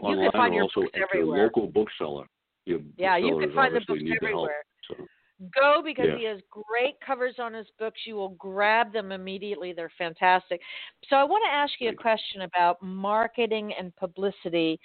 can 0.00 0.06
online 0.06 0.30
find 0.32 0.54
are 0.56 0.62
also 0.62 0.82
at 0.82 1.00
everywhere. 1.00 1.36
your 1.38 1.44
local 1.46 1.66
bookseller. 1.66 2.26
Your 2.66 2.80
yeah, 2.98 3.16
you 3.16 3.38
can 3.38 3.52
find 3.54 3.74
the 3.74 3.80
books 3.86 4.00
the 4.02 4.08
help, 4.08 4.22
everywhere. 4.22 4.64
so. 4.86 4.94
Go 5.54 5.82
because 5.84 6.06
Yeah. 6.08 6.16
he 6.18 6.24
has 6.24 6.40
great 6.50 7.00
covers 7.00 7.38
on 7.38 7.54
his 7.54 7.70
books. 7.78 8.00
You 8.06 8.16
will 8.16 8.30
grab 8.30 8.92
them 8.92 9.12
immediately. 9.12 9.72
They're 9.72 9.90
fantastic. 9.96 10.60
So 11.08 11.16
I 11.16 11.24
want 11.24 11.44
to 11.46 11.54
ask 11.54 11.72
you 11.80 11.90
a 11.90 11.94
question 11.94 12.42
about 12.42 12.82
marketing 12.82 13.72
and 13.74 13.94
publicity 13.96 14.80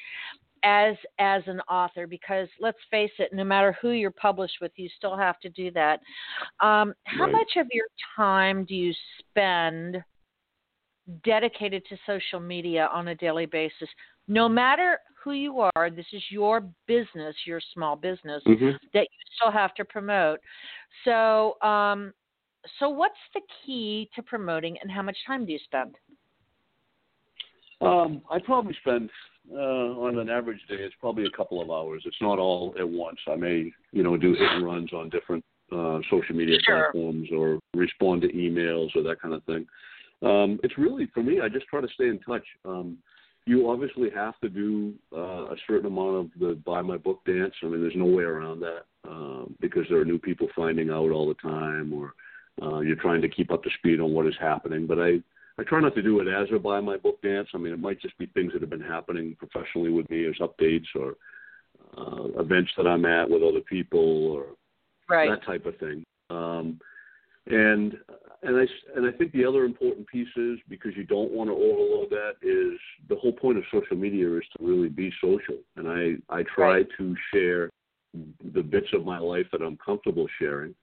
as 0.63 0.95
as 1.19 1.41
an 1.47 1.59
author 1.61 2.07
because 2.07 2.47
let's 2.59 2.77
face 2.89 3.11
it, 3.19 3.33
no 3.33 3.43
matter 3.43 3.73
who 3.81 3.89
you're 3.89 4.11
published 4.11 4.57
with, 4.61 4.71
you 4.77 4.87
still 4.95 5.17
have 5.17 5.39
to 5.39 5.49
do 5.49 5.71
that. 5.71 5.99
Um, 6.59 6.93
how 7.05 7.23
Right. 7.25 7.31
much 7.33 7.55
of 7.57 7.67
your 7.71 7.87
time 8.15 8.63
do 8.63 8.75
you 8.75 8.93
spend 9.19 10.03
dedicated 11.25 11.83
to 11.89 11.97
social 12.05 12.39
media 12.39 12.87
on 12.93 13.09
a 13.09 13.15
daily 13.15 13.45
basis? 13.45 13.89
No 14.27 14.47
matter 14.47 14.99
who 15.23 15.31
you 15.31 15.69
are, 15.75 15.89
this 15.89 16.05
is 16.13 16.23
your 16.29 16.61
business, 16.87 17.35
your 17.45 17.59
small 17.73 17.95
business 17.95 18.43
Mhm. 18.45 18.79
that 18.93 19.01
you 19.03 19.17
still 19.35 19.51
have 19.51 19.73
to 19.75 19.85
promote. 19.85 20.39
So, 21.03 21.57
um, 21.61 22.13
so 22.79 22.89
what's 22.89 23.19
the 23.33 23.41
key 23.63 24.09
to 24.15 24.23
promoting, 24.23 24.77
and 24.79 24.91
how 24.91 25.01
much 25.01 25.17
time 25.25 25.45
do 25.45 25.51
you 25.51 25.59
spend? 25.59 25.97
Um, 27.81 28.21
I 28.29 28.39
probably 28.39 28.73
spend 28.75 29.09
uh, 29.51 29.57
on 29.57 30.17
an 30.19 30.29
average 30.29 30.65
day. 30.67 30.75
It's 30.75 30.95
probably 31.01 31.25
a 31.25 31.31
couple 31.31 31.61
of 31.61 31.69
hours. 31.69 32.03
It's 32.05 32.21
not 32.21 32.39
all 32.39 32.73
at 32.79 32.87
once. 32.87 33.19
I 33.27 33.35
may, 33.35 33.73
you 33.91 34.03
know, 34.03 34.15
do 34.15 34.33
hit 34.33 34.51
and 34.51 34.65
runs 34.65 34.93
on 34.93 35.09
different 35.09 35.43
uh, 35.71 35.99
social 36.09 36.35
media 36.35 36.57
Sure. 36.63 36.91
platforms 36.93 37.29
or 37.31 37.59
respond 37.73 38.21
to 38.21 38.31
emails 38.31 38.95
or 38.95 39.03
that 39.03 39.19
kind 39.21 39.33
of 39.33 39.43
thing. 39.43 39.67
Um, 40.21 40.59
it's 40.63 40.77
really 40.77 41.07
for 41.07 41.21
me. 41.21 41.41
I 41.41 41.49
just 41.49 41.65
try 41.67 41.81
to 41.81 41.87
stay 41.89 42.07
in 42.07 42.19
touch. 42.19 42.45
Um, 42.63 42.97
you 43.45 43.69
obviously 43.69 44.09
have 44.09 44.39
to 44.39 44.49
do 44.49 44.93
uh, 45.15 45.45
a 45.51 45.55
certain 45.67 45.87
amount 45.87 46.15
of 46.15 46.39
the 46.39 46.55
buy 46.65 46.81
my 46.81 46.97
book 46.97 47.19
dance. 47.25 47.53
I 47.61 47.67
mean, 47.67 47.81
there's 47.81 47.93
no 47.95 48.05
way 48.05 48.23
around 48.23 48.61
that 48.61 48.85
um, 49.07 49.55
because 49.59 49.83
there 49.89 49.99
are 49.99 50.05
new 50.05 50.19
people 50.19 50.47
finding 50.55 50.89
out 50.89 51.11
all 51.11 51.27
the 51.27 51.33
time, 51.35 51.93
or 51.93 52.13
uh, 52.61 52.79
you're 52.79 52.95
trying 52.95 53.21
to 53.21 53.29
keep 53.29 53.51
up 53.51 53.63
to 53.63 53.69
speed 53.79 53.99
on 53.99 54.13
what 54.13 54.27
is 54.27 54.35
happening. 54.39 54.87
But 54.87 54.99
I 54.99 55.21
I 55.59 55.63
try 55.63 55.81
not 55.81 55.93
to 55.95 56.01
do 56.01 56.19
it 56.19 56.27
as 56.27 56.47
a 56.53 56.59
buy 56.59 56.79
my 56.79 56.97
book 56.97 57.21
dance. 57.21 57.49
I 57.53 57.57
mean, 57.57 57.73
it 57.73 57.79
might 57.79 58.01
just 58.01 58.17
be 58.17 58.27
things 58.27 58.53
that 58.53 58.61
have 58.61 58.69
been 58.69 58.81
happening 58.81 59.35
professionally 59.37 59.91
with 59.91 60.09
me 60.09 60.25
as 60.25 60.35
updates 60.39 60.87
or 60.95 61.15
uh, 61.97 62.39
events 62.41 62.71
that 62.77 62.87
I'm 62.87 63.05
at 63.05 63.29
with 63.29 63.43
other 63.43 63.61
people 63.61 64.31
or 64.31 64.45
Right. 65.09 65.29
that 65.29 65.45
type 65.45 65.65
of 65.65 65.77
thing. 65.77 66.05
Um, 66.29 66.79
and 67.47 67.97
and 68.43 68.57
I 68.57 68.65
and 68.95 69.05
I 69.05 69.11
think 69.11 69.31
the 69.31 69.45
other 69.45 69.63
important 69.65 70.07
piece 70.07 70.27
is 70.35 70.59
because 70.69 70.91
you 70.95 71.03
don't 71.03 71.31
want 71.31 71.49
to 71.49 71.53
overload 71.53 72.09
that 72.11 72.33
is 72.41 72.79
the 73.09 73.15
whole 73.15 73.33
point 73.33 73.57
of 73.57 73.63
social 73.71 73.97
media 73.97 74.35
is 74.37 74.43
to 74.57 74.65
really 74.65 74.89
be 74.89 75.11
social. 75.21 75.57
And 75.75 75.87
I 75.87 76.35
I 76.35 76.43
try 76.43 76.77
Right. 76.77 76.87
to 76.97 77.15
share 77.33 77.69
the 78.53 78.61
bits 78.61 78.87
of 78.93 79.05
my 79.05 79.17
life 79.17 79.47
that 79.51 79.61
I'm 79.61 79.77
comfortable 79.77 80.27
sharing. 80.39 80.75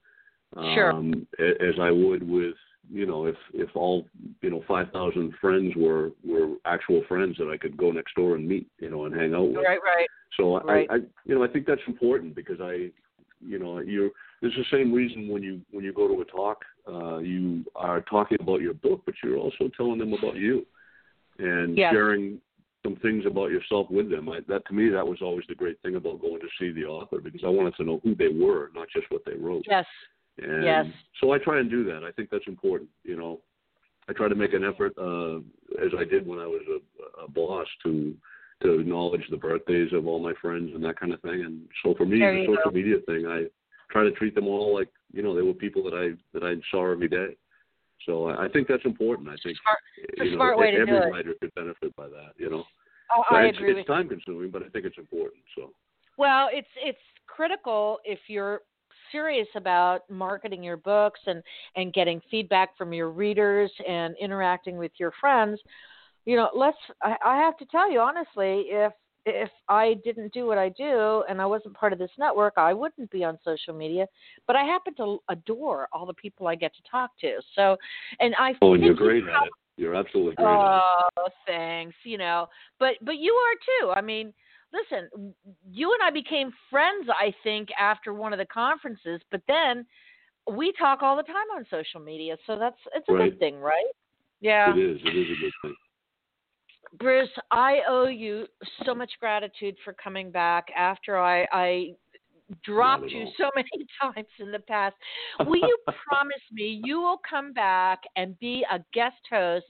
Sure. 0.74 0.92
Um, 0.92 1.26
as 1.38 1.78
I 1.80 1.90
would 1.90 2.28
with 2.28 2.56
you 2.90 3.06
know 3.06 3.26
if 3.26 3.36
if 3.54 3.70
all 3.76 4.06
you 4.42 4.50
know 4.50 4.64
five 4.66 4.90
thousand 4.92 5.34
friends 5.40 5.74
were 5.76 6.10
were 6.24 6.56
actual 6.64 7.02
friends 7.08 7.36
that 7.38 7.48
I 7.48 7.56
could 7.56 7.76
go 7.76 7.92
next 7.92 8.14
door 8.16 8.34
and 8.34 8.48
meet 8.48 8.66
you 8.78 8.90
know 8.90 9.04
and 9.04 9.14
hang 9.14 9.34
out 9.34 9.48
with. 9.48 9.56
Right. 9.56 9.78
Right. 9.84 10.08
So 10.36 10.56
I, 10.56 10.86
I, 10.90 10.96
you 11.24 11.34
know, 11.34 11.44
I 11.44 11.48
think 11.48 11.66
that's 11.66 11.80
important 11.86 12.34
because 12.34 12.60
I, 12.60 12.90
you 13.44 13.58
know, 13.58 13.78
you're. 13.78 14.10
It's 14.42 14.56
the 14.56 14.64
same 14.76 14.92
reason 14.92 15.28
when 15.28 15.42
you 15.42 15.60
when 15.70 15.84
you 15.84 15.92
go 15.92 16.08
to 16.08 16.20
a 16.20 16.24
talk, 16.24 16.64
uh, 16.88 17.18
you 17.18 17.64
are 17.74 18.00
talking 18.02 18.38
about 18.40 18.60
your 18.60 18.74
book, 18.74 19.02
but 19.04 19.14
you're 19.22 19.36
also 19.36 19.70
telling 19.76 19.98
them 19.98 20.12
about 20.12 20.36
you, 20.36 20.66
and 21.38 21.76
Yes. 21.76 21.92
sharing 21.92 22.40
some 22.82 22.96
things 22.96 23.26
about 23.26 23.50
yourself 23.50 23.90
with 23.90 24.10
them. 24.10 24.28
I, 24.30 24.40
that 24.48 24.66
to 24.66 24.72
me, 24.74 24.88
that 24.88 25.06
was 25.06 25.18
always 25.20 25.44
the 25.48 25.54
great 25.54 25.80
thing 25.82 25.96
about 25.96 26.22
going 26.22 26.40
to 26.40 26.48
see 26.58 26.72
the 26.72 26.86
author 26.86 27.20
because 27.20 27.42
I 27.44 27.48
wanted 27.48 27.74
to 27.76 27.84
know 27.84 28.00
who 28.02 28.14
they 28.14 28.28
were, 28.28 28.70
not 28.74 28.88
just 28.88 29.10
what 29.10 29.22
they 29.26 29.34
wrote. 29.34 29.64
Yes. 29.68 29.86
And 30.38 30.64
Yes. 30.64 30.86
So 31.20 31.32
I 31.32 31.38
try 31.38 31.60
and 31.60 31.70
do 31.70 31.84
that. 31.84 32.02
I 32.02 32.12
think 32.12 32.30
that's 32.30 32.46
important. 32.46 32.88
You 33.04 33.16
know, 33.16 33.40
I 34.08 34.14
try 34.14 34.28
to 34.28 34.34
make 34.34 34.54
an 34.54 34.64
effort, 34.64 34.94
uh, 34.96 35.38
as 35.84 35.92
I 35.98 36.04
did 36.04 36.26
when 36.26 36.38
I 36.38 36.46
was 36.46 36.62
a, 36.68 37.24
a 37.24 37.28
boss, 37.28 37.66
to 37.84 38.14
to 38.62 38.80
acknowledge 38.80 39.22
the 39.30 39.36
birthdays 39.36 39.92
of 39.92 40.06
all 40.06 40.18
my 40.20 40.34
friends 40.40 40.70
and 40.74 40.84
that 40.84 40.98
kind 40.98 41.12
of 41.12 41.20
thing. 41.22 41.42
And 41.44 41.62
so 41.82 41.94
for 41.96 42.04
me, 42.04 42.18
the 42.18 42.44
social 42.46 42.70
go. 42.70 42.76
media 42.76 42.96
thing, 43.06 43.26
I 43.26 43.44
try 43.90 44.04
to 44.04 44.10
treat 44.12 44.34
them 44.34 44.46
all 44.48 44.74
like 44.74 44.88
you 45.12 45.22
know 45.22 45.34
they 45.34 45.42
were 45.42 45.54
people 45.54 45.82
that 45.84 45.94
I 45.94 46.16
that 46.38 46.44
I 46.44 46.54
saw 46.70 46.90
every 46.90 47.08
day. 47.08 47.36
So 48.06 48.28
I, 48.28 48.44
I 48.44 48.48
think 48.48 48.68
that's 48.68 48.84
important. 48.84 49.28
I 49.28 49.36
think 49.42 49.56
Smart- 49.62 49.78
it's 49.96 50.20
a 50.20 50.24
you 50.24 50.30
know 50.32 50.36
smart 50.36 50.58
way 50.58 50.70
to 50.70 50.76
every 50.78 50.86
do 50.86 50.96
it. 51.06 51.10
writer 51.10 51.34
could 51.40 51.54
benefit 51.54 51.94
by 51.96 52.08
that. 52.08 52.32
You 52.36 52.50
know, 52.50 52.64
Oh, 53.12 53.24
So 53.28 53.36
I 53.36 53.42
it's, 53.44 53.58
agree 53.58 53.72
it's 53.72 53.86
time 53.88 54.08
consuming, 54.08 54.50
but 54.50 54.62
I 54.62 54.68
think 54.68 54.84
it's 54.84 54.98
important. 54.98 55.42
So 55.56 55.72
Well, 56.16 56.48
it's 56.52 56.68
it's 56.76 56.98
critical 57.26 57.98
if 58.04 58.18
you're 58.28 58.60
serious 59.10 59.48
about 59.56 60.08
marketing 60.08 60.62
your 60.62 60.76
books 60.76 61.20
and 61.26 61.42
and 61.76 61.92
getting 61.92 62.20
feedback 62.30 62.76
from 62.76 62.92
your 62.92 63.10
readers 63.10 63.72
and 63.88 64.14
interacting 64.20 64.76
with 64.76 64.92
your 64.98 65.12
friends. 65.20 65.60
You 66.30 66.36
know, 66.36 66.48
let's 66.54 66.78
I, 67.02 67.16
I 67.24 67.36
have 67.38 67.56
to 67.56 67.64
tell 67.64 67.90
you 67.90 67.98
honestly, 67.98 68.66
if 68.68 68.92
if 69.26 69.50
I 69.68 69.96
didn't 70.04 70.32
do 70.32 70.46
what 70.46 70.58
I 70.58 70.68
do 70.68 71.24
and 71.28 71.42
I 71.42 71.46
wasn't 71.46 71.74
part 71.74 71.92
of 71.92 71.98
this 71.98 72.12
network, 72.20 72.54
I 72.56 72.72
wouldn't 72.72 73.10
be 73.10 73.24
on 73.24 73.36
social 73.44 73.74
media. 73.74 74.06
But 74.46 74.54
I 74.54 74.62
happen 74.62 74.94
to 74.98 75.18
adore 75.28 75.88
all 75.92 76.06
the 76.06 76.14
people 76.14 76.46
I 76.46 76.54
get 76.54 76.72
to 76.76 76.82
talk 76.88 77.10
to. 77.22 77.40
So, 77.56 77.76
and 78.20 78.36
I 78.38 78.54
oh, 78.62 78.74
and 78.74 78.84
you're 78.84 78.92
you 78.92 78.96
great 78.96 79.24
at 79.24 79.42
it. 79.42 79.52
You're 79.76 79.96
absolutely 79.96 80.36
great 80.36 80.54
at 80.54 80.60
it. 80.60 80.82
Oh, 81.16 81.28
thanks. 81.48 81.96
You 82.04 82.18
know, 82.18 82.46
but 82.78 82.94
but 83.02 83.16
you 83.16 83.32
are 83.32 83.56
too. 83.88 83.90
I 83.90 84.00
mean, 84.00 84.32
listen, 84.72 85.34
you 85.68 85.92
and 85.92 86.00
I 86.00 86.12
became 86.12 86.52
friends. 86.70 87.08
I 87.08 87.34
think 87.42 87.70
after 87.76 88.14
one 88.14 88.32
of 88.32 88.38
the 88.38 88.46
conferences, 88.46 89.20
but 89.32 89.42
then 89.48 89.84
we 90.48 90.72
talk 90.78 91.02
all 91.02 91.16
the 91.16 91.24
time 91.24 91.50
on 91.56 91.66
social 91.68 91.98
media, 91.98 92.36
so 92.46 92.56
that's 92.56 92.78
it's 92.94 93.08
a 93.08 93.14
Right. 93.14 93.30
good 93.32 93.40
thing, 93.40 93.56
right? 93.58 93.90
Yeah. 94.40 94.72
It 94.72 94.78
is. 94.78 95.00
It 95.02 95.16
is 95.16 95.26
a 95.26 95.40
good 95.40 95.52
thing. 95.62 95.74
Bruce, 96.98 97.30
I 97.50 97.80
owe 97.88 98.06
you 98.06 98.46
so 98.84 98.94
much 98.94 99.12
gratitude 99.20 99.76
for 99.84 99.92
coming 99.92 100.30
back 100.30 100.66
after 100.76 101.18
I, 101.18 101.46
I 101.52 101.90
dropped 102.64 103.10
you 103.10 103.26
so 103.38 103.50
many 103.56 103.86
times 104.00 104.26
in 104.38 104.50
the 104.50 104.58
past. 104.58 104.96
Will 105.38 105.56
you 105.56 105.78
promise 106.08 106.42
me 106.52 106.80
you 106.84 107.00
will 107.00 107.20
come 107.28 107.52
back 107.52 108.00
and 108.16 108.38
be 108.40 108.64
a 108.70 108.80
guest 108.92 109.20
host 109.30 109.66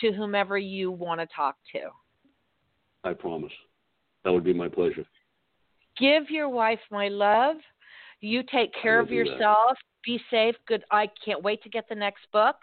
to 0.00 0.12
whomever 0.12 0.58
you 0.58 0.90
want 0.90 1.20
to 1.20 1.26
talk 1.34 1.56
to? 1.72 1.88
I 3.04 3.14
promise. 3.14 3.52
That 4.24 4.32
would 4.32 4.44
be 4.44 4.52
my 4.52 4.68
pleasure. 4.68 5.06
Give 5.98 6.28
your 6.28 6.48
wife 6.48 6.80
my 6.90 7.08
love. 7.08 7.56
You 8.20 8.42
take 8.42 8.70
care 8.82 9.00
of 9.00 9.08
do 9.08 9.24
that. 9.24 9.30
yourself. 9.30 9.76
Be 10.04 10.20
safe. 10.30 10.56
Good. 10.66 10.82
I 10.90 11.08
can't 11.24 11.42
wait 11.42 11.62
to 11.62 11.68
get 11.68 11.88
the 11.88 11.94
next 11.94 12.26
book. 12.32 12.56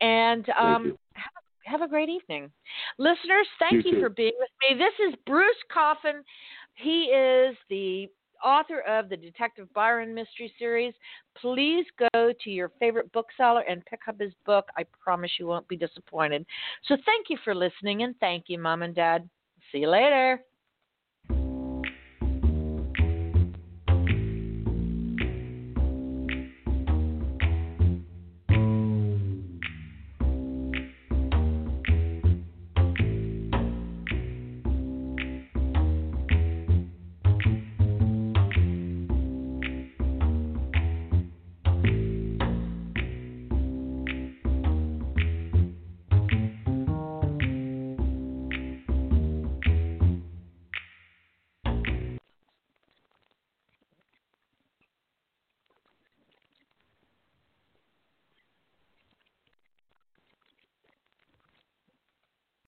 And 0.00 0.48
um, 0.58 0.96
have, 1.14 1.39
have 1.64 1.82
a 1.82 1.88
great 1.88 2.08
evening. 2.08 2.50
Listeners, 2.98 3.46
thank 3.58 3.84
You 3.84 3.92
you, 3.92 4.00
for 4.00 4.08
being 4.08 4.32
with 4.38 4.50
me. 4.62 4.76
This 4.78 5.08
is 5.08 5.14
Bruce 5.26 5.56
Coffin. 5.72 6.22
He 6.74 7.04
is 7.04 7.56
the 7.68 8.08
author 8.44 8.80
of 8.80 9.08
the 9.08 9.16
Detective 9.16 9.72
Byron 9.74 10.14
Mystery 10.14 10.52
Series. 10.58 10.94
Please 11.40 11.84
go 12.14 12.32
to 12.42 12.50
your 12.50 12.70
favorite 12.78 13.12
bookseller 13.12 13.62
and 13.62 13.84
pick 13.84 14.00
up 14.08 14.18
his 14.18 14.32
book. 14.46 14.66
I 14.76 14.84
promise 15.02 15.30
you 15.38 15.46
won't 15.46 15.68
be 15.68 15.76
disappointed. 15.76 16.46
So 16.86 16.96
thank 17.04 17.26
you 17.28 17.38
for 17.44 17.54
listening 17.54 18.02
and 18.02 18.14
thank 18.20 18.44
you, 18.48 18.58
Mom 18.58 18.82
and 18.82 18.94
Dad. 18.94 19.28
See 19.72 19.78
you 19.78 19.88
later. 19.90 20.42